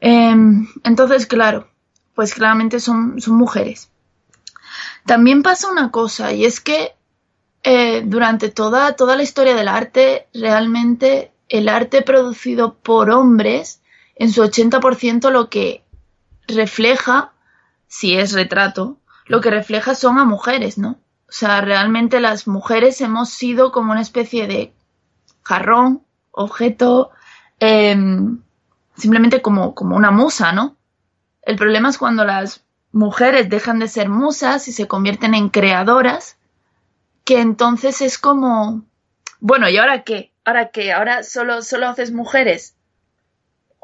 Em, 0.00 0.68
entonces, 0.82 1.26
claro, 1.26 1.68
pues 2.14 2.34
claramente 2.34 2.80
son, 2.80 3.20
son 3.20 3.36
mujeres. 3.36 3.90
También 5.06 5.42
pasa 5.42 5.70
una 5.70 5.90
cosa, 5.90 6.32
y 6.32 6.44
es 6.44 6.60
que 6.60 6.94
eh, 7.62 8.02
durante 8.04 8.50
toda, 8.50 8.96
toda 8.96 9.16
la 9.16 9.22
historia 9.22 9.54
del 9.54 9.68
arte, 9.68 10.28
realmente 10.34 11.32
el 11.48 11.68
arte 11.68 12.02
producido 12.02 12.74
por 12.74 13.10
hombres, 13.10 13.80
en 14.16 14.30
su 14.32 14.42
80% 14.42 15.30
lo 15.30 15.50
que 15.50 15.84
refleja, 16.46 17.32
si 17.86 18.16
es 18.16 18.32
retrato, 18.32 18.98
lo 19.26 19.40
que 19.40 19.50
refleja 19.50 19.94
son 19.94 20.18
a 20.18 20.24
mujeres, 20.24 20.78
¿no? 20.78 20.98
O 21.28 21.32
sea, 21.32 21.60
realmente 21.60 22.20
las 22.20 22.46
mujeres 22.46 23.00
hemos 23.00 23.30
sido 23.30 23.72
como 23.72 23.92
una 23.92 24.02
especie 24.02 24.46
de 24.46 24.72
jarrón, 25.42 26.02
objeto, 26.30 27.10
em, 27.60 28.40
simplemente 28.96 29.42
como, 29.42 29.74
como 29.74 29.96
una 29.96 30.10
musa, 30.10 30.52
¿no? 30.52 30.76
El 31.42 31.56
problema 31.56 31.90
es 31.90 31.98
cuando 31.98 32.24
las 32.24 32.64
mujeres 32.92 33.48
dejan 33.48 33.78
de 33.78 33.88
ser 33.88 34.08
musas 34.08 34.68
y 34.68 34.72
se 34.72 34.86
convierten 34.86 35.34
en 35.34 35.48
creadoras, 35.48 36.36
que 37.24 37.40
entonces 37.40 38.00
es 38.00 38.18
como, 38.18 38.84
bueno, 39.40 39.68
¿y 39.68 39.76
ahora 39.78 40.04
qué? 40.04 40.32
¿Ahora 40.44 40.70
qué? 40.70 40.92
¿Ahora 40.92 41.22
solo, 41.22 41.62
solo 41.62 41.88
haces 41.88 42.12
mujeres? 42.12 42.76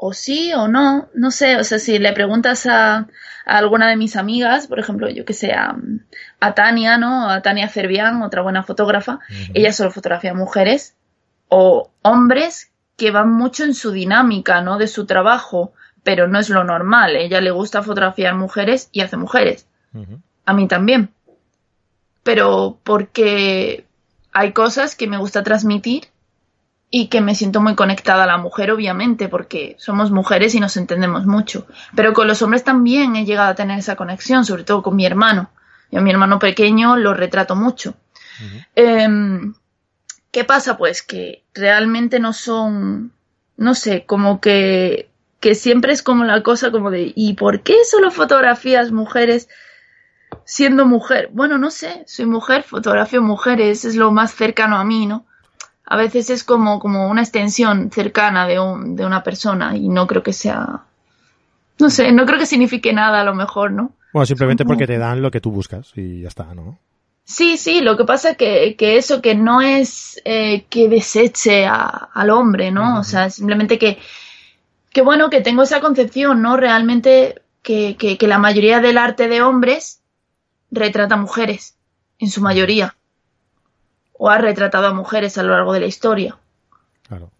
O 0.02 0.14
sí 0.14 0.54
o 0.54 0.66
no, 0.66 1.10
no 1.12 1.30
sé, 1.30 1.56
o 1.56 1.64
sea, 1.64 1.78
si 1.78 1.98
le 1.98 2.14
preguntas 2.14 2.64
a, 2.64 2.96
a 2.96 3.06
alguna 3.44 3.86
de 3.90 3.96
mis 3.96 4.16
amigas, 4.16 4.66
por 4.66 4.78
ejemplo, 4.78 5.10
yo 5.10 5.26
que 5.26 5.34
sé, 5.34 5.52
a, 5.52 5.76
a 6.40 6.54
Tania, 6.54 6.96
¿no? 6.96 7.28
A 7.28 7.42
Tania 7.42 7.68
Cervián, 7.68 8.22
otra 8.22 8.40
buena 8.40 8.62
fotógrafa, 8.62 9.18
ella 9.52 9.74
solo 9.74 9.90
fotografía 9.90 10.32
mujeres 10.32 10.96
o 11.48 11.90
hombres 12.00 12.70
que 12.96 13.10
van 13.10 13.30
mucho 13.30 13.64
en 13.64 13.74
su 13.74 13.90
dinámica, 13.92 14.62
¿no? 14.62 14.78
De 14.78 14.86
su 14.86 15.04
trabajo, 15.04 15.74
pero 16.02 16.28
no 16.28 16.38
es 16.38 16.48
lo 16.48 16.64
normal. 16.64 17.16
A 17.16 17.18
ella 17.18 17.42
le 17.42 17.50
gusta 17.50 17.82
fotografiar 17.82 18.34
mujeres 18.34 18.88
y 18.92 19.02
hace 19.02 19.18
mujeres. 19.18 19.66
A 20.46 20.54
mí 20.54 20.66
también. 20.66 21.10
Pero 22.22 22.78
porque 22.84 23.84
hay 24.32 24.52
cosas 24.52 24.96
que 24.96 25.08
me 25.08 25.18
gusta 25.18 25.42
transmitir 25.42 26.04
y 26.90 27.06
que 27.06 27.20
me 27.20 27.36
siento 27.36 27.60
muy 27.60 27.76
conectada 27.76 28.24
a 28.24 28.26
la 28.26 28.36
mujer, 28.36 28.72
obviamente, 28.72 29.28
porque 29.28 29.76
somos 29.78 30.10
mujeres 30.10 30.56
y 30.56 30.60
nos 30.60 30.76
entendemos 30.76 31.24
mucho. 31.24 31.66
Pero 31.94 32.12
con 32.12 32.26
los 32.26 32.42
hombres 32.42 32.64
también 32.64 33.14
he 33.14 33.24
llegado 33.24 33.50
a 33.50 33.54
tener 33.54 33.78
esa 33.78 33.94
conexión, 33.94 34.44
sobre 34.44 34.64
todo 34.64 34.82
con 34.82 34.96
mi 34.96 35.06
hermano. 35.06 35.50
Yo 35.92 36.00
a 36.00 36.02
mi 36.02 36.10
hermano 36.10 36.40
pequeño 36.40 36.96
lo 36.96 37.14
retrato 37.14 37.54
mucho. 37.54 37.94
Em, 38.74 39.54
¿Qué 40.32 40.44
pasa? 40.44 40.76
Pues 40.76 41.02
que 41.02 41.44
realmente 41.54 42.18
no 42.18 42.32
son, 42.32 43.12
no 43.56 43.74
sé, 43.74 44.04
como 44.04 44.40
que, 44.40 45.10
que 45.38 45.54
siempre 45.54 45.92
es 45.92 46.02
como 46.02 46.24
la 46.24 46.42
cosa 46.42 46.72
como 46.72 46.90
de, 46.90 47.12
¿y 47.14 47.34
por 47.34 47.62
qué 47.62 47.84
solo 47.84 48.10
fotografías 48.10 48.90
mujeres 48.90 49.48
siendo 50.44 50.86
mujer? 50.86 51.30
Bueno, 51.32 51.58
no 51.58 51.70
sé, 51.70 52.02
soy 52.06 52.26
mujer, 52.26 52.64
fotografio 52.64 53.22
mujeres, 53.22 53.84
es 53.84 53.94
lo 53.94 54.10
más 54.10 54.32
cercano 54.34 54.76
a 54.76 54.84
mí, 54.84 55.06
¿no? 55.06 55.26
A 55.90 55.96
veces 55.96 56.30
es 56.30 56.44
como, 56.44 56.78
como 56.78 57.08
una 57.08 57.20
extensión 57.20 57.90
cercana 57.90 58.46
de, 58.46 58.58
un, 58.60 58.94
de 58.96 59.04
una 59.04 59.22
persona 59.22 59.76
y 59.76 59.88
no 59.88 60.06
creo 60.06 60.22
que 60.22 60.32
sea, 60.32 60.84
no 61.78 61.90
sé, 61.90 62.12
no 62.12 62.24
creo 62.26 62.38
que 62.38 62.46
signifique 62.46 62.92
nada 62.92 63.20
a 63.20 63.24
lo 63.24 63.34
mejor, 63.34 63.72
¿no? 63.72 63.92
Bueno, 64.12 64.24
simplemente 64.26 64.64
porque 64.64 64.86
te 64.86 64.98
dan 64.98 65.20
lo 65.20 65.30
que 65.30 65.40
tú 65.40 65.50
buscas 65.50 65.92
y 65.96 66.22
ya 66.22 66.28
está, 66.28 66.54
¿no? 66.54 66.78
Sí, 67.24 67.56
sí, 67.56 67.80
lo 67.80 67.96
que 67.96 68.04
pasa 68.04 68.34
que, 68.36 68.76
que 68.76 68.96
eso 68.98 69.20
que 69.20 69.34
no 69.34 69.60
es 69.62 70.20
eh, 70.24 70.64
que 70.70 70.88
deseche 70.88 71.66
a- 71.66 72.08
al 72.14 72.30
hombre, 72.30 72.70
¿no? 72.70 73.00
O 73.00 73.04
sea, 73.04 73.28
simplemente 73.30 73.78
que, 73.78 73.98
que 74.92 75.02
bueno, 75.02 75.28
que 75.28 75.40
tengo 75.40 75.62
esa 75.62 75.80
concepción, 75.80 76.40
¿no? 76.42 76.56
Realmente 76.56 77.42
que, 77.62 77.96
que, 77.96 78.16
que 78.16 78.26
la 78.28 78.38
mayoría 78.38 78.80
del 78.80 78.96
arte 78.98 79.28
de 79.28 79.42
hombres 79.42 80.00
retrata 80.70 81.16
mujeres, 81.16 81.76
en 82.18 82.30
su 82.30 82.40
mayoría. 82.40 82.96
O 84.22 84.28
ha 84.28 84.36
retratado 84.36 84.86
a 84.86 84.92
mujeres 84.92 85.38
a 85.38 85.42
lo 85.42 85.52
largo 85.52 85.72
de 85.72 85.80
la 85.80 85.86
historia. 85.86 86.36
Claro. 87.08 87.30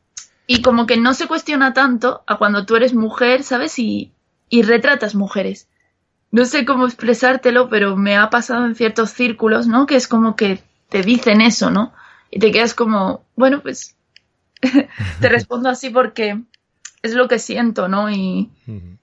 Y 0.47 0.63
como 0.63 0.87
que 0.87 0.97
no 0.97 1.13
se 1.13 1.27
cuestiona 1.27 1.75
tanto 1.75 2.23
a 2.27 2.39
cuando 2.39 2.65
tú 2.65 2.75
eres 2.75 2.95
mujer, 2.95 3.43
¿sabes? 3.43 3.79
Y, 3.79 4.13
y 4.49 4.63
retratas 4.63 5.15
mujeres. 5.15 5.69
No 6.31 6.47
sé 6.47 6.65
cómo 6.65 6.87
expresártelo, 6.87 7.69
pero 7.69 7.97
me 7.97 8.17
ha 8.17 8.31
pasado 8.31 8.65
en 8.65 8.75
ciertos 8.75 9.11
círculos, 9.11 9.67
¿no? 9.67 9.85
Que 9.85 9.97
es 9.97 10.09
como 10.09 10.37
que 10.37 10.63
te 10.89 11.03
dicen 11.03 11.43
eso, 11.43 11.71
¿no? 11.71 11.93
Y 12.31 12.39
te 12.39 12.51
quedas 12.51 12.73
como, 12.73 13.25
bueno, 13.37 13.61
pues 13.61 13.95
te 15.21 15.29
respondo 15.29 15.69
así 15.69 15.91
porque 15.91 16.41
es 17.03 17.15
lo 17.15 17.29
que 17.29 17.39
siento, 17.39 17.89
¿no? 17.89 18.11
Y, 18.11 18.51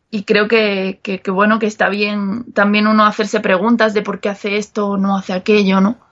y 0.09 0.23
creo 0.23 0.47
que, 0.47 0.99
que, 1.03 1.19
que 1.19 1.32
bueno, 1.32 1.59
que 1.59 1.67
está 1.67 1.89
bien 1.89 2.51
también 2.53 2.88
uno 2.88 3.05
hacerse 3.05 3.39
preguntas 3.39 3.93
de 3.93 4.01
por 4.01 4.19
qué 4.19 4.30
hace 4.30 4.57
esto 4.57 4.88
o 4.88 4.97
no 4.97 5.15
hace 5.15 5.34
aquello, 5.34 5.80
¿no? 5.80 6.07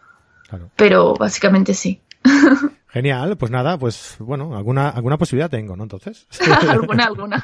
Claro. 0.47 0.69
Pero 0.75 1.13
básicamente 1.15 1.73
sí. 1.73 2.01
Genial, 2.87 3.35
pues 3.37 3.51
nada, 3.51 3.77
pues 3.77 4.15
bueno, 4.19 4.55
alguna, 4.55 4.89
alguna 4.89 5.17
posibilidad 5.17 5.49
tengo, 5.49 5.75
¿no? 5.75 5.83
Entonces. 5.83 6.27
alguna, 6.69 7.05
alguna. 7.05 7.43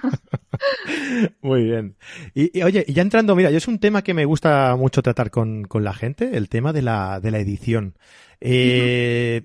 Muy 1.42 1.64
bien. 1.64 1.98
Y, 2.34 2.58
y, 2.58 2.64
oye, 2.64 2.86
ya 2.88 3.02
entrando, 3.02 3.36
mira, 3.36 3.52
yo 3.52 3.58
es 3.58 3.68
un 3.68 3.80
tema 3.80 4.02
que 4.02 4.14
me 4.14 4.26
gusta 4.26 4.76
mucho 4.78 5.02
tratar 5.02 5.30
con, 5.30 5.66
con 5.66 5.84
la 5.84 5.94
gente, 5.94 6.38
el 6.38 6.48
tema 6.48 6.72
de 6.72 6.82
la, 6.84 7.20
de 7.20 7.32
la 7.32 7.40
edición. 7.40 7.98
Eh, 8.40 9.44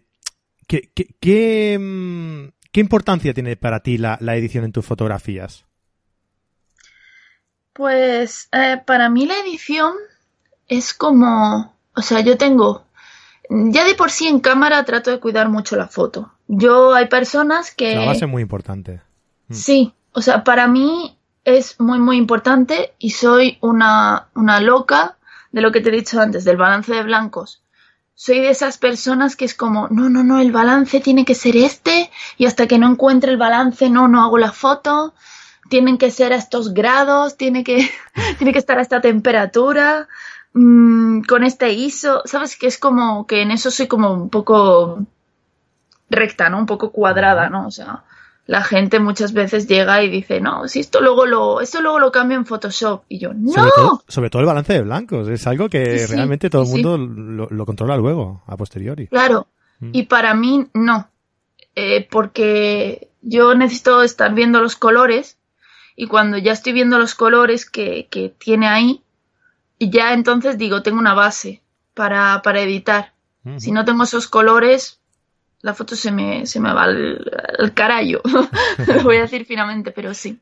¿qué, 0.67 0.91
qué, 0.95 1.09
qué, 1.19 1.79
mm, 1.79 2.53
qué 2.71 2.81
importancia 2.81 3.35
tiene 3.35 3.57
para 3.57 3.81
ti 3.81 3.99
la, 3.99 4.17
la 4.21 4.37
edición 4.37 4.65
en 4.65 4.73
tus 4.73 4.87
fotografías? 4.87 5.65
Pues 7.73 8.49
eh, 8.53 8.81
para 8.87 9.11
mí 9.11 9.27
la 9.27 9.39
edición 9.41 9.93
es 10.69 10.95
como, 10.95 11.75
o 11.95 12.03
sea, 12.03 12.21
yo 12.21 12.39
tengo, 12.39 12.87
ya 13.51 13.85
de 13.85 13.95
por 13.95 14.11
sí 14.11 14.27
en 14.27 14.41
cámara 14.41 14.85
trato 14.85 15.11
de 15.11 15.21
cuidar 15.21 15.49
mucho 15.49 15.77
la 15.77 15.89
foto. 15.89 16.33
Yo 16.49 16.95
hay 16.95 17.07
personas 17.07 17.75
que... 17.75 17.95
La 17.95 18.07
base 18.07 18.25
es 18.25 18.31
muy 18.31 18.43
importante. 18.43 19.01
Mm. 19.49 19.55
Sí, 19.55 19.95
o 20.13 20.23
sea, 20.23 20.45
para 20.45 20.69
mí 20.69 21.17
es 21.45 21.79
muy, 21.79 21.99
muy 21.99 22.17
importante 22.17 22.95
y 22.99 23.11
soy 23.11 23.59
una, 23.61 24.29
una 24.35 24.61
loca 24.61 25.17
de 25.53 25.61
lo 25.61 25.73
que 25.73 25.81
te 25.81 25.89
he 25.89 25.93
dicho 25.93 26.21
antes, 26.21 26.45
del 26.45 26.57
balance 26.57 26.93
de 26.93 27.03
blancos. 27.03 27.63
Soy 28.15 28.41
de 28.41 28.51
esas 28.51 28.79
personas 28.79 29.37
que 29.37 29.45
es 29.45 29.55
como, 29.55 29.89
no, 29.89 30.09
no, 30.09 30.25
no, 30.25 30.41
el 30.41 30.51
balance 30.51 31.01
tiene 31.01 31.25
que 31.25 31.35
ser 31.35 31.57
este 31.57 32.11
y 32.37 32.47
hasta 32.47 32.67
que 32.67 32.79
no 32.79 32.91
encuentre 32.91 33.31
el 33.31 33.39
balance, 33.39 33.91
no, 33.91 34.09
no 34.09 34.23
hago 34.23 34.39
la 34.39 34.53
foto. 34.53 35.15
Tienen 35.69 35.99
que 35.99 36.11
ser 36.11 36.33
a 36.33 36.37
estos 36.37 36.73
grados, 36.75 37.37
tiene 37.37 37.63
que, 37.63 37.91
tiene 38.39 38.53
que 38.53 38.59
estar 38.59 38.79
a 38.79 38.83
esta 38.83 39.01
temperatura, 39.01 40.09
mmm, 40.57 41.21
con 41.23 41.45
este 41.45 41.73
ISO. 41.73 42.23
¿Sabes? 42.25 42.57
Que 42.57 42.67
es 42.67 42.79
como 42.79 43.27
que 43.27 43.43
en 43.43 43.51
eso 43.51 43.71
soy 43.71 43.87
como 43.87 44.13
un 44.13 44.31
poco 44.31 45.07
recta, 46.11 46.49
¿no? 46.49 46.59
Un 46.59 46.67
poco 46.67 46.91
cuadrada, 46.91 47.49
¿no? 47.51 47.67
O 47.67 47.71
sea, 47.71 48.05
la 48.47 48.63
gente 48.63 49.01
muchas 49.01 49.33
veces 49.33 49.67
llega 49.67 50.03
y 50.03 50.09
dice, 50.09 50.41
no, 50.41 50.69
si 50.69 50.81
esto 50.81 51.01
luego 51.01 51.27
lo, 51.27 51.61
esto 51.61 51.81
luego 51.81 51.99
lo 51.99 52.13
cambio 52.13 52.37
en 52.39 52.47
Photoshop. 52.47 53.05
Y 53.09 53.19
yo, 53.19 53.35
no. 53.35 53.53
Sobre 53.53 53.71
todo, 53.75 54.05
sobre 54.09 54.31
todo 54.31 54.41
el 54.41 54.47
balance 54.47 54.73
de 54.73 54.83
blancos. 54.83 55.29
Es 55.29 55.47
algo 55.47 55.69
que 55.69 56.07
realmente 56.09 56.49
todo 56.49 56.63
el 56.63 56.69
mundo 56.69 56.99
lo, 56.99 57.49
lo, 57.51 57.67
controla 57.67 57.97
luego, 57.97 58.43
a 58.47 58.57
posteriori. 58.57 59.09
Claro. 59.09 59.49
Mm. 59.81 59.91
Y 59.93 60.03
para 60.05 60.35
mí, 60.35 60.67
no. 60.75 61.09
Eh, 61.75 62.09
porque 62.11 63.11
yo 63.21 63.55
necesito 63.55 64.03
estar 64.03 64.33
viendo 64.33 64.61
los 64.63 64.77
colores 64.77 65.39
y 65.97 66.07
cuando 66.07 66.39
ya 66.39 66.53
estoy 66.53 66.73
viendo 66.73 66.99
los 66.99 67.15
colores 67.15 67.69
que, 67.69 68.07
que 68.11 68.29
tiene 68.29 68.69
ahí, 68.69 69.03
ya 69.79 70.13
entonces 70.13 70.59
digo, 70.59 70.83
tengo 70.83 70.99
una 70.99 71.15
base 71.15 71.63
para, 71.95 72.41
para 72.43 72.61
editar. 72.61 73.13
Si 73.59 73.71
no 73.71 73.85
tengo 73.85 74.03
esos 74.03 74.27
colores, 74.27 75.01
la 75.61 75.73
foto 75.73 75.95
se 75.95 76.11
me, 76.11 76.47
se 76.47 76.59
me 76.59 76.73
va 76.73 76.83
al, 76.83 77.31
al 77.61 77.75
carallo. 77.75 78.21
Lo 78.89 79.03
voy 79.05 79.19
a 79.19 79.23
decir 79.23 79.45
finamente, 79.45 79.93
pero 79.93 80.15
sí. 80.15 80.41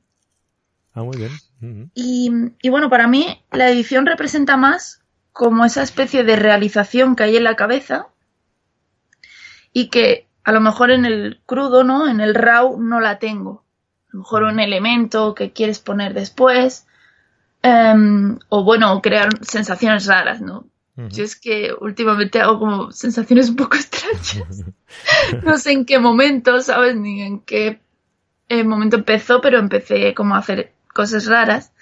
Ah, 0.95 1.03
muy 1.03 1.19
bien. 1.19 1.91
y, 1.95 2.31
y 2.63 2.69
bueno, 2.71 2.89
para 2.89 3.07
mí 3.07 3.45
la 3.53 3.69
edición 3.69 4.07
representa 4.07 4.57
más 4.57 5.03
como 5.33 5.65
esa 5.65 5.83
especie 5.83 6.25
de 6.25 6.37
realización 6.37 7.17
que 7.17 7.25
hay 7.25 7.37
en 7.37 7.45
la 7.45 7.57
cabeza 7.57 8.07
y 9.73 9.89
que 9.89 10.29
a 10.45 10.53
lo 10.53 10.61
mejor 10.61 10.91
en 10.91 11.05
el 11.05 11.41
crudo, 11.45 11.85
¿no? 11.85 12.09
En 12.09 12.21
el 12.21 12.35
RAW 12.35 12.81
no 12.81 13.01
la 13.01 13.19
tengo. 13.19 13.65
A 14.09 14.11
lo 14.13 14.19
mejor 14.21 14.45
un 14.45 14.61
elemento 14.61 15.35
que 15.35 15.53
quieres 15.53 15.81
poner 15.81 16.15
después. 16.15 16.87
Um, 17.65 18.39
o 18.51 18.63
bueno, 18.63 19.01
crear 19.01 19.31
sensaciones 19.41 20.05
raras, 20.05 20.43
¿no? 20.43 20.67
Yo 20.97 21.25
es 21.25 21.35
que 21.35 21.73
últimamente 21.81 22.41
hago 22.41 22.59
como 22.61 22.93
sensaciones 22.93 23.49
un 23.49 23.57
poco 23.57 23.77
extrañas. 23.77 24.65
no 25.43 25.57
sé 25.59 25.73
en 25.73 25.87
qué 25.87 25.99
momento, 25.99 26.61
¿sabes? 26.61 26.95
Ni 26.95 27.23
en 27.23 27.41
qué 27.41 27.81
eh, 28.49 28.65
momento 28.65 28.97
empezó, 28.97 29.41
pero 29.41 29.59
empecé 29.59 30.15
como 30.15 30.35
a 30.35 30.39
hacer 30.39 30.73
cosas 30.93 31.27
raras. 31.27 31.73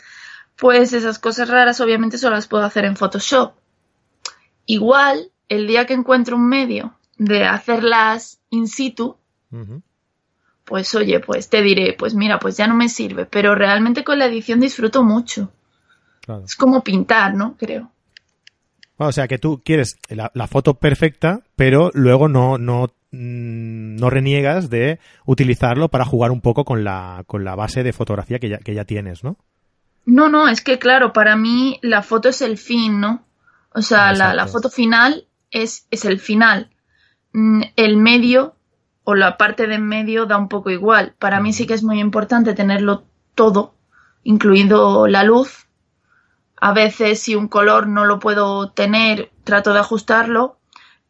Pues 0.56 0.92
esas 0.92 1.18
cosas 1.18 1.48
raras 1.48 1.80
obviamente 1.80 2.16
solo 2.16 2.36
las 2.36 2.46
puedo 2.46 2.64
hacer 2.64 2.84
en 2.84 2.96
Photoshop. 2.96 3.54
Igual, 4.66 5.32
el 5.48 5.66
día 5.66 5.84
que 5.84 5.94
encuentro 5.94 6.36
un 6.36 6.48
medio 6.48 6.94
de 7.18 7.44
hacerlas 7.44 8.40
in 8.50 8.68
situ, 8.68 9.16
pues 10.64 10.94
oye, 10.94 11.20
pues 11.20 11.50
te 11.50 11.60
diré, 11.60 11.92
pues 11.92 12.14
mira, 12.14 12.38
pues 12.38 12.56
ya 12.56 12.66
no 12.66 12.74
me 12.74 12.88
sirve, 12.88 13.26
pero 13.26 13.54
realmente 13.54 14.04
con 14.04 14.18
la 14.18 14.26
edición 14.26 14.60
disfruto 14.60 15.02
mucho. 15.02 15.52
Es 16.44 16.56
como 16.56 16.82
pintar, 16.82 17.34
¿no? 17.34 17.56
Creo. 17.58 17.90
o 18.96 19.12
sea, 19.12 19.28
que 19.28 19.38
tú 19.38 19.60
quieres 19.64 19.98
la, 20.08 20.46
foto 20.46 20.74
perfecta, 20.74 21.40
pero 21.56 21.90
luego 21.94 22.28
no, 22.28 22.58
no, 22.58 22.92
mm, 23.10 23.96
no 23.96 24.10
reniegas 24.10 24.70
de 24.70 25.00
utilizarlo 25.26 25.88
para 25.88 26.04
jugar 26.04 26.30
un 26.30 26.40
poco 26.40 26.64
con 26.64 26.84
la, 26.84 27.24
con 27.26 27.44
la 27.44 27.54
base 27.54 27.82
de 27.82 27.92
fotografía 27.92 28.38
que 28.38 28.48
ya, 28.48 28.58
que 28.58 28.74
ya 28.74 28.84
tienes, 28.84 29.24
¿no? 29.24 29.36
No, 30.04 30.28
no, 30.28 30.48
es 30.48 30.62
que 30.62 30.78
claro, 30.78 31.12
para 31.12 31.36
mí 31.36 31.78
la 31.82 32.02
foto 32.02 32.28
es 32.28 32.42
el 32.42 32.58
fin, 32.58 33.00
¿no? 33.00 33.24
O 33.74 33.82
sea, 33.82 34.12
la, 34.12 34.34
la, 34.34 34.46
foto 34.46 34.68
final 34.68 35.26
es, 35.50 35.86
es 35.90 36.04
el 36.04 36.18
final. 36.18 36.70
Mm, 37.32 37.62
el 37.76 37.96
medio 37.96 38.56
o 39.04 39.14
la 39.14 39.36
parte 39.36 39.66
de 39.66 39.74
en 39.76 39.86
medio 39.86 40.26
da 40.26 40.36
un 40.36 40.48
poco 40.48 40.70
igual. 40.70 41.14
Para 41.18 41.40
mí 41.40 41.52
sí 41.52 41.66
que 41.66 41.74
es 41.74 41.82
muy 41.82 42.00
importante 42.00 42.54
tenerlo 42.54 43.04
todo, 43.34 43.74
incluido 44.22 45.06
la 45.06 45.24
luz. 45.24 45.66
A 46.62 46.72
veces 46.72 47.20
si 47.20 47.34
un 47.34 47.48
color 47.48 47.88
no 47.88 48.04
lo 48.04 48.18
puedo 48.18 48.70
tener, 48.70 49.30
trato 49.44 49.72
de 49.72 49.80
ajustarlo, 49.80 50.58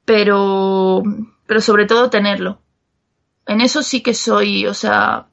pero, 0.04 1.02
pero 1.46 1.60
sobre 1.60 1.86
todo 1.86 2.10
tenerlo. 2.10 2.60
En 3.46 3.60
eso 3.60 3.82
sí 3.82 4.02
que 4.02 4.14
soy, 4.14 4.66
o 4.66 4.74
sea, 4.74 5.26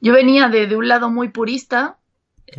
yo 0.00 0.12
venía 0.12 0.48
de, 0.48 0.66
de 0.66 0.76
un 0.76 0.88
lado 0.88 1.10
muy 1.10 1.28
purista, 1.28 1.96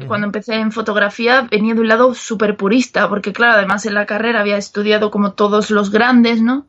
cuando 0.08 0.26
empecé 0.26 0.56
en 0.56 0.72
fotografía 0.72 1.42
venía 1.52 1.74
de 1.74 1.82
un 1.82 1.90
lado 1.90 2.14
súper 2.14 2.56
purista, 2.56 3.10
porque 3.10 3.34
claro, 3.34 3.56
además 3.56 3.86
en 3.86 3.94
la 3.94 4.06
carrera 4.06 4.40
había 4.40 4.56
estudiado 4.56 5.12
como 5.12 5.34
todos 5.34 5.70
los 5.70 5.92
grandes, 5.92 6.42
¿no? 6.42 6.68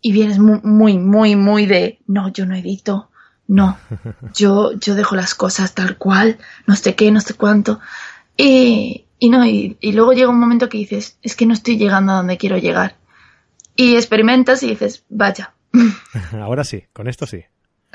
y 0.00 0.12
vienes 0.12 0.38
muy, 0.38 0.98
muy, 0.98 1.36
muy, 1.36 1.66
de, 1.66 2.00
no, 2.06 2.28
yo 2.32 2.46
no 2.46 2.54
edito, 2.54 3.10
no, 3.46 3.78
yo, 4.34 4.72
yo 4.72 4.94
dejo 4.94 5.16
las 5.16 5.34
cosas 5.34 5.74
tal 5.74 5.96
cual, 5.96 6.38
no 6.66 6.76
sé 6.76 6.94
qué, 6.94 7.10
no 7.10 7.20
sé 7.20 7.34
cuánto. 7.34 7.80
Y, 8.38 9.08
y 9.18 9.28
no, 9.30 9.44
y, 9.44 9.76
luego 9.92 10.12
llega 10.12 10.30
un 10.30 10.38
momento 10.38 10.68
que 10.68 10.78
dices, 10.78 11.18
es 11.22 11.34
que 11.34 11.44
no 11.44 11.52
estoy 11.52 11.76
llegando 11.76 12.12
a 12.12 12.16
donde 12.16 12.38
quiero 12.38 12.56
llegar. 12.56 12.96
Y 13.74 13.96
experimentas 13.96 14.62
y 14.62 14.68
dices, 14.68 15.04
vaya. 15.08 15.52
Ahora 16.32 16.64
sí, 16.64 16.84
con 16.92 17.08
esto 17.08 17.26
sí. 17.26 17.44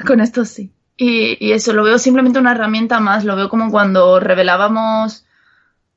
Con 0.05 0.19
esto 0.19 0.45
sí. 0.45 0.73
Y, 0.97 1.37
y 1.43 1.53
eso 1.53 1.73
lo 1.73 1.83
veo 1.83 1.97
simplemente 1.97 2.39
una 2.39 2.51
herramienta 2.51 2.99
más, 2.99 3.23
lo 3.23 3.35
veo 3.35 3.49
como 3.49 3.71
cuando 3.71 4.19
revelábamos, 4.19 5.25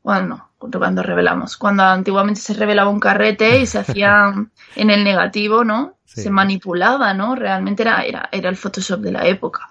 bueno, 0.03 0.27
no, 0.27 0.71
cuando 0.71 1.03
revelamos, 1.03 1.57
cuando 1.57 1.83
antiguamente 1.83 2.41
se 2.41 2.55
revelaba 2.55 2.89
un 2.89 3.01
carrete 3.01 3.61
y 3.61 3.67
se 3.67 3.81
hacía 3.81 4.33
en 4.77 4.91
el 4.91 5.03
negativo, 5.03 5.65
¿no? 5.65 5.97
Se 6.05 6.31
manipulaba, 6.31 7.13
¿no? 7.13 7.35
Realmente 7.35 7.83
era, 7.83 8.03
era, 8.03 8.29
era 8.33 8.49
el 8.49 8.57
Photoshop 8.57 9.01
de 9.01 9.13
la 9.13 9.27
época. 9.27 9.69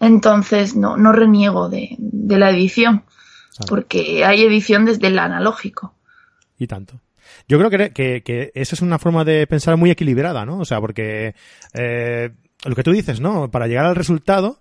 Entonces, 0.00 0.74
no, 0.74 0.96
no 0.96 1.12
reniego 1.12 1.68
de, 1.68 1.94
de 1.98 2.38
la 2.38 2.50
edición, 2.50 3.04
porque 3.66 4.24
hay 4.24 4.42
edición 4.42 4.84
desde 4.84 5.08
el 5.08 5.18
analógico. 5.18 5.94
Y 6.58 6.66
tanto. 6.66 7.00
Yo 7.48 7.58
creo 7.58 7.70
que, 7.70 7.92
que, 7.92 8.22
que, 8.22 8.50
esa 8.54 8.74
es 8.74 8.82
una 8.82 8.98
forma 8.98 9.24
de 9.24 9.46
pensar 9.46 9.76
muy 9.76 9.90
equilibrada, 9.90 10.44
¿no? 10.44 10.58
O 10.58 10.64
sea, 10.64 10.80
porque 10.80 11.34
eh, 11.72 12.30
lo 12.64 12.74
que 12.74 12.82
tú 12.82 12.92
dices, 12.92 13.20
¿no? 13.20 13.50
Para 13.50 13.66
llegar 13.66 13.86
al 13.86 13.96
resultado, 13.96 14.60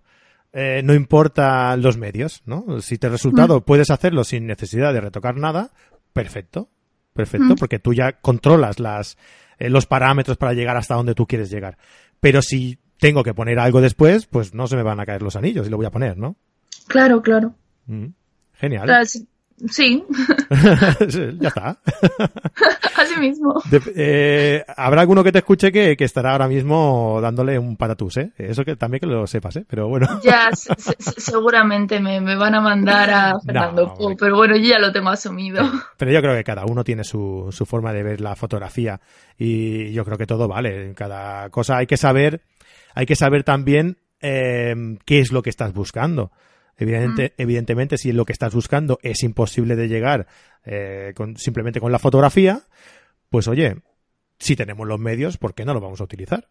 eh, 0.53 0.81
no 0.83 0.93
importa 0.93 1.75
los 1.77 1.97
medios, 1.97 2.41
¿no? 2.45 2.81
Si 2.81 2.97
te 2.97 3.09
resultado 3.09 3.59
mm. 3.59 3.63
puedes 3.63 3.89
hacerlo 3.89 4.23
sin 4.23 4.47
necesidad 4.47 4.93
de 4.93 5.01
retocar 5.01 5.35
nada, 5.35 5.71
perfecto, 6.13 6.69
perfecto, 7.13 7.53
mm. 7.53 7.57
porque 7.57 7.79
tú 7.79 7.93
ya 7.93 8.13
controlas 8.13 8.79
las, 8.79 9.17
eh, 9.59 9.69
los 9.69 9.85
parámetros 9.85 10.37
para 10.37 10.53
llegar 10.53 10.77
hasta 10.77 10.95
donde 10.95 11.15
tú 11.15 11.27
quieres 11.27 11.49
llegar. 11.49 11.77
Pero 12.19 12.41
si 12.41 12.79
tengo 12.99 13.23
que 13.23 13.33
poner 13.33 13.59
algo 13.59 13.81
después, 13.81 14.25
pues 14.25 14.53
no 14.53 14.67
se 14.67 14.75
me 14.75 14.83
van 14.83 14.99
a 14.99 15.05
caer 15.05 15.21
los 15.21 15.35
anillos 15.35 15.67
y 15.67 15.69
lo 15.69 15.77
voy 15.77 15.85
a 15.85 15.91
poner, 15.91 16.17
¿no? 16.17 16.35
Claro, 16.87 17.21
claro. 17.21 17.53
Mm. 17.85 18.07
Genial. 18.59 18.87
Sí. 19.69 20.03
ya 21.39 21.47
está. 21.47 21.77
Así 22.95 23.19
mismo. 23.19 23.59
eh, 23.95 24.63
Habrá 24.75 25.01
alguno 25.01 25.23
que 25.23 25.31
te 25.31 25.39
escuche 25.39 25.71
que, 25.71 25.97
que, 25.97 26.03
estará 26.03 26.33
ahora 26.33 26.47
mismo 26.47 27.19
dándole 27.21 27.57
un 27.57 27.75
patatús, 27.75 28.17
¿eh? 28.17 28.31
Eso 28.37 28.63
que 28.63 28.75
también 28.75 28.99
que 28.99 29.07
lo 29.07 29.25
sepas, 29.25 29.55
¿eh? 29.55 29.65
Pero 29.67 29.87
bueno. 29.87 30.07
Ya, 30.23 30.49
seguramente 30.53 31.99
me, 31.99 32.21
me, 32.21 32.35
van 32.35 32.53
a 32.53 32.61
mandar 32.61 33.09
a 33.09 33.33
Fernando 33.45 33.95
pero 34.19 34.35
bueno, 34.35 34.55
yo 34.57 34.69
ya 34.69 34.79
lo 34.79 34.91
tengo 34.91 35.09
asumido. 35.09 35.63
Pero 35.97 36.11
yo 36.11 36.21
creo 36.21 36.35
que 36.35 36.43
cada 36.43 36.63
uno 36.65 36.83
tiene 36.83 37.03
su, 37.03 37.47
su 37.51 37.65
forma 37.65 37.93
de 37.93 38.03
ver 38.03 38.21
la 38.21 38.35
fotografía 38.35 38.99
y 39.39 39.91
yo 39.91 40.05
creo 40.05 40.19
que 40.19 40.27
todo 40.27 40.47
vale. 40.47 40.93
Cada 40.93 41.49
cosa 41.49 41.77
hay 41.77 41.87
que 41.87 41.97
saber, 41.97 42.41
hay 42.93 43.07
que 43.07 43.15
saber 43.15 43.43
también 43.43 43.97
eh, 44.21 44.75
qué 45.05 45.19
es 45.19 45.31
lo 45.31 45.41
que 45.41 45.49
estás 45.49 45.73
buscando. 45.73 46.31
Evidente, 46.77 47.33
mm. 47.37 47.41
Evidentemente, 47.41 47.97
si 47.97 48.11
lo 48.11 48.25
que 48.25 48.33
estás 48.33 48.53
buscando 48.53 48.99
es 49.01 49.23
imposible 49.23 49.75
de 49.75 49.87
llegar 49.87 50.27
eh, 50.63 51.13
con, 51.15 51.37
simplemente 51.37 51.79
con 51.79 51.91
la 51.91 51.99
fotografía, 51.99 52.61
pues 53.29 53.47
oye, 53.47 53.81
si 54.37 54.55
tenemos 54.55 54.87
los 54.87 54.99
medios, 54.99 55.37
¿por 55.37 55.55
qué 55.55 55.65
no 55.65 55.73
los 55.73 55.81
vamos 55.81 56.01
a 56.01 56.03
utilizar? 56.03 56.47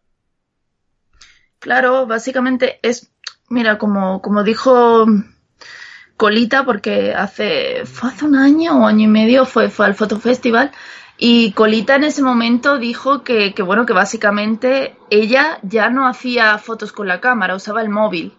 Claro, 1.60 2.06
básicamente 2.06 2.80
es, 2.82 3.12
mira, 3.48 3.78
como, 3.78 4.20
como 4.20 4.42
dijo 4.42 5.06
Colita, 6.16 6.64
porque 6.64 7.14
hace, 7.14 7.86
fue 7.86 8.10
hace 8.10 8.24
un 8.24 8.36
año 8.36 8.80
o 8.80 8.86
año 8.86 9.04
y 9.04 9.08
medio 9.08 9.46
fue, 9.46 9.70
fue 9.70 9.86
al 9.86 9.94
Fotofestival, 9.94 10.72
y 11.18 11.52
Colita 11.52 11.94
en 11.94 12.04
ese 12.04 12.22
momento 12.22 12.78
dijo 12.78 13.22
que, 13.22 13.54
que, 13.54 13.62
bueno, 13.62 13.86
que 13.86 13.94
básicamente 13.94 14.96
ella 15.08 15.60
ya 15.62 15.88
no 15.88 16.08
hacía 16.08 16.58
fotos 16.58 16.92
con 16.92 17.06
la 17.06 17.20
cámara, 17.20 17.54
usaba 17.54 17.80
el 17.80 17.88
móvil, 17.88 18.34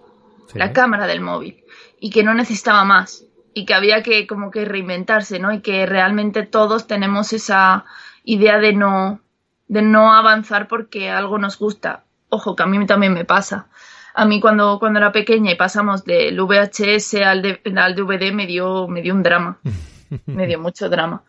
la 0.53 0.73
cámara 0.73 1.07
del 1.07 1.21
móvil 1.21 1.63
y 1.99 2.09
que 2.09 2.23
no 2.23 2.33
necesitaba 2.33 2.83
más 2.85 3.25
y 3.53 3.65
que 3.65 3.73
había 3.73 4.03
que 4.03 4.27
como 4.27 4.51
que 4.51 4.65
reinventarse, 4.65 5.39
¿no? 5.39 5.51
Y 5.51 5.61
que 5.61 5.85
realmente 5.85 6.43
todos 6.43 6.85
tenemos 6.85 7.33
esa 7.33 7.85
idea 8.23 8.59
de 8.59 8.73
no 8.73 9.21
de 9.67 9.81
no 9.81 10.13
avanzar 10.13 10.67
porque 10.67 11.09
algo 11.09 11.37
nos 11.37 11.57
gusta. 11.57 12.03
Ojo, 12.29 12.55
que 12.55 12.63
a 12.63 12.67
mí 12.67 12.85
también 12.85 13.13
me 13.13 13.25
pasa. 13.25 13.67
A 14.13 14.25
mí 14.25 14.39
cuando, 14.39 14.79
cuando 14.79 14.99
era 14.99 15.11
pequeña 15.11 15.51
y 15.51 15.55
pasamos 15.55 16.03
del 16.03 16.39
VHS 16.39 17.15
al, 17.15 17.61
al 17.77 17.95
DVD 17.95 18.31
me 18.33 18.47
dio, 18.47 18.87
me 18.87 19.01
dio 19.01 19.13
un 19.13 19.23
drama. 19.23 19.59
me 20.25 20.47
dio 20.47 20.59
mucho 20.59 20.89
drama. 20.89 21.23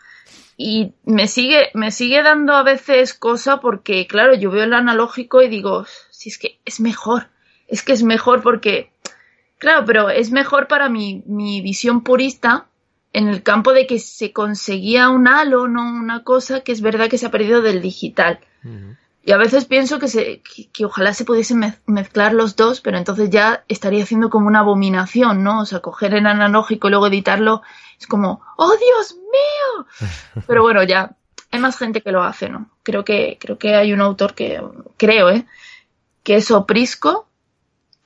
Y 0.57 0.95
me 1.05 1.29
sigue, 1.29 1.71
me 1.75 1.91
sigue 1.93 2.23
dando 2.23 2.55
a 2.55 2.63
veces 2.63 3.15
cosa 3.15 3.61
porque, 3.61 4.07
claro, 4.07 4.35
yo 4.35 4.51
veo 4.51 4.65
el 4.65 4.75
analógico 4.75 5.43
y 5.43 5.49
digo, 5.49 5.87
si 6.11 6.31
es 6.31 6.39
que 6.39 6.61
es 6.65 6.81
mejor. 6.81 7.29
Es 7.69 7.83
que 7.83 7.93
es 7.93 8.03
mejor 8.03 8.43
porque 8.43 8.91
Claro, 9.59 9.85
pero 9.85 10.09
es 10.09 10.31
mejor 10.31 10.69
para 10.69 10.89
mi, 10.89 11.23
mi 11.27 11.61
visión 11.61 12.03
purista 12.03 12.69
en 13.13 13.29
el 13.29 13.43
campo 13.43 13.73
de 13.73 13.87
que 13.87 13.99
se 13.99 14.33
conseguía 14.33 15.09
un 15.09 15.29
halo, 15.29 15.69
no 15.69 15.83
una 15.83 16.25
cosa 16.25 16.61
que 16.61 16.73
es 16.73 16.81
verdad 16.81 17.09
que 17.09 17.19
se 17.19 17.27
ha 17.27 17.31
perdido 17.31 17.63
del 17.63 17.81
digital. 17.81 18.41
y 19.25 19.33
a 19.33 19.37
veces 19.37 19.65
pienso 19.65 19.99
que, 19.99 20.09
se, 20.09 20.43
que, 20.73 20.85
ojalá 20.85 21.13
se 21.15 21.25
pudiesen 21.25 21.75
mezclar 21.87 22.33
los 22.33 22.57
dos, 22.57 22.81
pero 22.81 22.99
entonces 22.99 23.31
ya 23.31 23.65
estaría 23.69 24.03
haciendo 24.03 24.31
como 24.31 24.47
una 24.47 24.61
abominación, 24.61 25.43
¿no? 25.43 25.61
O 25.61 25.67
sea, 25.67 25.81
coger 25.81 26.15
el 26.15 26.27
analógico 26.27 26.89
y 26.89 26.91
luego 26.91 27.07
editarlo 27.07 27.63
es 27.99 28.07
como, 28.07 28.43
¡oh, 28.57 28.73
Dios 28.77 29.17
mío! 29.17 29.87
Pero 30.47 30.63
bueno, 30.63 30.83
ya 30.85 31.17
hay 31.51 31.61
más 31.61 31.77
gente 31.77 32.01
que 32.01 32.13
lo 32.13 32.23
hace, 32.23 32.49
¿no? 32.49 32.71
Creo 32.83 33.05
que, 33.05 33.39
creo 33.41 33.59
que 33.59 33.75
hay 33.75 33.93
un 33.93 34.01
autor 34.01 34.35
que, 34.35 34.63
creo, 34.97 35.31
¿eh? 35.31 35.47
Que 36.23 36.37
es 36.37 36.51
Oprisco, 36.51 37.28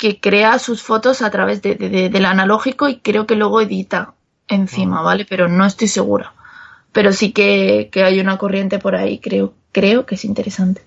que 0.03 0.19
crea 0.19 0.59
sus 0.59 0.83
fotos 0.83 1.23
a 1.23 1.31
través 1.31 1.63
de, 1.63 1.77
del 1.77 2.25
analógico 2.25 2.89
y 2.89 2.97
creo 2.97 3.25
que 3.25 3.37
luego 3.37 3.61
edita 3.61 4.15
encima, 4.49 4.99
ah. 4.99 5.03
¿vale? 5.03 5.25
Pero 5.31 5.47
no 5.47 5.65
estoy 5.65 5.87
segura. 5.87 6.33
Pero 6.91 7.13
sí 7.13 7.31
que, 7.31 7.89
que 7.93 8.03
hay 8.03 8.19
una 8.19 8.37
corriente 8.37 8.81
por 8.81 8.97
ahí, 8.97 9.21
creo, 9.21 9.55
creo 9.71 10.05
que 10.05 10.17
es 10.17 10.25
interesante. 10.25 10.83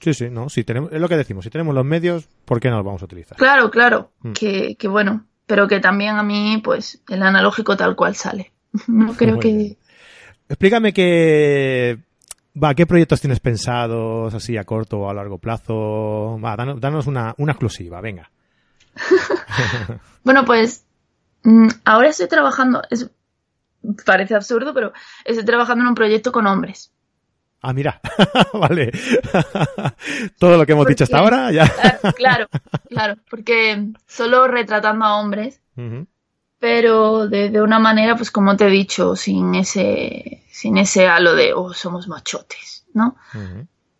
Sí, 0.00 0.14
sí, 0.14 0.30
no, 0.30 0.48
si 0.48 0.64
tenemos, 0.64 0.90
es 0.92 1.00
lo 1.00 1.08
que 1.08 1.16
decimos, 1.16 1.44
si 1.44 1.50
tenemos 1.50 1.76
los 1.76 1.84
medios, 1.84 2.28
¿por 2.44 2.58
qué 2.58 2.70
no 2.70 2.78
los 2.78 2.84
vamos 2.84 3.02
a 3.02 3.04
utilizar? 3.04 3.38
Claro, 3.38 3.70
claro, 3.70 4.10
mm. 4.22 4.32
que, 4.32 4.74
que, 4.74 4.88
bueno, 4.88 5.24
pero 5.46 5.68
que 5.68 5.78
también 5.78 6.16
a 6.16 6.24
mí, 6.24 6.60
pues, 6.64 7.00
el 7.08 7.22
analógico 7.22 7.76
tal 7.76 7.94
cual 7.94 8.16
sale. 8.16 8.50
No 8.88 9.12
creo 9.16 9.38
que... 9.38 9.76
Explícame 10.48 10.92
que... 10.92 11.98
Va, 12.62 12.74
¿qué 12.74 12.86
proyectos 12.86 13.20
tienes 13.20 13.40
pensados 13.40 14.34
así 14.34 14.56
a 14.56 14.64
corto 14.64 15.00
o 15.00 15.10
a 15.10 15.14
largo 15.14 15.38
plazo? 15.38 16.38
Va, 16.40 16.56
danos, 16.56 17.06
una, 17.06 17.34
una 17.38 17.52
exclusiva, 17.52 18.00
venga. 18.00 18.30
bueno, 20.24 20.44
pues 20.44 20.84
mm, 21.44 21.68
ahora 21.84 22.08
estoy 22.08 22.26
trabajando, 22.26 22.82
es, 22.90 23.10
parece 24.04 24.34
absurdo, 24.34 24.74
pero 24.74 24.92
estoy 25.24 25.44
trabajando 25.44 25.84
en 25.84 25.88
un 25.88 25.94
proyecto 25.94 26.32
con 26.32 26.46
hombres. 26.46 26.92
Ah, 27.60 27.72
mira, 27.72 28.00
vale. 28.52 28.92
Todo 30.38 30.56
lo 30.56 30.64
que 30.64 30.72
hemos 30.72 30.86
dicho 30.86 31.04
hasta 31.04 31.18
ahora, 31.18 31.50
ya. 31.52 31.70
claro, 32.16 32.46
claro, 32.88 33.16
porque 33.28 33.88
solo 34.06 34.46
retratando 34.46 35.04
a 35.04 35.20
hombres, 35.20 35.60
pero 36.58 37.28
de, 37.28 37.60
una 37.60 37.78
manera, 37.78 38.16
pues 38.16 38.30
como 38.30 38.56
te 38.56 38.66
he 38.66 38.70
dicho, 38.70 39.16
sin 39.16 39.54
ese, 39.54 40.44
sin 40.50 40.76
ese 40.76 41.06
halo 41.06 41.34
de, 41.34 41.52
oh, 41.54 41.72
somos 41.72 42.08
machotes, 42.08 42.86
¿no? 42.94 43.16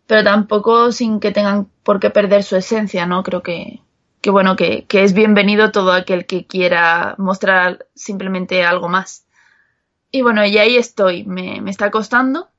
Pero 0.07 0.23
tampoco 0.23 0.91
sin 0.91 1.19
que 1.19 1.31
tengan 1.31 1.69
por 1.83 1.99
qué 1.99 2.09
perder 2.09 2.43
su 2.43 2.55
esencia, 2.55 3.05
¿no? 3.05 3.23
Creo 3.23 3.43
que, 3.43 3.81
que 4.21 4.29
bueno, 4.29 4.55
que, 4.55 4.85
que 4.85 5.03
es 5.03 5.13
bienvenido 5.13 5.71
todo 5.71 5.93
aquel 5.93 6.25
que 6.25 6.45
quiera 6.47 7.15
mostrar 7.17 7.87
simplemente 7.95 8.63
algo 8.63 8.89
más. 8.89 9.25
Y 10.11 10.21
bueno, 10.21 10.45
y 10.45 10.57
ahí 10.57 10.75
estoy, 10.75 11.23
me, 11.23 11.61
me 11.61 11.71
está 11.71 11.91
costando, 11.91 12.49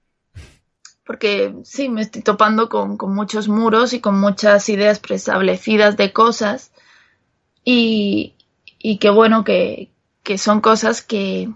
porque 1.10 1.56
sí, 1.64 1.88
me 1.88 2.02
estoy 2.02 2.22
topando 2.22 2.68
con, 2.68 2.96
muchos 3.12 3.48
muros 3.48 3.92
y 3.92 4.00
con 4.00 4.20
muchas 4.20 4.68
ideas 4.68 5.00
preestablecidas 5.00 5.96
de 5.96 6.12
cosas 6.12 6.70
y, 7.64 8.36
y 8.82 8.98
que 8.98 9.10
bueno, 9.10 9.44
que, 9.44 9.92
son 10.38 10.60
cosas 10.60 11.02
que, 11.02 11.50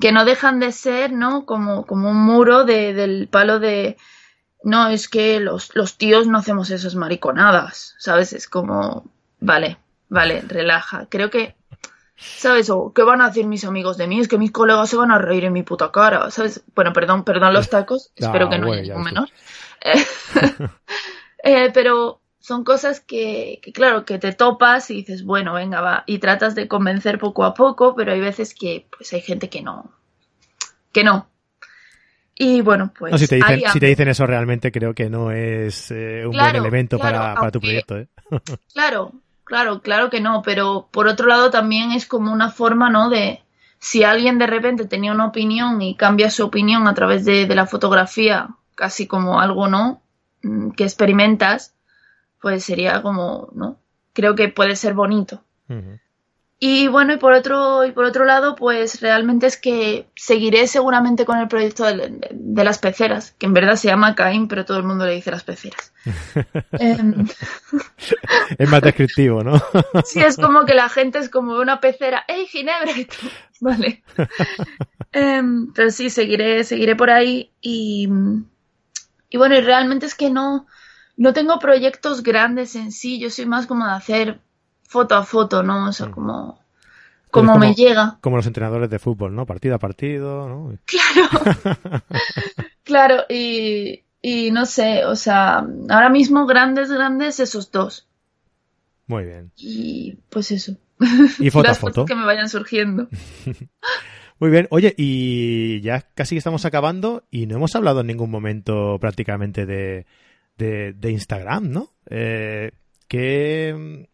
que 0.00 0.12
no 0.12 0.24
dejan 0.24 0.60
de 0.60 0.72
ser, 0.72 1.12
¿no? 1.12 1.46
Como, 1.46 1.86
como 1.86 2.10
un 2.10 2.22
muro 2.24 2.64
de, 2.64 2.92
del 2.92 3.28
palo 3.28 3.58
de, 3.58 3.96
no, 4.62 4.88
es 4.88 5.08
que 5.08 5.40
los, 5.40 5.74
los 5.74 5.96
tíos 5.96 6.26
no 6.26 6.38
hacemos 6.38 6.70
esas 6.70 6.94
mariconadas, 6.94 7.94
¿sabes? 7.98 8.32
Es 8.32 8.46
como, 8.48 9.10
vale, 9.40 9.78
vale, 10.08 10.42
relaja. 10.42 11.06
Creo 11.08 11.30
que 11.30 11.56
¿Sabes? 12.22 12.70
O 12.70 12.92
¿qué 12.92 13.02
van 13.02 13.20
a 13.20 13.28
decir 13.28 13.46
mis 13.46 13.64
amigos 13.64 13.96
de 13.96 14.06
mí? 14.06 14.20
Es 14.20 14.28
que 14.28 14.38
mis 14.38 14.52
colegas 14.52 14.88
se 14.88 14.96
van 14.96 15.10
a 15.10 15.18
reír 15.18 15.44
en 15.44 15.52
mi 15.52 15.64
puta 15.64 15.90
cara, 15.90 16.30
¿sabes? 16.30 16.62
Bueno, 16.74 16.92
perdón, 16.92 17.24
perdón 17.24 17.52
los 17.52 17.68
tacos, 17.68 18.12
espero 18.16 18.48
que 18.48 18.58
no 18.58 18.72
haya 18.72 18.82
ningún 18.82 19.04
menor. 19.04 19.28
Eh, 21.44 21.72
pero 21.74 22.21
son 22.42 22.64
cosas 22.64 23.00
que, 23.00 23.60
claro, 23.72 24.04
que 24.04 24.18
te 24.18 24.32
topas 24.32 24.90
y 24.90 24.96
dices, 24.96 25.24
bueno, 25.24 25.54
venga, 25.54 25.80
va, 25.80 26.04
y 26.06 26.18
tratas 26.18 26.54
de 26.54 26.68
convencer 26.68 27.18
poco 27.18 27.44
a 27.44 27.54
poco, 27.54 27.94
pero 27.96 28.12
hay 28.12 28.20
veces 28.20 28.54
que 28.54 28.86
pues 28.94 29.10
hay 29.14 29.22
gente 29.22 29.48
que 29.48 29.62
no, 29.62 29.90
que 30.92 31.04
no. 31.04 31.28
Y 32.34 32.60
bueno, 32.60 32.92
pues... 32.98 33.18
si, 33.20 33.26
te 33.26 33.36
dicen, 33.36 33.62
si 33.72 33.80
te 33.80 33.86
dicen 33.86 34.08
eso 34.08 34.26
realmente 34.26 34.70
creo 34.72 34.94
que 34.94 35.08
no 35.08 35.30
es 35.30 35.90
eh, 35.90 36.24
un 36.26 36.32
buen 36.32 36.56
elemento 36.56 36.98
para, 36.98 37.34
para 37.34 37.50
tu 37.50 37.60
proyecto. 37.60 37.98
¿eh? 37.98 38.08
claro, 38.74 39.12
Claro, 39.52 39.82
claro 39.82 40.08
que 40.08 40.20
no, 40.20 40.40
pero 40.40 40.88
por 40.90 41.08
otro 41.08 41.26
lado 41.26 41.50
también 41.50 41.92
es 41.92 42.06
como 42.06 42.32
una 42.32 42.50
forma, 42.50 42.88
¿no? 42.88 43.10
De 43.10 43.42
si 43.78 44.02
alguien 44.02 44.38
de 44.38 44.46
repente 44.46 44.86
tenía 44.86 45.12
una 45.12 45.26
opinión 45.26 45.82
y 45.82 45.94
cambia 45.94 46.30
su 46.30 46.44
opinión 46.44 46.88
a 46.88 46.94
través 46.94 47.26
de, 47.26 47.46
la 47.48 47.66
fotografía, 47.66 48.48
casi 48.74 49.06
como 49.06 49.40
algo, 49.40 49.68
¿no? 49.68 50.00
Mm, 50.42 50.70
que 50.70 50.84
experimentas, 50.84 51.74
pues 52.42 52.64
sería 52.64 53.00
como, 53.00 53.48
¿no? 53.54 53.78
Creo 54.12 54.34
que 54.34 54.48
puede 54.48 54.76
ser 54.76 54.92
bonito. 54.92 55.42
Y 56.64 56.86
bueno, 56.86 57.14
y 57.14 57.16
por 57.16 57.32
otro, 57.32 57.84
y 57.84 57.90
por 57.90 58.04
otro 58.04 58.24
lado, 58.24 58.54
pues 58.54 59.00
realmente 59.00 59.46
es 59.46 59.56
que 59.56 60.06
seguiré 60.14 60.66
seguramente 60.68 61.24
con 61.24 61.38
el 61.38 61.48
proyecto 61.48 61.84
de, 61.84 62.64
las 62.64 62.78
peceras, 62.78 63.32
que 63.32 63.46
en 63.46 63.52
verdad 63.52 63.74
se 63.74 63.88
llama 63.88 64.14
Caín, 64.14 64.46
pero 64.46 64.64
todo 64.64 64.76
el 64.76 64.84
mundo 64.84 65.04
le 65.04 65.14
dice 65.14 65.32
las 65.32 65.42
peceras. 65.42 65.92
Em, 66.78 67.26
es 68.58 68.70
más 68.70 68.80
descriptivo, 68.80 69.42
¿no? 69.42 69.60
sí, 70.04 70.20
es 70.20 70.36
como 70.36 70.64
que 70.64 70.74
la 70.74 70.88
gente 70.88 71.18
es 71.18 71.28
como 71.28 71.58
una 71.58 71.80
pecera, 71.80 72.24
¡Ey, 72.28 72.46
Ginebra! 72.46 72.92
Vale. 73.60 74.04
Em, 75.10 75.72
pero 75.72 75.90
sí, 75.90 76.10
seguiré, 76.10 76.62
seguiré 76.62 76.94
por 76.94 77.10
ahí 77.10 77.50
y, 77.60 78.08
y 79.30 79.36
bueno, 79.36 79.56
y 79.56 79.62
realmente 79.62 80.06
es 80.06 80.14
que 80.14 80.30
no, 80.30 80.66
no 81.22 81.32
tengo 81.32 81.60
proyectos 81.60 82.24
grandes 82.24 82.74
en 82.74 82.90
sí, 82.90 83.20
yo 83.20 83.30
soy 83.30 83.46
más 83.46 83.68
como 83.68 83.86
de 83.86 83.92
hacer 83.92 84.40
foto 84.88 85.14
a 85.14 85.22
foto, 85.22 85.62
¿no? 85.62 85.88
O 85.88 85.92
sea, 85.92 86.08
mm. 86.08 86.10
como, 86.10 86.58
como, 87.30 87.58
me 87.58 87.74
llega. 87.74 88.18
Como 88.20 88.38
los 88.38 88.46
entrenadores 88.48 88.90
de 88.90 88.98
fútbol, 88.98 89.32
¿no? 89.32 89.46
Partido 89.46 89.76
a 89.76 89.78
partido, 89.78 90.48
¿no? 90.48 90.76
Claro. 90.84 92.02
claro, 92.82 93.22
y, 93.28 94.02
y 94.20 94.50
no 94.50 94.66
sé, 94.66 95.04
o 95.04 95.14
sea, 95.14 95.64
ahora 95.88 96.08
mismo 96.10 96.44
grandes, 96.44 96.90
grandes 96.90 97.38
esos 97.38 97.70
dos. 97.70 98.08
Muy 99.06 99.24
bien. 99.24 99.52
Y 99.56 100.18
pues 100.28 100.50
eso. 100.50 100.76
Y 101.38 101.50
foto 101.50 101.70
a 101.70 101.74
foto. 101.76 102.04
que 102.04 102.16
me 102.16 102.24
vayan 102.24 102.48
surgiendo. 102.48 103.06
Muy 104.40 104.50
bien, 104.50 104.66
oye, 104.70 104.92
y 104.96 105.80
ya 105.82 106.00
casi 106.14 106.36
estamos 106.36 106.64
acabando 106.64 107.22
y 107.30 107.46
no 107.46 107.54
hemos 107.54 107.76
hablado 107.76 108.00
en 108.00 108.08
ningún 108.08 108.30
momento 108.30 108.98
prácticamente 109.00 109.66
de, 109.66 110.04
de, 110.62 111.10
Instagram, 111.10 111.70
¿no? 111.70 111.90
Eh, 112.08 112.72
¿qué, 113.08 114.08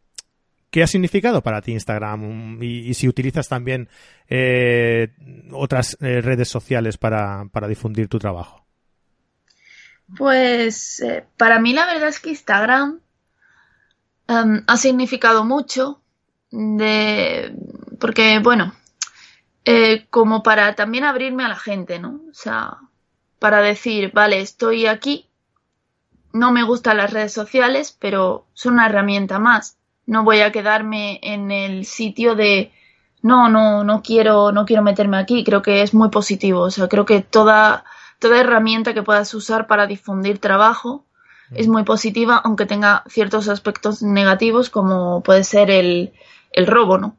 ¿Qué 0.71 0.83
ha 0.83 0.87
significado 0.87 1.43
para 1.43 1.63
ti 1.63 1.73
Instagram? 1.73 2.63
Y, 2.63 2.95
si 2.95 3.09
utilizas 3.09 3.49
también 3.49 3.89
eh, 4.29 5.09
otras 5.53 5.97
eh, 6.01 6.21
redes 6.21 6.49
sociales 6.49 6.97
para, 6.97 7.49
difundir 7.69 8.09
tu 8.09 8.19
trabajo. 8.19 8.65
Pues 10.17 11.05
para 11.37 11.61
mí 11.61 11.75
la 11.75 11.85
verdad 11.85 12.09
es 12.09 12.19
que 12.19 12.31
Instagram 12.31 13.01
em, 14.27 14.65
ha 14.67 14.77
significado 14.79 15.45
mucho 15.45 16.01
de 16.51 17.53
porque 18.01 18.39
bueno 18.43 18.73
como 20.09 20.43
para 20.43 20.75
también 20.75 21.05
abrirme 21.05 21.45
a 21.45 21.49
la 21.49 21.57
gente, 21.57 21.99
¿no? 21.99 22.23
O 22.31 22.33
sea, 22.35 22.79
para 23.39 23.61
decir, 23.61 24.13
vale, 24.13 24.41
estoy 24.41 24.87
aquí, 24.87 25.28
no 26.33 26.53
me 26.53 26.63
gustan 26.63 26.99
las 26.99 27.13
redes 27.13 27.33
sociales, 27.33 27.97
pero 27.99 28.47
son 28.55 28.75
una 28.75 28.87
herramienta 28.87 29.39
más 29.39 29.79
no 30.09 30.25
voy 30.25 30.41
a 30.41 30.51
quedarme 30.51 31.21
en 31.23 31.51
el 31.51 31.85
sitio 31.85 32.35
de 32.35 32.73
no, 33.21 33.51
no, 33.51 33.85
no 33.85 34.03
quiero, 34.03 34.53
no 34.53 34.65
quiero 34.65 34.83
meterme 34.83 35.19
aquí. 35.19 35.45
Creo 35.45 35.61
que 35.61 35.83
es 35.83 35.93
muy 35.93 36.09
positivo. 36.09 36.63
O 36.63 36.71
sea, 36.71 36.89
creo 36.89 37.05
que 37.05 37.21
toda, 37.21 37.85
toda 38.19 38.41
herramienta 38.41 38.95
que 38.95 39.03
puedas 39.03 39.33
usar 39.35 39.67
para 39.67 39.87
difundir 39.87 40.39
trabajo 40.39 41.05
es 41.51 41.69
muy 41.69 41.85
positiva, 41.85 42.41
aunque 42.43 42.65
tenga 42.65 43.05
ciertos 43.07 43.49
aspectos 43.49 44.03
negativos, 44.03 44.71
como 44.71 45.23
puede 45.23 45.45
ser 45.45 45.71
el, 45.71 46.13
el 46.53 46.67
robo, 46.67 46.97
¿no? 46.97 47.17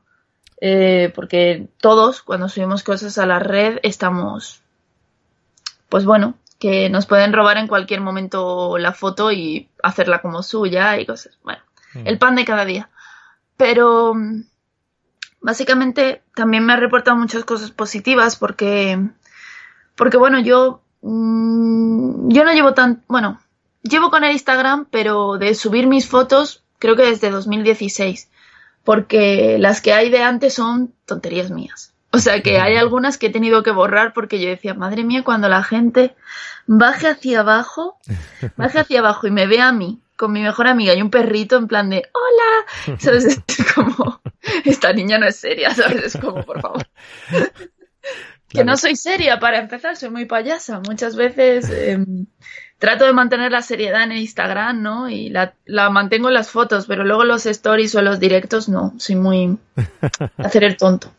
Eh, 0.59 1.11
porque 1.15 1.67
todos, 1.79 2.23
cuando 2.23 2.49
subimos 2.49 2.83
cosas 2.83 3.19
a 3.19 3.27
la 3.27 3.39
red, 3.39 3.79
estamos, 3.83 4.61
pues 5.89 6.05
bueno, 6.05 6.35
que 6.59 6.89
nos 6.89 7.05
pueden 7.05 7.33
robar 7.33 7.57
en 7.57 7.67
cualquier 7.67 8.01
momento 8.01 8.77
la 8.77 8.93
foto 8.93 9.31
y 9.31 9.69
hacerla 9.81 10.21
como 10.21 10.43
suya 10.43 10.99
y 10.99 11.05
cosas. 11.05 11.39
Bueno, 11.43 11.61
el 12.05 12.19
pan 12.19 12.35
de 12.35 12.45
cada 12.45 12.65
día. 12.65 12.89
Pero 13.57 14.13
básicamente 15.41 16.21
también 16.35 16.65
me 16.65 16.73
ha 16.73 16.77
reportado 16.77 17.17
muchas 17.17 17.45
cosas 17.45 17.71
positivas 17.71 18.35
porque, 18.35 18.99
porque 19.95 20.17
bueno, 20.17 20.39
yo, 20.39 20.81
mm, 21.01 22.29
yo 22.29 22.43
no 22.43 22.53
llevo 22.53 22.73
tan, 22.73 23.03
bueno, 23.07 23.39
llevo 23.81 24.09
con 24.11 24.23
el 24.23 24.33
Instagram, 24.33 24.87
pero 24.91 25.37
de 25.37 25.55
subir 25.55 25.87
mis 25.87 26.07
fotos 26.07 26.63
creo 26.77 26.95
que 26.95 27.03
desde 27.03 27.29
2016, 27.29 28.29
porque 28.83 29.57
las 29.59 29.81
que 29.81 29.93
hay 29.93 30.09
de 30.09 30.23
antes 30.23 30.53
son 30.53 30.93
tonterías 31.05 31.51
mías. 31.51 31.88
O 32.11 32.19
sea 32.19 32.41
que 32.41 32.59
hay 32.59 32.75
algunas 32.75 33.17
que 33.17 33.27
he 33.27 33.31
tenido 33.31 33.61
que 33.61 33.71
borrar 33.71 34.13
porque 34.13 34.39
yo 34.39 34.49
decía, 34.49 34.73
madre 34.73 35.03
mía, 35.03 35.23
cuando 35.23 35.47
la 35.47 35.63
gente 35.63 36.15
baje 36.65 37.07
hacia 37.07 37.41
abajo, 37.41 37.99
baje 38.57 38.79
hacia 38.79 38.99
abajo 38.99 39.27
y 39.27 39.31
me 39.31 39.47
ve 39.47 39.61
a 39.61 39.71
mí 39.71 40.01
con 40.15 40.33
mi 40.33 40.41
mejor 40.41 40.67
amiga 40.67 40.93
y 40.93 41.01
un 41.01 41.09
perrito 41.09 41.55
en 41.55 41.67
plan 41.67 41.89
de 41.89 42.09
hola, 42.13 42.97
¿sabes? 42.99 43.41
Es 43.47 43.73
como, 43.73 44.21
esta 44.65 44.91
niña 44.91 45.17
no 45.17 45.27
es 45.27 45.37
seria, 45.37 45.73
¿sabes? 45.73 46.03
Es 46.03 46.17
como, 46.17 46.43
por 46.43 46.61
favor. 46.61 46.87
Que 48.49 48.65
no 48.65 48.75
soy 48.75 48.95
seria 48.95 49.39
para 49.39 49.59
empezar, 49.59 49.95
soy 49.95 50.09
muy 50.09 50.25
payasa. 50.25 50.81
Muchas 50.81 51.15
veces 51.15 51.69
em, 51.69 52.25
trato 52.79 53.05
de 53.05 53.13
mantener 53.13 53.51
la 53.51 53.61
seriedad 53.61 54.03
en 54.03 54.13
Instagram, 54.13 54.81
¿no? 54.81 55.09
Y 55.09 55.29
la, 55.29 55.53
la, 55.65 55.89
mantengo 55.89 56.27
en 56.27 56.33
las 56.33 56.49
fotos, 56.49 56.87
pero 56.87 57.05
luego 57.05 57.23
los 57.23 57.45
stories 57.45 57.95
o 57.95 58.01
los 58.01 58.19
directos 58.19 58.67
no, 58.67 58.93
soy 58.97 59.15
muy 59.15 59.57
hacer 60.37 60.63
el 60.63 60.75
tonto. 60.75 61.13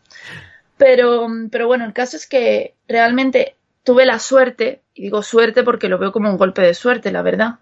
Pero, 0.81 1.29
pero 1.53 1.67
bueno, 1.67 1.85
el 1.85 1.93
caso 1.93 2.17
es 2.17 2.27
que 2.27 2.75
realmente 2.89 3.55
tuve 3.85 4.07
la 4.07 4.19
suerte, 4.19 4.81
y 4.95 5.03
digo 5.03 5.23
suerte 5.23 5.63
porque 5.63 5.89
lo 5.89 5.99
veo 5.99 6.11
como 6.11 6.31
un 6.31 6.39
golpe 6.39 6.63
de 6.63 6.73
suerte, 6.73 7.13
la 7.13 7.21
verdad, 7.21 7.59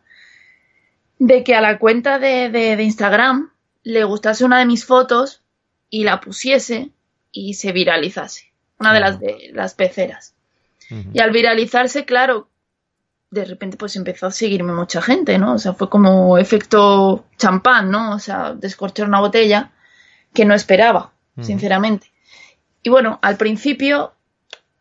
de 1.19 1.43
que 1.43 1.57
a 1.57 1.61
la 1.61 1.79
cuenta 1.81 2.21
de, 2.21 2.49
de, 2.49 2.77
de 2.77 2.83
Instagram 2.85 3.51
le 3.83 4.05
gustase 4.05 4.45
una 4.45 4.61
de 4.61 4.67
mis 4.67 4.85
fotos 4.85 5.43
y 5.91 6.05
la 6.05 6.21
pusiese 6.21 6.91
y 7.33 7.55
se 7.55 7.73
viralizase 7.73 8.53
una 8.79 8.95
de 8.95 9.01
las 9.01 9.19
de 9.19 9.51
las 9.53 9.75
peceras. 9.75 10.35
Uh 10.91 10.95
-huh. 10.95 11.11
Y 11.15 11.21
al 11.21 11.33
viralizarse, 11.33 12.05
claro, 12.05 12.49
de 13.31 13.45
repente 13.45 13.77
pues 13.77 13.97
empezó 13.97 14.27
a 14.27 14.31
seguirme 14.31 14.73
mucha 14.73 15.03
gente, 15.03 15.39
¿no? 15.39 15.55
O 15.55 15.59
sea, 15.59 15.73
fue 15.73 15.89
como 15.91 16.39
efecto 16.39 17.25
champán, 17.37 17.91
¿no? 17.91 18.15
O 18.15 18.19
sea, 18.21 18.55
descorchar 18.55 19.09
una 19.09 19.21
botella 19.21 19.73
que 20.33 20.45
no 20.45 20.55
esperaba, 20.55 21.13
uh 21.37 21.41
-huh. 21.41 21.45
sinceramente. 21.45 22.13
Y 22.83 22.91
bueno, 22.91 23.19
al 23.23 23.37
principio, 23.37 24.13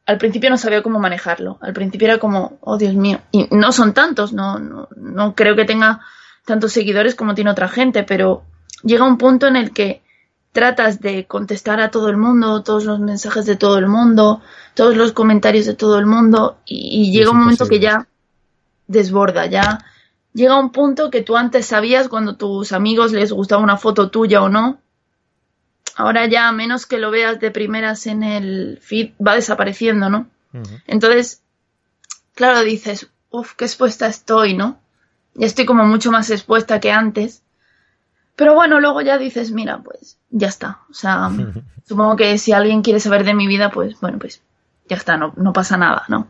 al 0.06 0.18
principio 0.18 0.50
no 0.50 0.58
sabía 0.58 0.84
cómo 0.84 1.00
manejarlo. 1.00 1.58
Al 1.62 1.74
principio 1.74 2.08
era 2.08 2.20
como, 2.20 2.58
oh 2.62 2.78
Dios 2.78 2.96
mío. 2.96 3.20
Y 3.32 3.48
no 3.52 3.72
son 3.72 3.94
tantos, 3.94 4.34
no, 4.34 4.60
no, 4.60 4.88
no 4.96 5.36
creo 5.36 5.56
que 5.56 5.66
tenga 5.66 6.02
tantos 6.46 6.72
seguidores 6.72 7.16
como 7.16 7.36
tiene 7.36 7.52
otra 7.52 7.68
gente, 7.68 8.04
pero 8.04 8.44
llega 8.84 9.06
un 9.06 9.18
punto 9.18 9.48
en 9.48 9.56
el 9.56 9.72
que 9.72 10.02
tratas 10.54 11.02
de 11.02 11.26
contestar 11.26 11.80
a 11.80 11.92
todo 11.92 12.10
el 12.10 12.18
mundo, 12.18 12.64
todos 12.64 12.86
los 12.86 13.00
mensajes 13.00 13.46
de 13.46 13.58
todo 13.58 13.78
el 13.78 13.88
mundo, 13.88 14.42
todos 14.74 14.96
los 14.96 15.12
comentarios 15.12 15.66
de 15.66 15.76
todo 15.76 16.00
el 16.00 16.06
mundo 16.06 16.58
y, 16.66 17.10
y 17.10 17.12
llega 17.12 17.32
un 17.32 17.40
momento 17.40 17.68
que 17.68 17.80
ya 17.80 18.08
desborda, 18.88 19.46
ya 19.46 19.80
llega 20.34 20.60
un 20.60 20.72
punto 20.72 21.10
que 21.10 21.22
tú 21.22 21.36
antes 21.36 21.66
sabías 21.66 22.08
cuando 22.08 22.38
tus 22.38 22.72
amigos 22.72 23.12
les 23.12 23.32
gustaba 23.32 23.62
una 23.62 23.78
foto 23.78 24.10
tuya 24.10 24.42
o 24.42 24.50
no. 24.50 24.80
Ahora 25.98 26.28
ya, 26.28 26.48
a 26.48 26.52
menos 26.52 26.86
que 26.86 27.00
lo 27.00 27.10
veas 27.10 27.40
de 27.40 27.50
primeras 27.50 28.06
en 28.06 28.22
el 28.22 28.80
feed, 28.82 29.14
va 29.20 29.34
desapareciendo, 29.34 30.10
¿no? 30.10 30.28
Uh 30.54 30.60
-huh. 30.60 30.84
Entonces, 30.86 31.42
claro, 32.36 32.62
dices, 32.62 33.10
uff, 33.32 33.56
qué 33.56 33.66
expuesta 33.66 34.06
estoy, 34.06 34.54
¿no? 34.54 34.80
Ya 35.34 35.48
estoy 35.48 35.66
como 35.66 35.86
mucho 35.86 36.12
más 36.12 36.30
expuesta 36.30 36.80
que 36.80 36.92
antes. 36.92 37.42
Pero 38.36 38.54
bueno, 38.54 38.80
luego 38.80 39.02
ya 39.02 39.18
dices, 39.18 39.52
mira, 39.52 39.80
pues 39.80 40.20
ya 40.30 40.48
está. 40.48 40.82
O 40.92 40.94
sea, 40.94 41.32
supongo 41.88 42.16
que 42.16 42.38
si 42.38 42.52
alguien 42.52 42.84
quiere 42.84 43.00
saber 43.00 43.24
de 43.24 43.34
mi 43.34 43.48
vida, 43.48 43.72
pues 43.72 44.00
bueno, 44.00 44.20
pues 44.20 44.44
ya 44.88 44.98
está, 44.98 45.18
no, 45.18 45.34
no 45.36 45.52
pasa 45.52 45.78
nada, 45.78 46.06
¿no? 46.08 46.28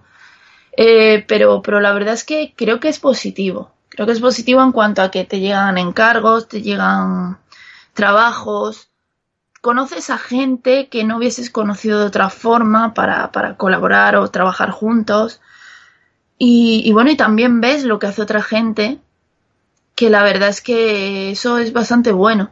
Eh, 0.78 1.26
pero, 1.28 1.62
pero 1.62 1.82
la 1.82 1.92
verdad 1.92 2.14
es 2.14 2.24
que 2.24 2.54
creo 2.56 2.80
que 2.80 2.88
es 2.88 3.00
positivo. 3.00 3.74
Creo 3.90 4.06
que 4.06 4.14
es 4.14 4.22
positivo 4.22 4.62
en 4.62 4.72
cuanto 4.72 5.02
a 5.02 5.12
que 5.12 5.26
te 5.26 5.42
llegan 5.42 5.78
encargos, 5.78 6.48
te 6.48 6.62
llegan 6.62 7.40
trabajos, 7.94 8.87
conoces 9.68 10.10
a 10.10 10.18
gente 10.18 10.88
que 10.88 11.04
no 11.04 11.18
hubieses 11.18 11.50
conocido 11.50 12.00
de 12.00 12.06
otra 12.06 12.30
forma 12.30 12.94
para, 12.94 13.34
para 13.34 13.58
colaborar 13.58 14.16
o 14.16 14.30
trabajar 14.30 14.72
juntos. 14.72 15.42
Y, 16.38 16.84
y 16.86 16.94
bueno, 16.94 17.12
y 17.12 17.18
también 17.18 17.60
ves 17.60 17.84
lo 17.84 18.00
que 18.00 18.08
hace 18.08 18.22
otra 18.22 18.42
gente 18.42 19.00
que 19.94 20.10
la 20.10 20.24
verdad 20.24 20.48
es 20.48 20.62
que 20.62 21.32
eso 21.32 21.58
es 21.58 21.74
bastante 21.74 22.14
bueno. 22.14 22.52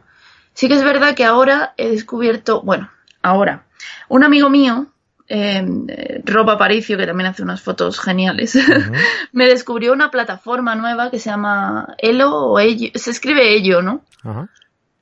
Sí 0.52 0.68
que 0.68 0.74
es 0.74 0.84
verdad 0.84 1.14
que 1.14 1.24
ahora 1.24 1.72
he 1.78 1.88
descubierto, 1.88 2.60
bueno, 2.60 2.90
ahora, 3.22 3.64
un 4.10 4.22
amigo 4.22 4.50
mío, 4.50 4.88
eh, 5.26 6.22
Rob 6.22 6.50
Aparicio, 6.50 6.98
que 6.98 7.06
también 7.06 7.30
hace 7.30 7.42
unas 7.42 7.62
fotos 7.62 7.98
geniales, 7.98 8.54
uh 8.56 8.58
-huh. 8.58 8.92
me 9.32 9.46
descubrió 9.46 9.94
una 9.94 10.10
plataforma 10.10 10.74
nueva 10.74 11.10
que 11.10 11.18
se 11.18 11.30
llama 11.30 11.94
Elo 11.96 12.30
o 12.30 12.58
Ello, 12.58 12.90
se 12.94 13.10
escribe 13.10 13.54
Ello, 13.54 13.80
¿no? 13.80 14.02
Uh 14.22 14.28
-huh. 14.28 14.48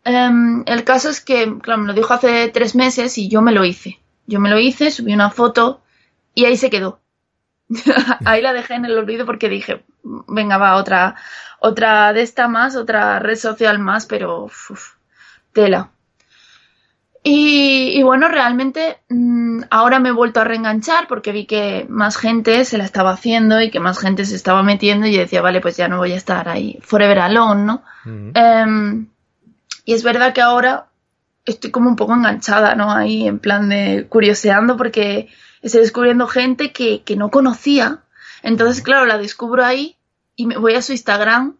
Eh, 0.04 0.30
el 0.66 0.84
caso 0.84 1.10
es 1.10 1.20
que, 1.20 1.58
claro, 1.60 1.82
me 1.82 1.88
lo 1.88 1.94
dijo 1.94 2.12
hace 2.14 2.48
tres 2.48 2.74
meses 2.74 3.18
y 3.18 3.28
yo 3.28 3.42
me 3.42 3.52
lo 3.52 3.64
hice. 3.64 4.00
Yo 4.26 4.40
me 4.40 4.50
lo 4.50 4.58
hice, 4.58 4.90
subí 4.90 5.12
una 5.12 5.30
foto 5.30 5.82
y 6.34 6.44
ahí 6.44 6.56
se 6.56 6.70
quedó. 6.70 7.00
ahí 8.24 8.42
la 8.42 8.52
dejé 8.52 8.74
en 8.74 8.84
el 8.84 8.98
olvido 8.98 9.26
porque 9.26 9.48
dije, 9.48 9.84
venga, 10.02 10.58
va, 10.58 10.76
otra, 10.76 11.16
otra 11.60 12.12
de 12.12 12.22
esta 12.22 12.48
más, 12.48 12.76
otra 12.76 13.18
red 13.18 13.36
social 13.36 13.78
más, 13.78 14.06
pero 14.06 14.44
uf, 14.44 14.96
tela. 15.52 15.90
Y, 17.26 17.98
y, 17.98 18.02
bueno, 18.02 18.28
realmente 18.28 18.98
mmm, 19.08 19.62
ahora 19.70 19.98
me 19.98 20.10
he 20.10 20.12
vuelto 20.12 20.40
a 20.40 20.44
reenganchar 20.44 21.08
porque 21.08 21.32
vi 21.32 21.46
que 21.46 21.86
más 21.88 22.18
gente 22.18 22.66
se 22.66 22.76
la 22.76 22.84
estaba 22.84 23.12
haciendo 23.12 23.62
y 23.62 23.70
que 23.70 23.80
más 23.80 23.98
gente 23.98 24.26
se 24.26 24.36
estaba 24.36 24.62
metiendo 24.62 25.06
y 25.06 25.16
decía, 25.16 25.40
vale, 25.40 25.62
pues 25.62 25.78
ya 25.78 25.88
no 25.88 25.96
voy 25.96 26.12
a 26.12 26.16
estar 26.16 26.50
ahí 26.50 26.78
forever 26.82 27.20
alone, 27.20 27.64
¿no? 27.64 27.82
Uh 28.04 28.10
-huh. 28.10 28.66
um, 28.66 29.06
y 29.84 29.94
es 29.94 30.02
verdad 30.02 30.32
que 30.32 30.40
ahora 30.40 30.86
estoy 31.44 31.70
como 31.70 31.88
un 31.88 31.96
poco 31.96 32.14
enganchada, 32.14 32.74
¿no? 32.74 32.90
Ahí 32.90 33.26
en 33.26 33.38
plan 33.38 33.68
de 33.68 34.06
curioseando 34.08 34.76
porque 34.76 35.28
estoy 35.62 35.82
descubriendo 35.82 36.26
gente 36.26 36.72
que, 36.72 37.02
que 37.02 37.16
no 37.16 37.30
conocía. 37.30 38.00
Entonces, 38.42 38.82
claro, 38.82 39.06
la 39.06 39.18
descubro 39.18 39.64
ahí 39.64 39.96
y 40.36 40.46
me 40.46 40.56
voy 40.56 40.74
a 40.74 40.82
su 40.82 40.92
Instagram 40.92 41.56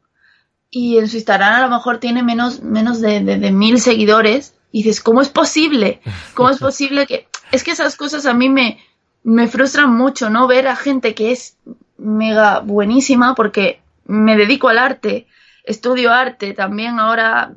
y 0.71 0.99
en 0.99 1.09
su 1.09 1.17
Instagram 1.17 1.55
a 1.55 1.67
lo 1.67 1.75
mejor 1.75 1.99
tiene 1.99 2.23
menos, 2.23 2.63
menos 2.63 3.01
de, 3.01 3.21
de, 3.21 3.39
de, 3.39 3.53
mil 3.53 3.81
seguidores 3.81 4.55
y 4.73 4.83
dices, 4.83 5.01
¿cómo 5.01 5.23
es 5.23 5.29
posible? 5.29 6.01
¿Cómo 6.35 6.51
es 6.51 6.59
posible 6.61 7.07
que...? 7.07 7.29
Es 7.53 7.63
que 7.63 7.71
esas 7.71 7.95
cosas 7.95 8.27
a 8.27 8.35
mí 8.35 8.49
me, 8.49 8.81
me 9.23 9.47
frustran 9.47 9.95
mucho, 9.95 10.31
¿no? 10.31 10.49
Ver 10.49 10.67
a 10.67 10.77
gente 10.77 11.15
que 11.15 11.31
es 11.31 11.57
mega 11.97 12.61
buenísima 12.61 13.35
porque 13.35 13.81
me 14.07 14.37
dedico 14.37 14.69
al 14.69 14.79
arte, 14.79 15.27
estudio 15.65 16.13
arte, 16.13 16.53
también 16.53 16.99
ahora, 16.99 17.55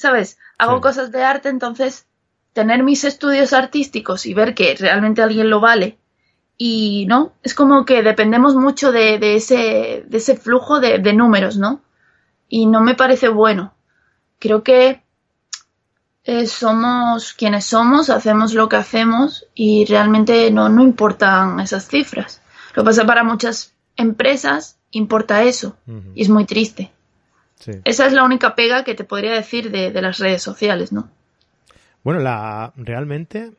¿sabes? 0.00 0.38
Hago 0.56 0.76
sí. 0.76 0.80
cosas 0.80 1.12
de 1.12 1.22
arte, 1.22 1.50
entonces 1.50 2.06
tener 2.54 2.82
mis 2.82 3.04
estudios 3.04 3.52
artísticos 3.52 4.24
y 4.24 4.32
ver 4.32 4.54
que 4.54 4.74
realmente 4.74 5.20
alguien 5.22 5.50
lo 5.50 5.60
vale 5.60 5.98
y 6.56 7.04
no, 7.06 7.32
es 7.42 7.54
como 7.54 7.84
que 7.84 8.02
dependemos 8.02 8.54
mucho 8.54 8.92
de, 8.92 9.18
de 9.18 9.36
ese, 9.36 10.04
de 10.06 10.16
ese 10.16 10.36
flujo 10.36 10.80
de, 10.80 10.98
de, 10.98 11.12
números, 11.12 11.58
¿no? 11.58 11.82
Y 12.48 12.66
no 12.66 12.80
me 12.80 12.94
parece 12.94 13.28
bueno. 13.28 13.74
Creo 14.38 14.62
que 14.62 15.02
eh, 16.24 16.46
somos 16.46 17.34
quienes 17.34 17.66
somos, 17.66 18.08
hacemos 18.08 18.54
lo 18.54 18.70
que 18.70 18.76
hacemos 18.76 19.46
y 19.54 19.84
realmente 19.84 20.50
no, 20.50 20.70
no 20.70 20.82
importan 20.82 21.60
esas 21.60 21.88
cifras. 21.88 22.40
Lo 22.74 22.82
que 22.82 22.88
pasa 22.88 23.06
para 23.06 23.22
muchas 23.22 23.74
empresas 23.96 24.78
importa 24.92 25.42
eso 25.42 25.76
uh 25.86 25.92
-huh. 25.92 26.12
y 26.14 26.22
es 26.22 26.28
muy 26.30 26.46
triste. 26.46 26.90
Sí. 27.60 27.72
Esa 27.84 28.06
es 28.06 28.12
la 28.12 28.24
única 28.24 28.54
pega 28.54 28.82
que 28.84 28.94
te 28.94 29.04
podría 29.04 29.32
decir 29.32 29.70
de, 29.70 29.92
de 29.92 30.02
las 30.02 30.18
redes 30.18 30.42
sociales, 30.42 30.92
¿no? 30.92 31.08
Bueno, 32.02 32.20
la 32.20 32.72
realmente 32.76 33.52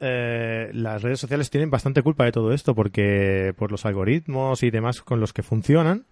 eh, 0.00 0.70
las 0.72 1.02
redes 1.02 1.18
sociales 1.18 1.50
tienen 1.50 1.70
bastante 1.70 2.02
culpa 2.02 2.24
de 2.24 2.32
todo 2.32 2.52
esto 2.52 2.74
porque 2.74 3.52
por 3.56 3.72
los 3.72 3.84
algoritmos 3.84 4.62
y 4.62 4.70
demás 4.70 5.02
con 5.02 5.20
los 5.20 5.32
que 5.32 5.42
funcionan, 5.42 6.06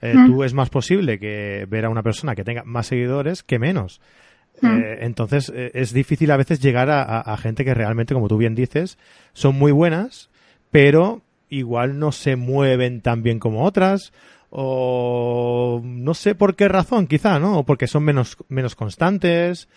eh, 0.00 0.14
mm. 0.14 0.26
tú 0.26 0.44
es 0.44 0.54
más 0.54 0.70
posible 0.70 1.18
que 1.18 1.66
ver 1.68 1.84
a 1.84 1.90
una 1.90 2.02
persona 2.02 2.34
que 2.34 2.44
tenga 2.44 2.62
más 2.64 2.86
seguidores 2.86 3.42
que 3.42 3.58
menos. 3.58 4.00
Mm. 4.60 4.66
Eh, 4.66 4.98
entonces 5.00 5.50
eh, 5.54 5.72
es 5.74 5.92
difícil 5.92 6.30
a 6.30 6.36
veces 6.36 6.60
llegar 6.60 6.90
a, 6.90 7.02
a, 7.02 7.20
a, 7.20 7.36
gente 7.36 7.64
que 7.64 7.74
realmente, 7.74 8.14
como 8.14 8.28
tú 8.28 8.36
bien 8.36 8.54
dices, 8.54 8.96
son 9.32 9.56
muy 9.56 9.72
buenas, 9.72 10.30
pero 10.70 11.22
igual 11.48 11.98
no 11.98 12.12
se 12.12 12.36
mueven 12.36 13.00
tan 13.00 13.22
bien 13.22 13.38
como 13.38 13.64
otras 13.64 14.12
o 14.54 15.80
no 15.82 16.12
sé 16.14 16.34
por 16.34 16.54
qué 16.54 16.68
razón 16.68 17.06
quizá, 17.06 17.38
¿no? 17.38 17.60
O 17.60 17.64
porque 17.64 17.86
son 17.86 18.04
menos, 18.04 18.36
menos 18.48 18.76
constantes 18.76 19.68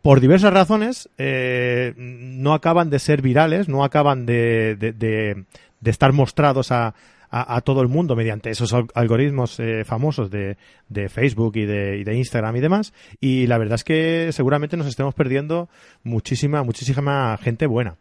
por 0.00 0.20
diversas 0.20 0.52
razones, 0.52 1.10
eh, 1.18 1.92
no 1.96 2.54
acaban 2.54 2.88
de 2.90 3.00
ser 3.00 3.20
virales, 3.20 3.68
no 3.68 3.82
acaban 3.82 4.24
de, 4.24 4.76
de, 4.76 4.92
de, 4.92 5.44
de 5.80 5.90
estar 5.90 6.12
mostrados 6.12 6.70
a, 6.70 6.94
a, 7.30 7.60
todo 7.62 7.82
el 7.82 7.88
mundo 7.88 8.14
mediante 8.14 8.50
esos 8.50 8.72
algoritmos 8.94 9.58
eh, 9.58 9.84
famosos 9.84 10.30
de, 10.30 10.56
de 10.88 11.08
Facebook 11.08 11.56
y 11.56 11.64
de, 11.66 11.98
y 11.98 12.04
de, 12.04 12.14
Instagram 12.14 12.56
y 12.56 12.60
demás. 12.60 12.92
Y 13.20 13.48
la 13.48 13.58
verdad 13.58 13.74
es 13.74 13.84
que 13.84 14.30
seguramente 14.32 14.76
nos 14.76 14.86
estemos 14.86 15.14
perdiendo 15.14 15.68
muchísima, 16.04 16.62
muchísima 16.62 17.36
gente 17.38 17.66
buena. 17.66 17.96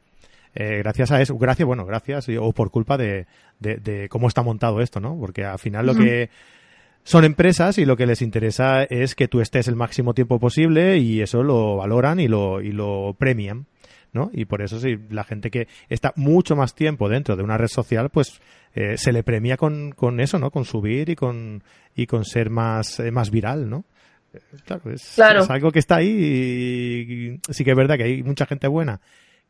Eh, 0.55 0.77
gracias 0.77 1.11
a 1.11 1.21
eso, 1.21 1.37
gracias, 1.37 1.65
bueno, 1.65 1.85
gracias 1.85 2.29
o 2.39 2.51
por 2.53 2.71
culpa 2.71 2.97
de, 2.97 3.27
de, 3.59 4.07
cómo 4.09 4.29
está 4.29 4.41
montado 4.41 4.79
esto, 4.79 5.01
¿no? 5.01 5.17
Porque 5.19 5.43
al 5.43 5.59
final 5.59 5.85
lo 5.85 5.95
que 5.95 6.29
son 7.03 7.25
empresas 7.25 7.77
y 7.77 7.83
lo 7.85 7.97
que 7.97 8.05
les 8.05 8.21
interesa 8.21 8.83
es 8.83 9.15
que 9.15 9.27
tú 9.27 9.41
estés 9.41 9.67
el 9.67 9.75
máximo 9.75 10.13
tiempo 10.13 10.39
posible 10.39 10.97
y 10.97 11.21
eso 11.21 11.43
lo 11.43 11.75
valoran 11.75 12.21
y 12.21 12.29
lo, 12.29 12.61
y 12.61 12.71
lo 12.71 13.15
premian. 13.19 13.65
¿no? 14.13 14.31
Y 14.31 14.45
por 14.45 14.61
eso 14.61 14.79
sí, 14.79 14.97
la 15.09 15.25
gente 15.25 15.51
que 15.51 15.67
está 15.89 16.13
mucho 16.15 16.55
más 16.55 16.73
tiempo 16.73 17.09
dentro 17.09 17.35
de 17.35 17.43
una 17.43 17.57
red 17.57 17.67
social, 17.67 18.09
pues 18.09 18.39
eh, 18.73 18.97
se 18.97 19.11
le 19.11 19.23
premia 19.23 19.57
con, 19.57 19.91
con 19.91 20.21
eso, 20.21 20.39
¿no? 20.39 20.51
Con 20.51 20.63
subir 20.63 21.09
y 21.09 21.15
con, 21.17 21.61
y 21.97 22.05
con 22.07 22.23
ser 22.23 22.49
más, 22.49 23.01
eh, 23.01 23.11
más 23.11 23.29
viral, 23.29 23.69
¿no? 23.69 23.83
Eh, 24.33 24.39
Claro 24.65 24.89
es, 24.89 25.11
Claro. 25.15 25.41
es 25.41 25.49
algo 25.49 25.69
que 25.69 25.79
está 25.79 25.97
ahí 25.97 26.07
y, 26.07 27.33
y 27.33 27.39
sí 27.53 27.65
que 27.65 27.71
es 27.71 27.75
verdad 27.75 27.97
que 27.97 28.03
hay 28.03 28.23
mucha 28.23 28.45
gente 28.45 28.69
buena 28.69 29.01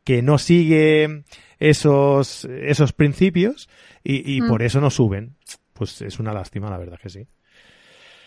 que 0.06 0.22
no 0.22 0.38
sigue 0.38 1.24
esos, 1.58 2.44
esos 2.46 2.92
principios 2.94 3.68
y, 4.04 4.36
y 4.36 4.40
Mm. 4.40 4.48
por 4.48 4.62
eso 4.62 4.80
no 4.80 4.88
suben. 4.88 5.36
Pues 5.74 6.00
es 6.00 6.18
una 6.20 6.32
lástima, 6.32 6.70
la 6.70 6.78
verdad 6.78 6.98
que 7.02 7.10
sí. 7.10 7.26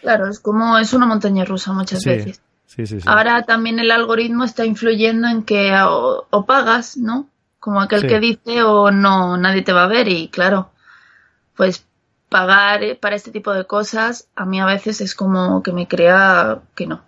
Claro, 0.02 0.28
es 0.28 0.40
como 0.40 0.78
es 0.78 0.94
una 0.94 1.06
montaña 1.08 1.46
rusa 1.46 1.72
muchas 1.74 2.02
Sí, 2.04 2.10
veces. 2.10 2.42
Sí, 2.68 2.86
sí, 2.86 3.00
sí. 3.02 3.06
Ahora 3.08 3.42
también 3.44 3.80
el 3.80 3.90
algoritmo 3.92 4.44
está 4.44 4.66
influyendo 4.66 5.28
en 5.28 5.44
que 5.44 5.74
o, 5.82 6.28
o 6.30 6.46
pagas, 6.46 6.98
¿no? 6.98 7.28
Como 7.60 7.82
aquel 7.82 8.06
que 8.08 8.20
dice 8.20 8.62
o 8.64 8.92
no, 8.92 9.38
nadie 9.38 9.62
te 9.64 9.74
va 9.74 9.86
a 9.86 9.88
ver 9.88 10.08
y 10.10 10.28
claro, 10.28 10.72
pues 11.56 11.86
pagar 12.30 12.82
para 13.02 13.16
este 13.16 13.32
tipo 13.32 13.52
de 13.54 13.66
cosas 13.66 14.28
a 14.36 14.46
mí 14.46 14.60
a 14.60 14.66
veces 14.66 15.02
es 15.02 15.16
como 15.16 15.64
que 15.64 15.72
me 15.74 15.88
crea 15.88 16.60
que 16.76 16.86
no. 16.88 17.02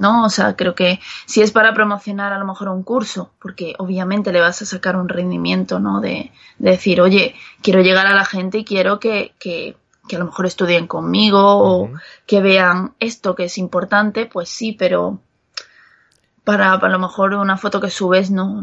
¿No? 0.00 0.24
O 0.24 0.30
sea, 0.30 0.56
creo 0.56 0.74
que 0.74 0.98
si 1.26 1.42
es 1.42 1.52
para 1.52 1.74
promocionar 1.74 2.32
a 2.32 2.38
lo 2.38 2.46
mejor 2.46 2.70
un 2.70 2.82
curso, 2.82 3.32
porque 3.38 3.74
obviamente 3.78 4.32
le 4.32 4.40
vas 4.40 4.62
a 4.62 4.64
sacar 4.66 4.96
un 4.96 5.10
rendimiento, 5.10 5.78
¿no? 5.78 6.00
De, 6.00 6.32
de 6.58 6.70
decir, 6.70 7.02
oye, 7.02 7.34
quiero 7.62 7.82
llegar 7.82 8.06
a 8.06 8.14
la 8.14 8.24
gente 8.24 8.56
y 8.58 8.64
quiero 8.64 8.98
que, 8.98 9.34
que, 9.38 9.76
que 10.08 10.16
a 10.16 10.18
lo 10.18 10.24
mejor 10.24 10.46
estudien 10.46 10.86
conmigo 10.86 11.38
o 11.38 11.82
Ujú. 11.84 11.96
que 12.26 12.40
vean 12.40 12.94
esto 12.98 13.34
que 13.34 13.44
es 13.44 13.58
importante, 13.58 14.24
pues 14.24 14.48
sí, 14.48 14.72
pero 14.72 15.20
para, 16.44 16.80
para 16.80 16.94
a 16.94 16.96
lo 16.96 17.06
mejor 17.06 17.34
una 17.34 17.58
foto 17.58 17.78
que 17.80 17.90
subes 17.90 18.30
no, 18.30 18.62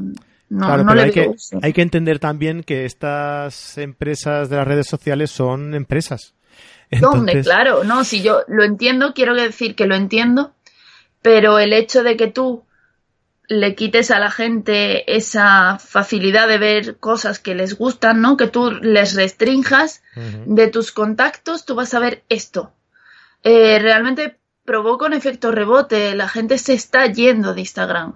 no, 0.50 0.66
Claro, 0.66 0.84
no 0.84 0.90
pero 0.94 0.96
le 0.96 1.04
hay 1.04 1.12
que, 1.12 1.28
uso. 1.28 1.60
hay 1.62 1.72
que 1.74 1.82
entender 1.84 2.18
también 2.20 2.64
que 2.64 2.86
estas 2.86 3.78
empresas 3.78 4.50
de 4.50 4.56
las 4.56 4.68
redes 4.68 4.88
sociales 4.88 5.30
son 5.30 5.76
empresas. 5.76 6.34
¿Dónde? 6.90 7.34
Entonces, 7.34 7.46
Claro, 7.46 7.84
no, 7.84 8.04
si 8.04 8.24
yo 8.24 8.42
lo 8.48 8.64
entiendo, 8.64 9.14
quiero 9.14 9.36
decir 9.36 9.76
que 9.76 9.86
lo 9.86 9.94
entiendo, 9.96 10.54
pero 11.22 11.60
el 11.60 11.74
hecho 11.74 12.04
de 12.04 12.18
que 12.18 12.28
tú 12.28 12.64
le 13.50 13.76
quites 13.76 14.12
a 14.12 14.20
la 14.20 14.30
gente 14.30 15.16
esa 15.16 15.80
facilidad 15.80 16.48
de 16.48 16.58
ver 16.58 16.98
cosas 16.98 17.40
que 17.40 17.56
les 17.56 17.78
gustan, 17.78 18.22
¿no? 18.22 18.36
Que 18.36 18.48
tú 18.48 18.72
les 18.72 19.16
restrinjas 19.16 20.04
Ujú. 20.16 20.56
de 20.56 20.68
tus 20.68 20.92
contactos, 20.92 21.66
tú 21.66 21.76
vas 21.76 21.94
a 21.94 22.00
ver 22.00 22.24
esto. 22.28 22.74
Eh, 23.44 23.80
realmente 23.80 24.38
provoca 24.66 25.06
un 25.06 25.14
efecto 25.14 25.52
rebote, 25.52 26.14
la 26.16 26.28
gente 26.28 26.58
se 26.58 26.74
está 26.74 27.06
yendo 27.06 27.54
de 27.54 27.62
Instagram. 27.62 28.16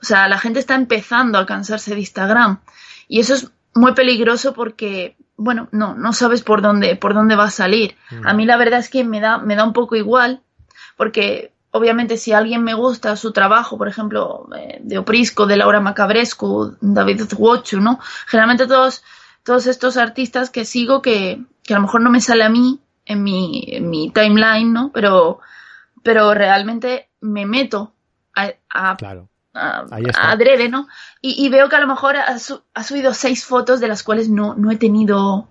O 0.00 0.04
sea, 0.04 0.28
la 0.28 0.38
gente 0.38 0.60
está 0.60 0.74
empezando 0.76 1.38
a 1.38 1.44
cansarse 1.44 1.92
de 1.94 2.00
Instagram. 2.00 2.60
Y 3.06 3.20
eso 3.20 3.34
es 3.34 3.50
muy 3.74 3.92
peligroso 3.92 4.54
porque, 4.54 5.16
bueno, 5.36 5.68
no, 5.72 5.94
no 5.94 6.12
sabes 6.14 6.42
por 6.42 6.62
dónde, 6.62 6.96
por 6.96 7.12
dónde 7.12 7.36
va 7.36 7.44
a 7.44 7.50
salir. 7.50 7.96
A 8.24 8.32
mí 8.32 8.46
la 8.46 8.56
verdad 8.56 8.80
es 8.80 8.88
que 8.88 9.04
me 9.04 9.20
da, 9.20 9.38
me 9.38 9.56
da 9.56 9.64
un 9.64 9.74
poco 9.74 9.96
igual, 9.96 10.40
porque 10.96 11.52
obviamente 11.70 12.16
si 12.16 12.32
a 12.32 12.38
alguien 12.38 12.62
me 12.64 12.74
gusta 12.74 13.16
su 13.16 13.32
trabajo, 13.32 13.76
por 13.78 13.88
ejemplo, 13.88 14.48
eh, 14.56 14.78
de 14.82 14.98
Oprisco, 14.98 15.46
de 15.46 15.56
Laura 15.56 15.80
Macabrescu, 15.80 16.76
David 16.80 17.22
Wochu, 17.36 17.80
¿no? 17.80 17.98
Generalmente 18.26 18.66
todos, 18.66 19.02
todos 19.42 19.66
estos 19.66 19.96
artistas 19.96 20.50
que 20.50 20.64
sigo 20.64 21.02
que, 21.02 21.42
que 21.62 21.74
a 21.74 21.76
lo 21.76 21.82
mejor 21.82 22.00
no 22.00 22.10
me 22.10 22.20
sale 22.20 22.44
a 22.44 22.48
mí 22.48 22.80
en 23.06 23.22
mi, 23.22 23.64
en 23.68 23.88
mi 23.90 24.10
timeline, 24.10 24.72
¿no? 24.72 24.90
Pero, 24.92 25.40
pero 26.02 26.34
realmente 26.34 27.08
me 27.20 27.46
meto 27.46 27.92
a, 28.34 28.52
a 28.70 28.96
Claro. 28.96 29.28
a- 29.54 29.86
adrede, 30.30 30.68
¿no? 30.68 30.88
Y, 31.20 31.44
y 31.44 31.48
veo 31.48 31.68
que 31.68 31.76
a 31.76 31.80
lo 31.80 31.86
mejor 31.86 32.16
ha, 32.16 32.38
su- 32.38 32.62
ha 32.74 32.82
subido 32.82 33.12
seis 33.14 33.44
fotos 33.44 33.80
de 33.80 33.88
las 33.88 34.02
cuales 34.02 34.28
no, 34.28 34.54
no 34.54 34.70
he 34.70 34.76
tenido 34.76 35.48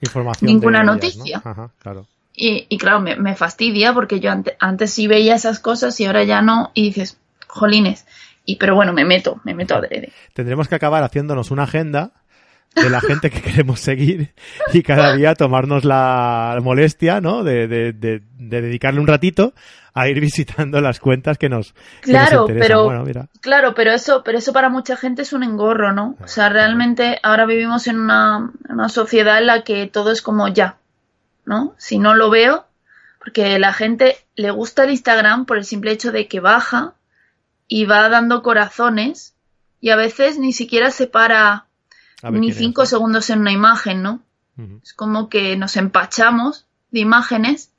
Información. 0.00 0.48
Ninguna 0.50 0.82
ellas, 0.82 0.94
noticia. 0.94 1.42
¿no? 1.44 1.50
Ajá, 1.50 1.70
claro. 1.80 2.06
Y, 2.40 2.66
y 2.68 2.78
claro, 2.78 3.00
me, 3.00 3.16
me 3.16 3.34
fastidia 3.34 3.92
porque 3.92 4.20
yo 4.20 4.30
ante- 4.30 4.56
antes 4.60 4.92
sí 4.92 5.08
veía 5.08 5.34
esas 5.34 5.58
cosas 5.58 5.98
y 6.00 6.04
ahora 6.06 6.22
ya 6.24 6.40
no. 6.40 6.70
Y 6.74 6.84
dices, 6.84 7.18
jolines. 7.48 8.06
Y 8.44 8.56
pero 8.56 8.74
bueno, 8.76 8.92
me 8.92 9.04
meto, 9.04 9.40
me 9.44 9.54
meto 9.54 9.74
adrede. 9.74 10.12
Tendremos 10.34 10.68
que 10.68 10.74
acabar 10.76 11.02
haciéndonos 11.02 11.50
una 11.50 11.64
agenda 11.64 12.12
de 12.76 12.88
la 12.90 13.00
gente 13.00 13.28
que 13.30 13.40
queremos 13.42 13.80
seguir 13.80 14.34
y 14.72 14.82
cada 14.82 15.14
día 15.16 15.34
tomarnos 15.34 15.84
la 15.84 16.58
molestia, 16.62 17.20
¿no? 17.20 17.42
De, 17.42 17.66
de, 17.66 17.92
de, 17.92 18.22
de 18.38 18.62
dedicarle 18.62 19.00
un 19.00 19.06
ratito 19.06 19.52
a 19.94 20.06
ir 20.08 20.20
visitando 20.20 20.80
las 20.80 21.00
cuentas 21.00 21.38
que 21.38 21.48
nos, 21.48 21.72
que 22.02 22.12
nos 22.12 22.28
Claro, 22.28 22.46
pero- 22.46 22.84
Bueno, 22.84 23.02
mira. 23.04 23.26
Claro, 23.40 23.74
pero 23.74 23.90
eso, 23.92 24.22
pero 24.24 24.38
eso 24.38 24.52
para 24.52 24.68
mucha 24.68 24.96
gente 24.96 25.22
es 25.22 25.32
un 25.32 25.42
engorro, 25.42 25.92
¿no? 25.92 26.14
O 26.22 26.28
sea, 26.28 26.48
realmente 26.50 27.18
ahora 27.24 27.46
vivimos 27.46 27.88
en 27.88 27.98
una, 27.98 28.52
en 28.68 28.74
una 28.74 28.88
sociedad 28.88 29.38
en 29.38 29.46
la 29.46 29.62
que 29.64 29.86
todo 29.88 30.12
es 30.12 30.22
como 30.22 30.46
ya, 30.48 30.76
¿no? 31.48 31.74
Si 31.78 31.98
no 31.98 32.14
lo 32.14 32.30
veo, 32.30 32.66
porque 33.18 33.58
la 33.58 33.72
gente 33.72 34.16
le 34.36 34.50
gusta 34.50 34.84
el 34.84 34.90
Instagram 34.90 35.46
por 35.46 35.56
el 35.56 35.64
simple 35.64 35.90
hecho 35.90 36.12
de 36.12 36.28
que 36.28 36.40
baja 36.40 36.94
y 37.66 37.86
va 37.86 38.08
dando 38.08 38.42
corazones 38.42 39.34
y 39.80 39.90
a 39.90 39.96
veces 39.96 40.38
ni 40.38 40.52
siquiera 40.52 40.90
se 40.90 41.06
para 41.06 41.66
ver 42.22 42.32
ni 42.34 42.50
es, 42.50 42.56
cinco 42.56 42.82
¿no? 42.82 42.86
segundos 42.86 43.30
en 43.30 43.40
una 43.40 43.52
imagen, 43.52 44.02
¿no? 44.02 44.22
Es 44.82 44.92
como 44.92 45.28
que 45.28 45.56
nos 45.56 45.76
empachamos 45.76 46.66
de 46.90 47.00
imágenes 47.00 47.70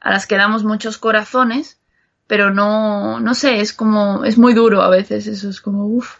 a 0.00 0.10
las 0.10 0.26
que 0.26 0.36
damos 0.36 0.62
muchos 0.62 0.96
corazones, 0.96 1.78
pero 2.28 2.50
no, 2.50 3.18
no 3.18 3.34
sé, 3.34 3.60
es 3.60 3.72
como, 3.72 4.24
es 4.24 4.38
muy 4.38 4.54
duro 4.54 4.82
a 4.82 4.88
veces, 4.88 5.26
eso 5.26 5.50
es 5.50 5.60
como, 5.60 5.86
uff. 5.86 6.18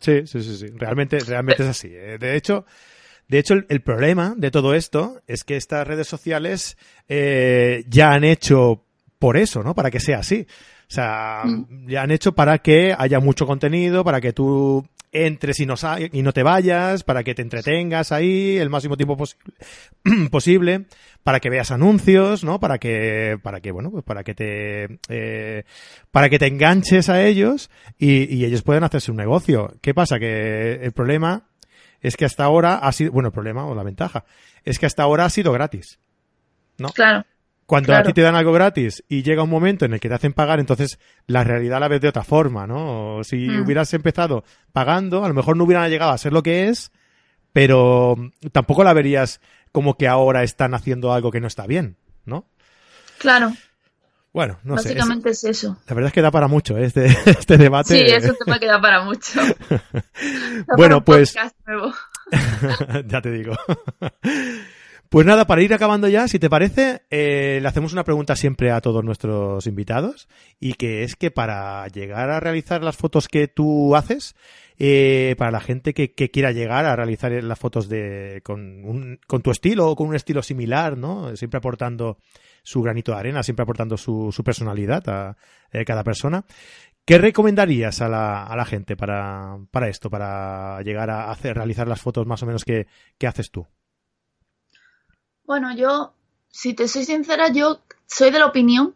Sí, 0.00 0.26
sí, 0.26 0.42
sí, 0.42 0.56
sí. 0.56 0.66
Realmente, 0.76 1.18
realmente 1.20 1.62
es 1.62 1.68
así. 1.70 1.88
eh. 1.90 2.18
De 2.18 2.36
hecho, 2.36 2.66
de 3.32 3.38
hecho, 3.38 3.54
el, 3.54 3.64
el 3.70 3.80
problema 3.80 4.34
de 4.36 4.50
todo 4.50 4.74
esto 4.74 5.22
es 5.26 5.42
que 5.42 5.56
estas 5.56 5.86
redes 5.88 6.06
sociales 6.06 6.76
eh, 7.08 7.82
ya 7.88 8.12
han 8.12 8.24
hecho 8.24 8.84
por 9.18 9.38
eso, 9.38 9.62
¿no? 9.62 9.74
Para 9.74 9.90
que 9.90 10.00
sea 10.00 10.18
así. 10.18 10.46
O 10.82 10.94
sea, 10.94 11.40
Mm. 11.46 11.88
ya 11.88 12.02
han 12.02 12.10
hecho 12.10 12.32
para 12.34 12.58
que 12.58 12.94
haya 12.96 13.20
mucho 13.20 13.46
contenido, 13.46 14.04
para 14.04 14.20
que 14.20 14.34
tú 14.34 14.86
entres 15.12 15.60
y 15.60 15.66
no, 15.66 15.78
sa- 15.78 15.96
y 16.00 16.20
no 16.22 16.32
te 16.32 16.42
vayas, 16.42 17.04
para 17.04 17.24
que 17.24 17.34
te 17.34 17.40
entretengas 17.40 18.12
ahí 18.12 18.58
el 18.58 18.68
máximo 18.68 18.96
tiempo 18.98 19.16
posible, 19.16 19.44
posible, 20.30 20.84
para 21.22 21.40
que 21.40 21.48
veas 21.48 21.70
anuncios, 21.70 22.44
¿no? 22.44 22.60
Para 22.60 22.76
que, 22.78 23.38
para 23.42 23.60
que, 23.60 23.70
bueno, 23.72 23.90
pues 23.90 24.04
para 24.04 24.24
que 24.24 24.34
te, 24.34 24.98
eh, 25.08 25.64
para 26.10 26.28
que 26.28 26.38
te 26.38 26.46
enganches 26.48 27.08
a 27.08 27.24
ellos 27.24 27.70
y, 27.98 28.24
y 28.34 28.44
ellos 28.44 28.60
puedan 28.62 28.84
hacerse 28.84 29.10
un 29.10 29.16
negocio. 29.16 29.74
¿Qué 29.80 29.94
pasa? 29.94 30.18
Que 30.18 30.74
el 30.82 30.92
problema 30.92 31.44
es 32.02 32.16
que 32.16 32.24
hasta 32.26 32.44
ahora 32.44 32.74
ha 32.76 32.92
sido, 32.92 33.12
bueno, 33.12 33.28
el 33.28 33.32
problema 33.32 33.64
o 33.66 33.74
la 33.74 33.82
ventaja 33.82 34.24
es 34.64 34.78
que 34.78 34.86
hasta 34.86 35.02
ahora 35.02 35.24
ha 35.24 35.30
sido 35.30 35.52
gratis. 35.52 35.98
Claro, 36.94 37.24
Cuando 37.66 37.94
a 37.94 38.02
ti 38.02 38.12
te 38.12 38.22
dan 38.22 38.34
algo 38.34 38.52
gratis 38.52 39.04
y 39.08 39.22
llega 39.22 39.44
un 39.44 39.50
momento 39.50 39.84
en 39.84 39.94
el 39.94 40.00
que 40.00 40.08
te 40.08 40.14
hacen 40.14 40.32
pagar, 40.32 40.58
entonces 40.60 40.98
la 41.26 41.44
realidad 41.44 41.80
la 41.80 41.88
ves 41.88 42.00
de 42.00 42.08
otra 42.08 42.24
forma, 42.24 42.66
¿no? 42.66 43.16
O 43.18 43.24
Si 43.24 43.36
Mm. 43.36 43.62
hubieras 43.62 43.94
empezado 43.94 44.44
pagando, 44.72 45.24
a 45.24 45.28
lo 45.28 45.34
mejor 45.34 45.56
no 45.56 45.64
hubieran 45.64 45.88
llegado 45.88 46.10
a 46.10 46.18
ser 46.18 46.32
lo 46.32 46.42
que 46.42 46.68
es, 46.68 46.90
pero 47.52 48.16
tampoco 48.50 48.84
la 48.84 48.92
verías 48.92 49.40
como 49.70 49.96
que 49.96 50.08
ahora 50.08 50.42
están 50.42 50.74
haciendo 50.74 51.12
algo 51.12 51.30
que 51.30 51.40
no 51.40 51.46
está 51.46 51.66
bien, 51.66 51.96
¿no? 52.26 52.46
claro, 53.18 53.52
Bueno, 54.32 54.58
no 54.64 54.78
sé. 54.78 54.88
es- 54.90 54.94
básicamente 54.96 55.30
es, 55.30 55.44
eso. 55.44 55.78
la 55.86 55.94
verdad 55.94 56.08
es 56.08 56.12
que 56.14 56.22
da 56.22 56.30
para 56.30 56.48
mucho 56.48 56.78
¿eh? 56.78 56.86
este, 56.86 57.04
este 57.26 57.58
debate. 57.58 57.94
Sí, 57.94 58.00
eso 58.14 58.32
te 58.34 58.50
me 58.50 58.58
queda 58.58 58.80
para 58.80 59.02
mucho. 59.04 59.40
Da 60.66 60.76
Bueno, 60.76 60.96
para 61.04 61.18
un 61.20 61.24
pues- 61.24 61.34
nuevo. 61.66 61.92
ya 63.08 63.20
te 63.20 63.30
digo. 63.30 63.54
Pues 65.08 65.26
nada, 65.26 65.46
para 65.46 65.60
ir 65.60 65.74
acabando 65.74 66.08
ya, 66.08 66.26
si 66.26 66.38
te 66.38 66.48
parece, 66.48 67.02
eh, 67.10 67.58
le 67.60 67.68
hacemos 67.68 67.92
una 67.92 68.02
pregunta 68.04 68.34
siempre 68.34 68.70
a 68.70 68.80
todos 68.80 69.04
nuestros 69.04 69.66
invitados 69.66 70.26
y 70.58 70.72
que 70.74 71.02
es 71.04 71.16
que 71.16 71.30
para 71.30 71.86
llegar 71.88 72.30
a 72.30 72.40
realizar 72.40 72.82
las 72.82 72.96
fotos 72.96 73.28
que 73.28 73.46
tú 73.46 73.94
haces, 73.94 74.34
eh, 74.78 75.34
para 75.36 75.50
la 75.50 75.60
gente 75.60 75.92
que, 75.92 76.14
que 76.14 76.30
quiera 76.30 76.52
llegar 76.52 76.86
a 76.86 76.96
realizar 76.96 77.30
las 77.30 77.58
fotos 77.58 77.90
de 77.90 78.40
con, 78.42 78.84
un- 78.86 79.20
con 79.26 79.42
tu 79.42 79.50
estilo 79.50 79.90
o 79.90 79.96
con 79.96 80.08
un 80.08 80.14
estilo 80.14 80.42
similar, 80.42 80.96
¿no? 80.96 81.36
Siempre 81.36 81.58
aportando 81.58 82.16
su 82.62 82.82
granito 82.82 83.12
de 83.12 83.18
arena, 83.18 83.42
siempre 83.42 83.62
aportando 83.62 83.96
su, 83.96 84.30
su 84.32 84.44
personalidad 84.44 85.08
a 85.08 85.36
eh, 85.70 85.84
cada 85.84 86.04
persona. 86.04 86.44
¿Qué 87.04 87.18
recomendarías 87.18 88.00
a 88.00 88.08
la, 88.08 88.44
a 88.44 88.56
la 88.56 88.64
gente 88.64 88.96
para, 88.96 89.58
para 89.70 89.88
esto, 89.88 90.08
para 90.08 90.80
llegar 90.82 91.10
a 91.10 91.30
hacer, 91.30 91.56
realizar 91.56 91.88
las 91.88 92.00
fotos 92.00 92.26
más 92.26 92.42
o 92.42 92.46
menos 92.46 92.64
que, 92.64 92.86
haces 93.26 93.50
tú? 93.50 93.66
Bueno, 95.44 95.74
yo, 95.74 96.14
si 96.48 96.74
te 96.74 96.86
soy 96.86 97.04
sincera, 97.04 97.48
yo 97.48 97.82
soy 98.06 98.30
de 98.30 98.38
la 98.38 98.46
opinión 98.46 98.94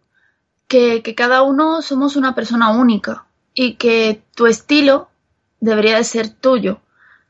que, 0.68 1.02
que 1.02 1.16
cada 1.16 1.42
uno 1.42 1.82
somos 1.82 2.14
una 2.14 2.34
persona 2.34 2.70
única 2.70 3.26
y 3.54 3.74
que 3.74 4.22
tu 4.36 4.46
estilo 4.46 5.10
debería 5.58 5.96
de 5.96 6.04
ser 6.04 6.28
tuyo. 6.28 6.80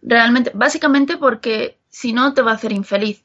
Realmente, 0.02 0.52
básicamente 0.54 1.16
porque 1.16 1.78
si 1.88 2.12
no 2.12 2.34
te 2.34 2.42
va 2.42 2.50
a 2.50 2.54
hacer 2.56 2.72
infeliz. 2.72 3.24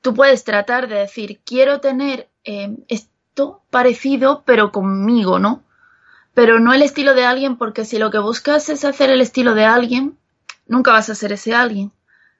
Tú 0.00 0.14
puedes 0.14 0.44
tratar 0.44 0.86
de 0.86 0.96
decir, 0.96 1.40
quiero 1.44 1.80
tener 1.80 2.28
eh, 2.44 2.76
esto 2.88 3.62
parecido, 3.70 4.42
pero 4.44 4.72
conmigo, 4.72 5.38
¿no? 5.38 5.64
pero 6.34 6.58
no 6.58 6.74
el 6.74 6.82
estilo 6.82 7.14
de 7.14 7.24
alguien, 7.24 7.56
porque 7.56 7.84
si 7.84 7.98
lo 7.98 8.10
que 8.10 8.18
buscas 8.18 8.68
es 8.68 8.84
hacer 8.84 9.08
el 9.10 9.20
estilo 9.20 9.54
de 9.54 9.64
alguien, 9.64 10.18
nunca 10.66 10.92
vas 10.92 11.08
a 11.08 11.14
ser 11.14 11.32
ese 11.32 11.54
alguien. 11.54 11.92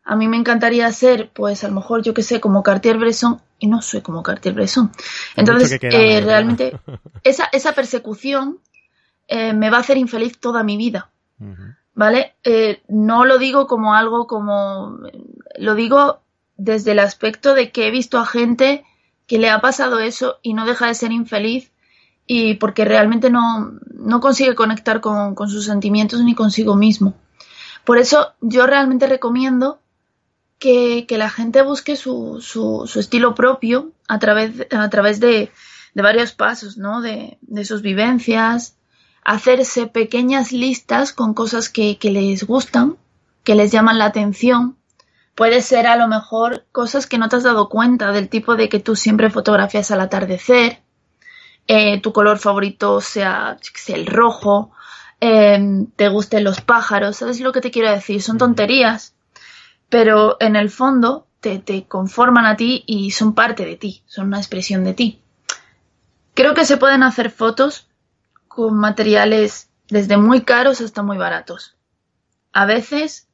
A 0.04 0.16
mí 0.16 0.28
me 0.28 0.36
encantaría 0.36 0.90
ser, 0.92 1.30
pues 1.32 1.64
a 1.64 1.68
lo 1.68 1.76
mejor, 1.76 2.02
yo 2.02 2.12
que 2.12 2.22
sé, 2.22 2.40
como 2.40 2.62
Cartier-Bresson, 2.62 3.40
y 3.58 3.68
no 3.68 3.80
soy 3.80 4.02
como 4.02 4.22
Cartier-Bresson. 4.22 4.90
Entonces, 5.36 5.78
eh, 5.80 6.20
realmente, 6.22 6.78
esa, 7.24 7.44
esa 7.52 7.72
persecución 7.72 8.58
eh, 9.28 9.54
me 9.54 9.70
va 9.70 9.78
a 9.78 9.80
hacer 9.80 9.96
infeliz 9.96 10.38
toda 10.38 10.62
mi 10.62 10.76
vida. 10.76 11.10
¿Vale? 11.94 12.34
Eh, 12.42 12.82
no 12.88 13.24
lo 13.24 13.38
digo 13.38 13.66
como 13.66 13.94
algo 13.94 14.26
como. 14.26 14.98
Lo 15.56 15.74
digo 15.74 16.20
desde 16.56 16.92
el 16.92 16.98
aspecto 16.98 17.54
de 17.54 17.70
que 17.70 17.86
he 17.86 17.90
visto 17.90 18.18
a 18.18 18.26
gente 18.26 18.84
que 19.26 19.38
le 19.38 19.50
ha 19.50 19.60
pasado 19.60 20.00
eso 20.00 20.38
y 20.42 20.54
no 20.54 20.66
deja 20.66 20.86
de 20.86 20.94
ser 20.94 21.12
infeliz 21.12 21.70
y 22.26 22.54
porque 22.54 22.84
realmente 22.84 23.30
no, 23.30 23.78
no 23.92 24.20
consigue 24.20 24.54
conectar 24.54 25.00
con, 25.00 25.34
con, 25.34 25.48
sus 25.48 25.66
sentimientos 25.66 26.22
ni 26.22 26.34
consigo 26.34 26.74
mismo. 26.76 27.14
Por 27.84 27.98
eso 27.98 28.32
yo 28.40 28.66
realmente 28.66 29.06
recomiendo 29.06 29.80
que, 30.58 31.06
que 31.06 31.18
la 31.18 31.28
gente 31.28 31.62
busque 31.62 31.96
su, 31.96 32.40
su, 32.40 32.86
su, 32.86 33.00
estilo 33.00 33.34
propio 33.34 33.92
a 34.08 34.18
través, 34.18 34.66
a 34.70 34.88
través 34.88 35.20
de, 35.20 35.50
de 35.94 36.02
varios 36.02 36.32
pasos, 36.32 36.78
¿no? 36.78 37.02
De, 37.02 37.36
de, 37.42 37.64
sus 37.66 37.82
vivencias, 37.82 38.76
hacerse 39.24 39.86
pequeñas 39.86 40.52
listas 40.52 41.12
con 41.12 41.34
cosas 41.34 41.68
que, 41.68 41.98
que 41.98 42.10
les 42.10 42.44
gustan, 42.44 42.96
que 43.42 43.54
les 43.54 43.72
llaman 43.72 43.98
la 43.98 44.06
atención. 44.06 44.76
Puede 45.34 45.62
ser 45.62 45.86
a 45.86 45.96
lo 45.96 46.06
mejor 46.06 46.64
cosas 46.70 47.06
que 47.06 47.18
no 47.18 47.28
te 47.28 47.36
has 47.36 47.42
dado 47.42 47.68
cuenta, 47.68 48.12
del 48.12 48.28
tipo 48.28 48.56
de 48.56 48.68
que 48.68 48.80
tú 48.80 48.94
siempre 48.94 49.30
fotografías 49.30 49.90
al 49.90 50.00
atardecer, 50.00 50.80
eh, 51.66 52.00
tu 52.00 52.12
color 52.12 52.38
favorito 52.38 53.00
sea, 53.00 53.58
sea 53.60 53.96
el 53.96 54.06
rojo, 54.06 54.70
eh, 55.20 55.86
te 55.96 56.08
gusten 56.08 56.44
los 56.44 56.60
pájaros, 56.60 57.16
¿sabes 57.16 57.40
lo 57.40 57.52
que 57.52 57.60
te 57.60 57.70
quiero 57.70 57.90
decir? 57.90 58.22
Son 58.22 58.38
tonterías, 58.38 59.14
pero 59.88 60.36
en 60.40 60.56
el 60.56 60.70
fondo 60.70 61.26
te, 61.40 61.58
te 61.58 61.84
conforman 61.84 62.46
a 62.46 62.56
ti 62.56 62.84
y 62.86 63.10
son 63.10 63.34
parte 63.34 63.64
de 63.64 63.76
ti, 63.76 64.02
son 64.06 64.28
una 64.28 64.38
expresión 64.38 64.84
de 64.84 64.94
ti. 64.94 65.20
Creo 66.34 66.54
que 66.54 66.64
se 66.64 66.76
pueden 66.76 67.02
hacer 67.02 67.30
fotos 67.30 67.88
con 68.48 68.76
materiales 68.76 69.70
desde 69.88 70.16
muy 70.16 70.42
caros 70.42 70.80
hasta 70.80 71.02
muy 71.02 71.16
baratos. 71.16 71.76
A 72.52 72.66
veces 72.66 73.28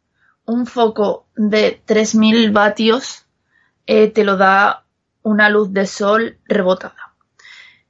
un 0.45 0.67
foco 0.67 1.27
de 1.37 1.81
3000 1.85 2.51
vatios 2.51 3.27
eh, 3.87 4.09
te 4.09 4.25
lo 4.25 4.37
da 4.37 4.85
una 5.23 5.49
luz 5.49 5.73
de 5.73 5.87
sol 5.87 6.39
rebotada. 6.47 7.15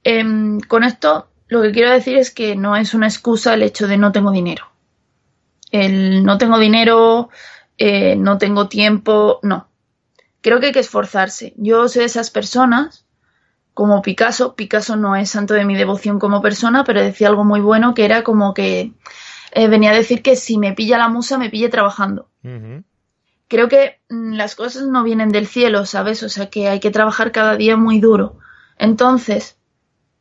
Eh, 0.05 0.25
con 0.69 0.85
esto 0.85 1.31
lo 1.51 1.63
que 1.63 1.73
quiero 1.73 1.91
decir 1.91 2.17
es 2.17 2.31
que 2.31 2.55
no 2.55 2.77
es 2.77 2.95
una 2.95 3.09
excusa 3.09 3.55
el 3.55 3.63
hecho 3.63 3.89
de 3.89 3.99
no 3.99 4.13
tengo 4.13 4.31
dinero. 4.31 4.67
El 5.73 6.25
no 6.25 6.39
tengo 6.39 6.59
dinero, 6.59 7.29
eh, 7.77 8.15
no 8.15 8.39
tengo 8.39 8.69
tiempo, 8.69 9.41
no. 9.43 9.69
Creo 10.43 10.61
que 10.61 10.67
hay 10.67 10.73
que 10.73 10.79
esforzarse. 10.79 11.53
Yo 11.57 11.89
soy 11.89 12.01
de 12.01 12.07
esas 12.07 12.31
personas, 12.31 13.05
como 13.75 14.01
Picasso, 14.01 14.55
Picasso 14.55 14.95
no 14.95 15.17
es 15.17 15.31
santo 15.31 15.55
de 15.55 15.65
mi 15.65 15.77
devoción 15.77 16.21
como 16.21 16.41
persona, 16.41 16.85
pero 16.85 17.03
decía 17.03 17.27
algo 17.27 17.45
muy 17.45 17.61
bueno 17.61 17.95
que 17.95 18.05
era 18.05 18.23
como 18.23 18.55
que 18.55 18.93
eh, 19.53 19.69
venía 19.69 19.91
a 19.91 19.97
decir 19.97 20.23
que 20.23 20.37
si 20.37 20.59
me 20.59 20.73
pilla 20.73 20.99
la 20.99 21.09
musa, 21.09 21.39
me 21.39 21.51
pille 21.51 21.69
trabajando. 21.69 22.29
Uh 22.43 22.49
-huh. 22.49 22.85
Creo 23.49 23.69
que 23.69 24.01
mm, 24.09 24.35
las 24.35 24.55
cosas 24.55 24.87
no 24.87 25.03
vienen 25.03 25.31
del 25.31 25.47
cielo, 25.47 25.85
¿sabes? 25.87 26.23
O 26.23 26.29
sea 26.29 26.51
que 26.51 26.69
hay 26.69 26.81
que 26.81 26.91
trabajar 26.91 27.33
cada 27.33 27.57
día 27.57 27.77
muy 27.77 28.01
duro. 28.01 28.39
Entonces, 28.79 29.59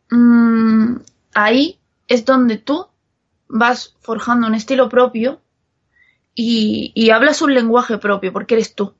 mmm, 0.09 0.97
ahí 1.33 1.79
es 2.07 2.25
donde 2.25 2.57
tú 2.57 2.87
vas 3.47 3.95
forjando 4.01 4.47
un 4.47 4.55
estilo 4.55 4.89
propio 4.89 5.41
y, 6.35 6.91
y, 6.95 7.09
hablas 7.09 7.41
un 7.41 7.53
lenguaje 7.53 7.97
propio, 7.97 8.31
porque 8.31 8.55
eres 8.55 8.73
tú. 8.73 8.93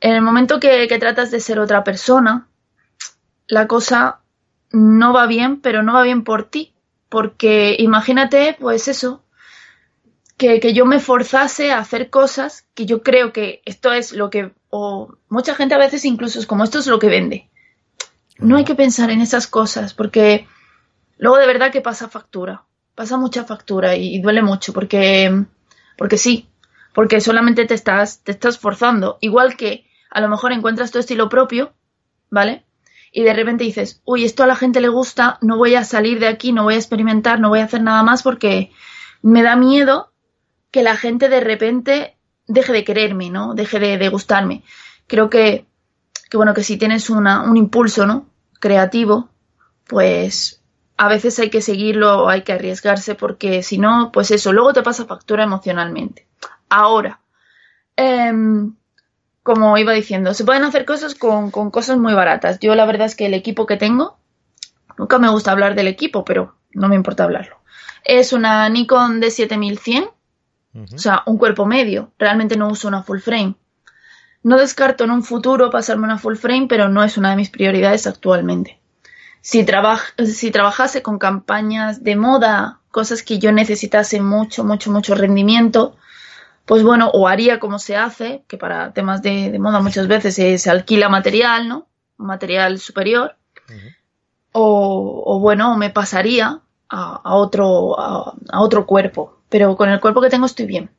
En 0.00 0.14
el 0.14 0.22
momento 0.22 0.60
que, 0.60 0.86
que, 0.88 0.98
tratas 0.98 1.30
de 1.30 1.40
ser 1.40 1.58
otra 1.58 1.84
persona, 1.84 2.48
la 3.46 3.66
cosa 3.66 4.20
no 4.70 5.12
va 5.12 5.26
bien, 5.26 5.60
pero 5.60 5.82
no 5.82 5.94
va 5.94 6.02
bien 6.02 6.22
por 6.22 6.44
ti. 6.44 6.74
Porque 7.08 7.76
imagínate, 7.78 8.56
pues 8.60 8.88
eso, 8.88 9.24
que, 10.40 10.58
que 10.58 10.72
yo 10.72 10.86
me 10.86 10.98
forzase 10.98 11.70
a 11.70 11.78
hacer 11.78 12.10
cosas 12.10 12.66
que 12.74 12.86
yo 12.86 13.04
creo 13.04 13.32
que 13.32 13.62
esto 13.64 13.92
es 13.92 14.12
lo 14.12 14.30
que, 14.30 14.50
o 14.70 15.14
mucha 15.28 15.54
gente 15.54 15.74
a 15.76 15.78
veces 15.78 16.04
incluso 16.04 16.40
es 16.40 16.46
como 16.46 16.64
esto 16.64 16.80
es 16.80 16.88
lo 16.88 16.98
que 16.98 17.08
vende. 17.08 17.48
No 18.38 18.56
hay 18.56 18.64
que 18.64 18.74
pensar 18.74 19.10
en 19.10 19.20
esas 19.20 19.46
cosas, 19.46 19.94
porque 19.94 20.46
Luego 21.20 21.36
de 21.36 21.46
verdad 21.46 21.70
que 21.70 21.82
pasa 21.82 22.08
factura, 22.08 22.64
pasa 22.94 23.18
mucha 23.18 23.44
factura 23.44 23.94
y, 23.94 24.16
y, 24.16 24.22
duele 24.22 24.40
mucho 24.40 24.72
porque, 24.72 25.44
porque 25.98 26.16
sí, 26.16 26.48
porque 26.94 27.20
solamente 27.20 27.66
te 27.66 27.74
estás, 27.74 28.24
te 28.24 28.32
estás 28.32 28.58
forzando. 28.58 29.18
Igual 29.20 29.54
que 29.54 29.84
a 30.10 30.22
lo 30.22 30.30
mejor 30.30 30.52
encuentras 30.52 30.90
tu 30.90 30.98
estilo 30.98 31.28
propio, 31.28 31.74
¿vale? 32.30 32.64
Y 33.12 33.22
de 33.22 33.34
repente 33.34 33.64
dices, 33.64 34.00
uy, 34.06 34.24
esto 34.24 34.44
a 34.44 34.46
la 34.46 34.56
gente 34.56 34.80
le 34.80 34.88
gusta, 34.88 35.36
no 35.42 35.58
voy 35.58 35.74
a 35.74 35.84
salir 35.84 36.20
de 36.20 36.28
aquí, 36.28 36.52
no 36.52 36.62
voy 36.62 36.74
a 36.74 36.78
experimentar, 36.78 37.38
no 37.38 37.50
voy 37.50 37.60
a 37.60 37.64
hacer 37.64 37.82
nada 37.82 38.02
más 38.02 38.22
porque 38.22 38.72
me 39.20 39.42
da 39.42 39.56
miedo 39.56 40.09
que 40.70 40.82
la 40.82 40.96
gente 40.96 41.28
de 41.28 41.40
repente 41.40 42.16
deje 42.46 42.72
de 42.72 42.84
quererme, 42.84 43.30
¿no? 43.30 43.54
Deje 43.54 43.78
de, 43.78 44.08
gustarme. 44.08 44.62
Creo 45.06 45.30
que, 45.30 45.66
que, 46.30 46.36
bueno, 46.36 46.54
que 46.54 46.64
si 46.64 46.76
tienes 46.76 47.10
una, 47.10 47.42
un 47.42 47.56
impulso, 47.56 48.06
¿no? 48.06 48.26
Creativo, 48.60 49.28
pues 49.86 50.62
a 50.96 51.08
veces 51.08 51.38
hay 51.38 51.50
que 51.50 51.62
seguirlo, 51.62 52.28
hay 52.28 52.42
que 52.42 52.52
arriesgarse 52.52 53.14
porque 53.14 53.62
si 53.62 53.78
no, 53.78 54.10
pues 54.12 54.30
eso, 54.30 54.52
luego 54.52 54.72
te 54.72 54.82
pasa 54.82 55.06
factura 55.06 55.44
emocionalmente. 55.44 56.26
Ahora, 56.68 57.20
eh, 57.96 58.32
como 59.42 59.78
iba 59.78 59.92
diciendo, 59.92 60.34
se 60.34 60.44
pueden 60.44 60.64
hacer 60.64 60.84
cosas 60.84 61.14
con, 61.14 61.50
con, 61.50 61.70
cosas 61.70 61.98
muy 61.98 62.12
baratas. 62.12 62.58
Yo 62.60 62.74
la 62.74 62.86
verdad 62.86 63.06
es 63.06 63.16
que 63.16 63.26
el 63.26 63.34
equipo 63.34 63.66
que 63.66 63.76
tengo, 63.76 64.18
nunca 64.98 65.18
me 65.18 65.30
gusta 65.30 65.52
hablar 65.52 65.74
del 65.74 65.88
equipo, 65.88 66.24
pero 66.24 66.54
no 66.72 66.88
me 66.88 66.96
importa 66.96 67.24
hablarlo. 67.24 67.56
Es 68.04 68.32
una 68.32 68.68
Nikon 68.68 69.20
D7100, 69.20 70.10
uh 70.74 70.78
-huh. 70.78 70.94
o 70.94 70.98
sea, 70.98 71.22
un 71.26 71.38
cuerpo 71.38 71.66
medio. 71.66 72.12
Realmente 72.18 72.56
no 72.56 72.68
uso 72.68 72.88
una 72.88 73.02
full 73.02 73.18
frame. 73.20 73.54
No 74.42 74.56
descarto 74.56 75.04
en 75.04 75.10
un 75.10 75.22
futuro 75.22 75.70
pasarme 75.70 76.04
una 76.04 76.18
full 76.18 76.36
frame, 76.36 76.66
pero 76.68 76.88
no 76.88 77.04
es 77.04 77.16
una 77.18 77.30
de 77.30 77.36
mis 77.36 77.50
prioridades 77.50 78.06
actualmente 78.06 78.80
si, 79.40 79.64
traba, 79.64 79.98
si 80.24 80.50
trabajase 80.50 81.02
con 81.02 81.18
campañas 81.18 82.04
de 82.04 82.16
moda, 82.16 82.80
cosas 82.90 83.22
que 83.22 83.38
yo 83.38 83.52
necesitase 83.52 84.20
mucho, 84.20 84.64
mucho, 84.64 84.90
mucho 84.90 85.14
rendimiento, 85.14 85.96
pues 86.66 86.82
bueno, 86.82 87.10
o 87.12 87.26
haría 87.26 87.58
como 87.58 87.78
se 87.78 87.96
hace, 87.96 88.44
que 88.46 88.56
para 88.56 88.92
temas 88.92 89.22
de, 89.22 89.50
de 89.50 89.58
moda 89.58 89.80
muchas 89.80 90.06
veces 90.06 90.34
se, 90.34 90.58
se, 90.58 90.70
alquila 90.70 91.08
material, 91.08 91.68
¿no? 91.68 91.86
Material 92.16 92.78
superior. 92.78 93.36
Uh 93.68 93.72
-huh. 93.72 93.96
o, 94.52 95.22
o, 95.26 95.40
bueno, 95.40 95.76
me 95.76 95.90
pasaría 95.90 96.60
a, 96.88 97.20
a 97.24 97.34
otro, 97.34 97.98
a, 97.98 98.34
a, 98.50 98.60
otro 98.60 98.86
cuerpo. 98.86 99.39
Pero 99.50 99.76
con 99.76 99.90
el 99.90 100.00
cuerpo 100.00 100.22
que 100.22 100.30
tengo 100.30 100.46
estoy 100.46 100.64
bien. 100.64 100.90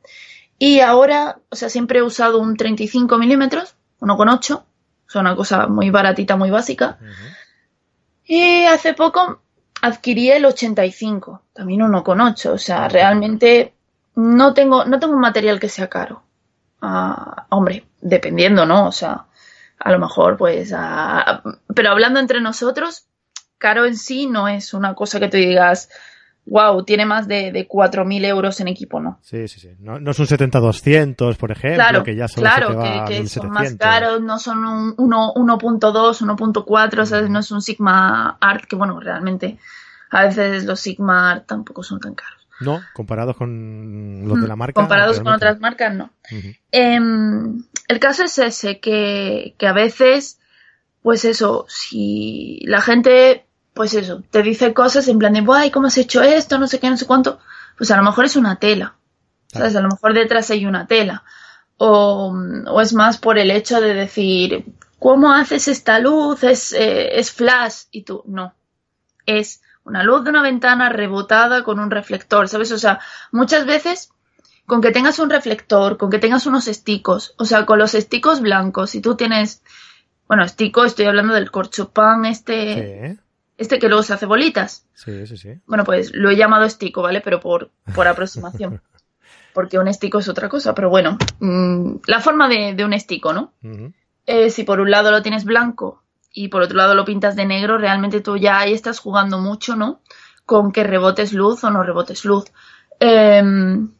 Y 0.58 0.78
ahora, 0.78 1.40
o 1.50 1.56
sea, 1.56 1.68
siempre 1.68 1.98
he 1.98 2.02
usado 2.02 2.38
un 2.38 2.56
35 2.56 3.18
milímetros, 3.18 3.74
uno 3.98 4.16
con 4.16 4.28
8, 4.28 4.54
o 4.54 5.10
sea, 5.10 5.20
una 5.20 5.34
cosa 5.34 5.66
muy 5.66 5.90
baratita, 5.90 6.36
muy 6.36 6.50
básica. 6.50 6.98
Uh 7.00 7.04
-huh 7.04 7.42
y 8.24 8.64
hace 8.64 8.94
poco 8.94 9.42
adquirí 9.82 10.30
el 10.30 10.44
85, 10.44 11.42
también 11.52 11.82
uno 11.82 12.02
con 12.04 12.20
8. 12.20 12.52
O 12.52 12.58
sea, 12.58 12.88
realmente 12.88 13.74
no 14.14 14.54
tengo, 14.54 14.84
no 14.84 14.98
tengo 14.98 15.14
un 15.14 15.20
material 15.20 15.58
que 15.58 15.68
sea 15.68 15.88
caro. 15.88 16.22
Ah, 16.80 17.46
hombre, 17.50 17.86
dependiendo, 18.00 18.64
¿no? 18.66 18.86
O 18.86 18.92
sea, 18.92 19.26
a 19.78 19.92
lo 19.92 19.98
mejor, 19.98 20.36
pues. 20.36 20.72
Ah, 20.74 21.42
pero 21.74 21.90
hablando 21.90 22.20
entre 22.20 22.40
nosotros, 22.40 23.06
caro 23.58 23.84
en 23.84 23.96
sí 23.96 24.26
no 24.26 24.48
es 24.48 24.72
una 24.72 24.94
cosa 24.94 25.20
que 25.20 25.28
tú 25.28 25.36
digas, 25.36 25.88
wow, 26.46 26.84
tiene 26.84 27.06
más 27.06 27.28
de, 27.28 27.52
de 27.52 27.68
4.000 27.68 28.24
euros 28.26 28.60
en 28.60 28.68
equipo, 28.68 29.00
¿no? 29.00 29.18
Sí, 29.22 29.46
sí, 29.48 29.60
sí. 29.60 29.70
No, 29.78 30.00
no 30.00 30.10
es 30.10 30.18
un 30.18 30.26
70-200, 30.26 31.36
por 31.36 31.52
ejemplo, 31.52 31.76
claro, 31.76 32.02
que 32.02 32.16
ya 32.16 32.28
solo 32.28 32.42
claro, 32.42 32.68
se 32.68 32.72
te 32.72 32.78
va 32.78 33.04
que, 33.04 33.20
que 33.22 33.26
son 33.28 33.50
más 33.50 33.74
caros, 33.76 34.20
no 34.20 34.38
son 34.38 34.64
un 34.64 34.96
1.2, 34.96 35.80
1.4, 35.80 36.98
o 36.98 37.06
sea, 37.06 37.22
no 37.22 37.38
es 37.38 37.50
un 37.50 37.62
Sigma 37.62 38.36
Art, 38.40 38.64
que 38.64 38.76
bueno, 38.76 38.98
realmente 38.98 39.58
a 40.10 40.24
veces 40.24 40.64
los 40.64 40.80
Sigma 40.80 41.30
Art 41.32 41.46
tampoco 41.46 41.82
son 41.82 42.00
tan 42.00 42.14
caros. 42.14 42.46
No, 42.60 42.80
comparados 42.92 43.36
con 43.36 44.22
los 44.28 44.40
de 44.40 44.46
la 44.46 44.54
marca. 44.54 44.80
Comparados 44.80 45.18
con 45.18 45.32
otras 45.32 45.58
marcas, 45.58 45.94
no. 45.94 46.10
Uh 46.30 46.34
-huh. 46.34 46.58
eh, 46.70 47.00
el 47.88 47.98
caso 47.98 48.24
es 48.24 48.38
ese, 48.38 48.78
que, 48.78 49.54
que 49.58 49.66
a 49.66 49.72
veces, 49.72 50.38
pues 51.02 51.24
eso, 51.24 51.66
si 51.68 52.60
la 52.64 52.80
gente 52.80 53.46
pues 53.74 53.94
eso, 53.94 54.22
te 54.30 54.42
dice 54.42 54.74
cosas 54.74 55.08
en 55.08 55.18
plan 55.18 55.32
de, 55.32 55.40
guay, 55.40 55.70
¿cómo 55.70 55.86
has 55.86 55.98
hecho 55.98 56.22
esto? 56.22 56.58
No 56.58 56.66
sé 56.66 56.78
qué, 56.78 56.90
no 56.90 56.96
sé 56.96 57.06
cuánto. 57.06 57.38
Pues 57.76 57.90
a 57.90 57.96
lo 57.96 58.02
mejor 58.02 58.24
es 58.24 58.36
una 58.36 58.56
tela. 58.56 58.96
¿Sabes? 59.48 59.76
A 59.76 59.80
lo 59.80 59.88
mejor 59.88 60.14
detrás 60.14 60.50
hay 60.50 60.66
una 60.66 60.86
tela. 60.86 61.24
O, 61.76 62.34
o 62.66 62.80
es 62.80 62.92
más 62.92 63.18
por 63.18 63.38
el 63.38 63.50
hecho 63.50 63.80
de 63.80 63.94
decir, 63.94 64.64
¿cómo 64.98 65.32
haces 65.32 65.68
esta 65.68 65.98
luz? 65.98 66.42
Es, 66.44 66.72
eh, 66.72 67.18
es 67.18 67.32
flash. 67.32 67.84
Y 67.90 68.02
tú, 68.02 68.22
no. 68.26 68.54
Es 69.26 69.62
una 69.84 70.02
luz 70.02 70.24
de 70.24 70.30
una 70.30 70.42
ventana 70.42 70.88
rebotada 70.88 71.64
con 71.64 71.80
un 71.80 71.90
reflector, 71.90 72.48
¿sabes? 72.48 72.72
O 72.72 72.78
sea, 72.78 73.00
muchas 73.30 73.66
veces 73.66 74.10
con 74.66 74.80
que 74.80 74.92
tengas 74.92 75.18
un 75.18 75.30
reflector, 75.30 75.96
con 75.96 76.10
que 76.10 76.18
tengas 76.18 76.46
unos 76.46 76.68
esticos, 76.68 77.34
o 77.36 77.44
sea, 77.44 77.66
con 77.66 77.78
los 77.78 77.94
esticos 77.94 78.40
blancos, 78.40 78.90
si 78.90 79.00
tú 79.00 79.16
tienes, 79.16 79.62
bueno, 80.28 80.44
estico, 80.44 80.84
estoy 80.84 81.06
hablando 81.06 81.34
del 81.34 81.50
corchopán 81.50 82.24
este, 82.26 83.18
este 83.58 83.78
que 83.78 83.88
luego 83.88 84.02
se 84.02 84.14
hace 84.14 84.26
bolitas. 84.26 84.86
Sí, 84.94 85.26
sí, 85.26 85.36
sí. 85.36 85.60
Bueno, 85.66 85.84
pues 85.84 86.12
lo 86.14 86.30
he 86.30 86.36
llamado 86.36 86.64
estico, 86.64 87.02
¿vale? 87.02 87.20
Pero 87.20 87.40
por, 87.40 87.70
por 87.94 88.08
aproximación. 88.08 88.80
Porque 89.52 89.78
un 89.78 89.86
estico 89.86 90.18
es 90.18 90.28
otra 90.28 90.48
cosa, 90.48 90.74
pero 90.74 90.88
bueno, 90.88 91.18
mm, 91.40 91.96
la 92.06 92.20
forma 92.20 92.48
de, 92.48 92.82
un 92.84 92.94
estico, 92.94 93.34
¿no? 93.34 93.52
Eh, 94.24 94.48
si 94.48 94.64
por 94.64 94.80
un 94.80 94.90
lado 94.90 95.10
lo 95.10 95.20
tienes 95.20 95.44
blanco 95.44 96.02
y 96.32 96.48
por 96.48 96.62
otro 96.62 96.78
lado 96.78 96.94
lo 96.94 97.04
pintas 97.04 97.36
de 97.36 97.44
negro, 97.44 97.76
realmente 97.76 98.22
tú 98.22 98.38
ya 98.38 98.60
ahí 98.60 98.72
estás 98.72 98.98
jugando 98.98 99.38
mucho, 99.38 99.76
¿no? 99.76 100.00
Con 100.46 100.72
que 100.72 100.84
rebotes 100.84 101.34
luz 101.34 101.64
o 101.64 101.70
no 101.70 101.82
rebotes 101.82 102.24
luz. 102.24 102.46
Em, 102.98 103.90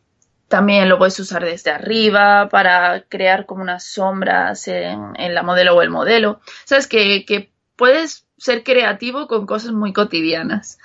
también 0.49 0.89
lo 0.89 0.97
puedes 0.97 1.19
usar 1.21 1.45
desde 1.45 1.71
arriba 1.71 2.49
para 2.49 3.03
crear 3.09 3.45
como 3.45 3.63
unas 3.63 3.85
sombras 3.85 4.69
en, 4.69 5.35
la 5.35 5.43
modelo 5.43 5.77
o 5.77 5.83
el 5.83 5.91
modelo. 5.91 6.41
Sabes 6.65 6.87
que, 6.87 7.27
que 7.27 7.52
puedes 7.77 8.27
ser 8.37 8.65
creativo 8.65 9.29
con 9.29 9.47
cosas 9.47 9.73
muy 9.73 9.93
cotidianas. 9.93 10.79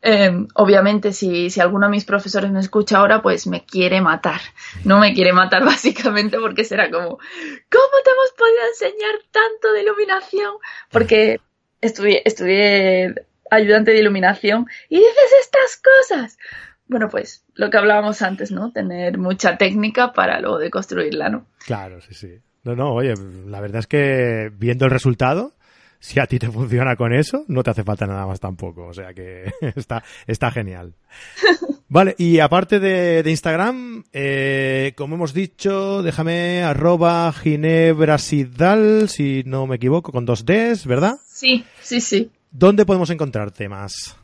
Em, 0.00 0.46
obviamente, 0.54 1.12
si, 1.12 1.50
si, 1.50 1.60
alguno 1.60 1.86
de 1.86 1.90
mis 1.90 2.04
profesores 2.04 2.50
me 2.52 2.60
escucha 2.60 2.98
ahora, 2.98 3.20
pues 3.20 3.46
me 3.46 3.64
quiere 3.64 4.00
matar. 4.00 4.40
No 4.84 5.00
me 5.00 5.12
quiere 5.12 5.32
matar 5.32 5.64
básicamente 5.64 6.38
porque 6.38 6.64
será 6.64 6.90
como, 6.90 7.08
¿cómo 7.08 7.96
te 8.04 8.10
hemos 8.10 8.32
podido 8.38 8.66
enseñar 8.68 9.14
tanto 9.32 9.72
de 9.72 9.82
iluminación? 9.82 10.52
Porque 10.90 11.40
estudié, 11.80 12.22
estudié 12.24 13.14
ayudante 13.50 13.90
de 13.90 13.98
iluminación 13.98 14.66
y 14.88 14.98
dices 14.98 15.32
estas 15.40 15.82
cosas. 15.82 16.38
Bueno, 16.86 17.08
pues 17.08 17.44
lo 17.54 17.70
que 17.70 17.78
hablábamos 17.78 18.22
antes, 18.22 18.50
¿no? 18.50 18.72
Tener 18.72 19.18
mucha 19.18 19.56
técnica 19.56 20.12
para 20.12 20.40
luego 20.40 20.58
de 20.58 20.70
construirla, 20.70 21.28
¿no? 21.28 21.46
Claro, 21.64 22.00
sí, 22.00 22.14
sí. 22.14 22.40
No, 22.62 22.76
no, 22.76 22.92
oye, 22.92 23.14
la 23.46 23.60
verdad 23.60 23.80
es 23.80 23.86
que 23.86 24.50
viendo 24.54 24.84
el 24.84 24.90
resultado, 24.90 25.54
si 26.00 26.18
a 26.18 26.26
ti 26.26 26.38
te 26.38 26.50
funciona 26.50 26.96
con 26.96 27.12
eso, 27.12 27.44
no 27.46 27.62
te 27.62 27.70
hace 27.70 27.84
falta 27.84 28.06
nada 28.06 28.26
más 28.26 28.40
tampoco. 28.40 28.86
O 28.86 28.94
sea 28.94 29.12
que 29.12 29.52
está, 29.76 30.02
está 30.26 30.50
genial. 30.50 30.94
Vale, 31.88 32.14
y 32.18 32.38
aparte 32.38 32.80
de, 32.80 33.22
Instagram, 33.28 34.04
eh, 34.12 34.94
como 34.96 35.16
hemos 35.16 35.34
dicho, 35.34 36.02
déjame 36.02 36.62
arroba 36.62 37.32
ginebrasidal, 37.32 39.08
si 39.08 39.42
no 39.44 39.66
me 39.66 39.76
equivoco, 39.76 40.12
con 40.12 40.24
dos 40.24 40.46
Ds, 40.46 40.86
¿verdad? 40.86 41.18
Sí, 41.26 41.64
sí, 41.80 42.00
sí. 42.00 42.30
¿Dónde 42.50 42.86
podemos 42.86 43.10
encontrarte 43.10 43.68
más? 43.68 44.16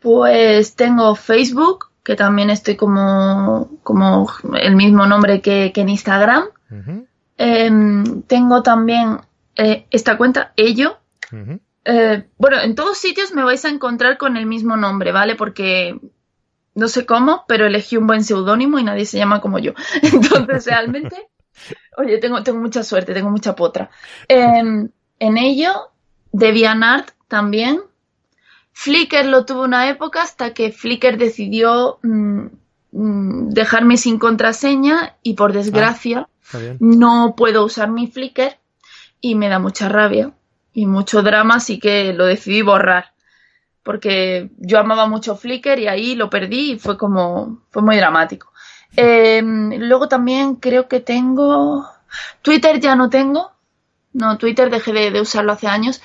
Pues 0.00 0.74
tengo 0.76 1.14
Facebook, 1.16 1.90
que 2.04 2.16
también 2.16 2.48
estoy 2.48 2.76
como, 2.76 3.70
como 3.82 4.28
el 4.60 4.74
mismo 4.76 5.06
nombre 5.06 5.40
que, 5.40 5.72
en 5.74 5.88
Instagram. 5.88 6.44
Em, 7.36 8.22
tengo 8.22 8.62
también 8.62 9.18
eh, 9.56 9.86
esta 9.90 10.16
cuenta, 10.16 10.52
ello. 10.56 10.98
Eh, 11.84 12.28
bueno, 12.36 12.60
en 12.60 12.74
todos 12.74 12.98
sitios 12.98 13.32
me 13.32 13.44
vais 13.44 13.64
a 13.64 13.68
encontrar 13.68 14.18
con 14.18 14.36
el 14.36 14.46
mismo 14.46 14.76
nombre, 14.76 15.12
¿vale? 15.12 15.34
Porque 15.34 15.98
no 16.74 16.88
sé 16.88 17.06
cómo, 17.06 17.44
pero 17.48 17.66
elegí 17.66 17.96
un 17.96 18.06
buen 18.06 18.24
seudónimo 18.24 18.78
y 18.78 18.84
nadie 18.84 19.06
se 19.06 19.18
llama 19.18 19.40
como 19.40 19.58
yo. 19.58 19.72
Entonces, 20.02 20.66
realmente, 20.66 21.28
oye, 21.96 22.18
tengo, 22.18 22.42
tengo 22.42 22.60
mucha 22.60 22.82
suerte, 22.82 23.14
tengo 23.14 23.30
mucha 23.30 23.56
potra. 23.56 23.90
Em, 24.28 24.88
en 25.18 25.38
ello, 25.38 25.90
DeviantArt 26.32 27.10
también, 27.28 27.80
Flickr 28.72 29.26
lo 29.26 29.44
tuvo 29.44 29.64
una 29.64 29.88
época 29.88 30.22
hasta 30.22 30.54
que 30.54 30.72
Flickr 30.72 31.18
decidió 31.18 31.98
mm, 32.02 32.46
mm, 32.92 33.48
dejarme 33.50 33.96
sin 33.96 34.18
contraseña 34.18 35.16
y 35.22 35.34
por 35.34 35.52
desgracia 35.52 36.28
ah, 36.54 36.58
no 36.78 37.34
puedo 37.36 37.64
usar 37.64 37.90
mi 37.90 38.06
Flickr 38.06 38.56
y 39.20 39.34
me 39.34 39.48
da 39.48 39.58
mucha 39.58 39.88
rabia 39.88 40.32
y 40.72 40.86
mucho 40.86 41.22
drama, 41.22 41.56
así 41.56 41.78
que 41.78 42.12
lo 42.12 42.26
decidí 42.26 42.62
borrar. 42.62 43.12
Porque 43.82 44.50
yo 44.58 44.78
amaba 44.78 45.06
mucho 45.06 45.36
Flickr 45.36 45.78
y 45.78 45.88
ahí 45.88 46.14
lo 46.14 46.30
perdí 46.30 46.72
y 46.72 46.78
fue 46.78 46.98
como, 46.98 47.62
fue 47.70 47.82
muy 47.82 47.96
dramático. 47.96 48.52
Em, 48.96 49.70
luego 49.78 50.08
también 50.08 50.56
creo 50.56 50.88
que 50.88 51.00
tengo, 51.00 51.88
Twitter 52.42 52.80
ya 52.80 52.96
no 52.96 53.08
tengo, 53.08 53.52
no, 54.12 54.38
Twitter 54.38 54.70
dejé 54.70 54.92
de 54.92 55.20
usarlo 55.20 55.52
hace 55.52 55.68
años 55.68 56.02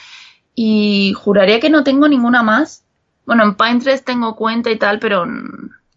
y 0.54 1.14
juraría 1.14 1.60
que 1.60 1.70
no 1.70 1.84
tengo 1.84 2.08
ninguna 2.08 2.44
más. 2.44 2.84
Bueno, 3.26 3.44
en 3.44 3.56
Pinterest 3.56 4.06
tengo 4.06 4.36
cuenta 4.36 4.70
y 4.72 4.78
tal, 4.78 5.00
pero 5.00 5.26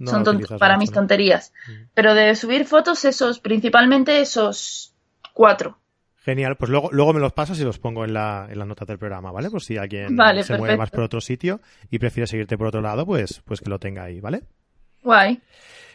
son 0.05 0.41
para 0.59 0.79
mis 0.79 0.91
tonterías. 0.91 1.53
Pero 1.95 2.15
de 2.15 2.35
subir 2.35 2.67
fotos, 2.67 3.05
esos, 3.05 3.39
principalmente 3.39 4.21
esos 4.21 4.95
cuatro. 5.35 5.79
Genial, 6.25 6.57
pues 6.57 6.71
luego, 6.71 6.91
luego 6.93 7.15
me 7.15 7.21
los 7.21 7.33
pasas 7.33 7.59
y 7.61 7.65
los 7.65 7.79
pongo 7.79 8.05
en 8.05 8.13
la, 8.13 8.49
en 8.51 8.59
la 8.59 8.65
nota 8.65 8.85
del 8.85 8.99
programa, 8.99 9.33
¿vale? 9.33 9.51
Por 9.51 9.63
si 9.63 9.77
alguien 9.77 10.17
se 10.43 10.59
mueve 10.59 10.77
más 10.77 10.91
por 10.91 11.05
otro 11.05 11.21
sitio 11.21 11.61
y 11.91 11.99
prefiere 11.99 12.27
seguirte 12.27 12.59
por 12.59 12.67
otro 12.67 12.81
lado, 12.81 13.07
pues, 13.07 13.41
pues 13.45 13.61
que 13.61 13.71
lo 13.71 13.79
tenga 13.79 14.05
ahí, 14.05 14.21
¿vale? 14.21 14.43
Guay. 15.03 15.41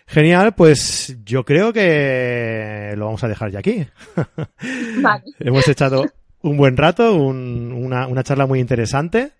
Genial, 0.07 0.53
pues 0.53 1.17
yo 1.23 1.43
creo 1.45 1.71
que 1.71 2.93
lo 2.97 3.05
vamos 3.05 3.23
a 3.23 3.27
dejar 3.27 3.51
ya 3.51 3.59
aquí. 3.59 3.85
Vale. 5.01 5.23
Hemos 5.39 5.67
echado 5.67 6.05
un 6.41 6.57
buen 6.57 6.75
rato, 6.75 7.15
una, 7.15 8.07
una, 8.07 8.23
charla 8.23 8.45
muy 8.45 8.59
interesante. 8.59 9.31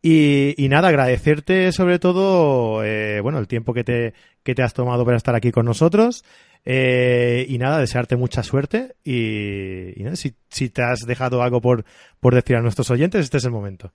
Y, 0.00 0.54
y, 0.62 0.68
nada, 0.68 0.88
agradecerte 0.88 1.70
sobre 1.70 1.98
todo, 1.98 2.82
eh, 2.84 3.20
bueno, 3.20 3.38
el 3.38 3.46
tiempo 3.46 3.72
que 3.72 3.84
te, 3.84 4.14
que 4.42 4.54
te 4.54 4.62
has 4.62 4.74
tomado 4.74 5.04
para 5.04 5.16
estar 5.16 5.34
aquí 5.34 5.52
con 5.52 5.66
nosotros. 5.66 6.24
Eh, 6.64 7.44
y 7.48 7.58
nada, 7.58 7.78
desearte 7.78 8.16
mucha 8.16 8.42
suerte. 8.42 8.96
Y, 9.04 10.00
y 10.00 10.16
si, 10.16 10.34
si, 10.48 10.70
te 10.70 10.82
has 10.82 11.00
dejado 11.00 11.42
algo 11.42 11.60
por, 11.60 11.84
por 12.20 12.34
decir 12.34 12.56
a 12.56 12.60
nuestros 12.60 12.90
oyentes, 12.90 13.24
este 13.24 13.38
es 13.38 13.44
el 13.44 13.50
momento. 13.52 13.92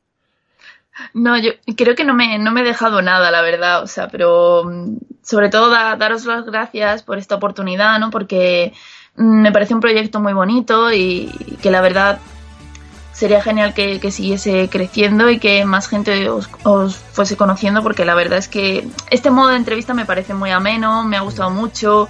No, 1.14 1.38
yo 1.38 1.52
creo 1.76 1.96
que 1.96 2.04
no 2.04 2.14
me, 2.14 2.40
no 2.40 2.52
me 2.52 2.62
he 2.62 2.66
dejado 2.66 3.02
nada, 3.02 3.32
la 3.32 3.42
verdad. 3.42 3.84
O 3.84 3.88
sea, 3.88 4.08
pero 4.08 4.64
mm, 4.66 4.98
sobre 5.24 5.50
todo 5.50 5.70
daros 5.70 6.26
las 6.26 6.46
gracias 6.46 7.04
por 7.04 7.18
esta 7.18 7.36
oportunidad, 7.36 8.00
¿no? 8.00 8.10
Porque 8.10 8.74
mm, 9.16 9.42
me 9.42 9.52
parece 9.52 9.74
un 9.74 9.82
proyecto 9.82 10.20
muy 10.20 10.34
bonito 10.34 10.92
y 10.92 11.32
que 11.62 11.72
la 11.72 11.82
verdad 11.82 12.20
sería 13.18 13.42
genial 13.42 13.74
que, 13.74 14.12
siguiese 14.12 14.70
creciendo 14.70 15.32
y 15.32 15.40
que 15.40 15.66
más 15.66 15.88
gente 15.88 16.30
os, 16.30 16.48
fuese 16.96 17.36
conociendo 17.36 17.82
porque 17.82 18.06
la 18.06 18.14
verdad 18.14 18.38
es 18.38 18.48
que 18.48 18.88
este 19.10 19.32
modo 19.32 19.50
de 19.50 19.56
entrevista 19.56 19.96
me 19.96 20.06
parece 20.06 20.36
muy 20.36 20.52
ameno, 20.52 21.04
me 21.04 21.18
ha 21.18 21.22
gustado 21.22 21.50
mucho, 21.50 22.10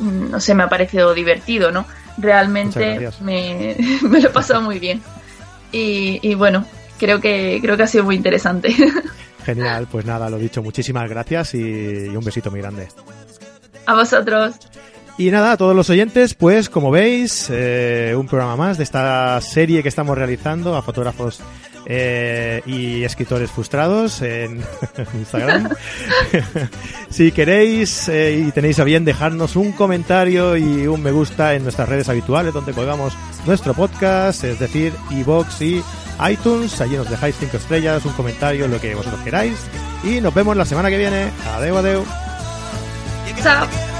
no 0.00 0.40
sé, 0.40 0.54
me 0.54 0.62
ha 0.62 0.68
parecido 0.68 1.14
divertido, 1.14 1.70
¿no? 1.70 1.86
Realmente 2.18 3.10
me, 3.20 3.76
lo 4.02 4.18
he 4.18 4.30
pasado 4.30 4.62
muy 4.62 4.78
bien. 4.78 5.02
Y, 5.72 6.34
bueno, 6.34 6.64
creo 6.98 7.20
que, 7.20 7.58
creo 7.62 7.76
que 7.76 7.84
ha 7.84 7.86
sido 7.86 8.04
muy 8.04 8.16
interesante. 8.16 8.74
Genial, 9.44 9.86
pues 9.90 10.04
nada, 10.04 10.28
lo 10.28 10.38
dicho, 10.38 10.62
muchísimas 10.62 11.08
gracias 11.08 11.54
y 11.54 12.08
un 12.08 12.24
besito 12.24 12.50
muy 12.50 12.60
grande. 12.60 12.88
A 13.86 13.94
vosotros. 13.94 14.56
Y 15.20 15.30
nada, 15.30 15.52
a 15.52 15.56
todos 15.58 15.76
los 15.76 15.90
oyentes, 15.90 16.32
pues 16.32 16.70
como 16.70 16.90
veis, 16.90 17.48
eh, 17.50 18.14
un 18.16 18.26
programa 18.26 18.56
más 18.56 18.78
de 18.78 18.84
esta 18.84 19.38
serie 19.42 19.82
que 19.82 19.90
estamos 19.90 20.16
realizando 20.16 20.74
a 20.74 20.80
fotógrafos 20.80 21.42
eh, 21.84 22.62
y 22.64 23.04
escritores 23.04 23.50
frustrados 23.50 24.22
en 24.22 24.64
Instagram. 25.12 25.68
si 27.10 27.32
queréis 27.32 28.08
eh, 28.08 28.46
y 28.46 28.50
tenéis 28.52 28.78
a 28.78 28.84
bien 28.84 29.04
dejarnos 29.04 29.56
un 29.56 29.72
comentario 29.72 30.56
y 30.56 30.86
un 30.86 31.02
me 31.02 31.10
gusta 31.12 31.52
en 31.52 31.64
nuestras 31.64 31.90
redes 31.90 32.08
habituales 32.08 32.54
donde 32.54 32.72
colgamos 32.72 33.12
nuestro 33.44 33.74
podcast, 33.74 34.42
es 34.44 34.58
decir, 34.58 34.94
iBox 35.10 35.60
y 35.60 35.82
iTunes, 36.30 36.80
allí 36.80 36.96
nos 36.96 37.10
dejáis 37.10 37.36
cinco 37.38 37.58
estrellas, 37.58 38.06
un 38.06 38.14
comentario, 38.14 38.66
lo 38.68 38.80
que 38.80 38.94
vosotros 38.94 39.20
queráis. 39.20 39.58
Y 40.02 40.22
nos 40.22 40.32
vemos 40.32 40.56
la 40.56 40.64
semana 40.64 40.88
que 40.88 40.96
viene. 40.96 41.30
Adeu, 41.54 41.76
adeu. 41.76 42.06
Chao. 43.42 43.99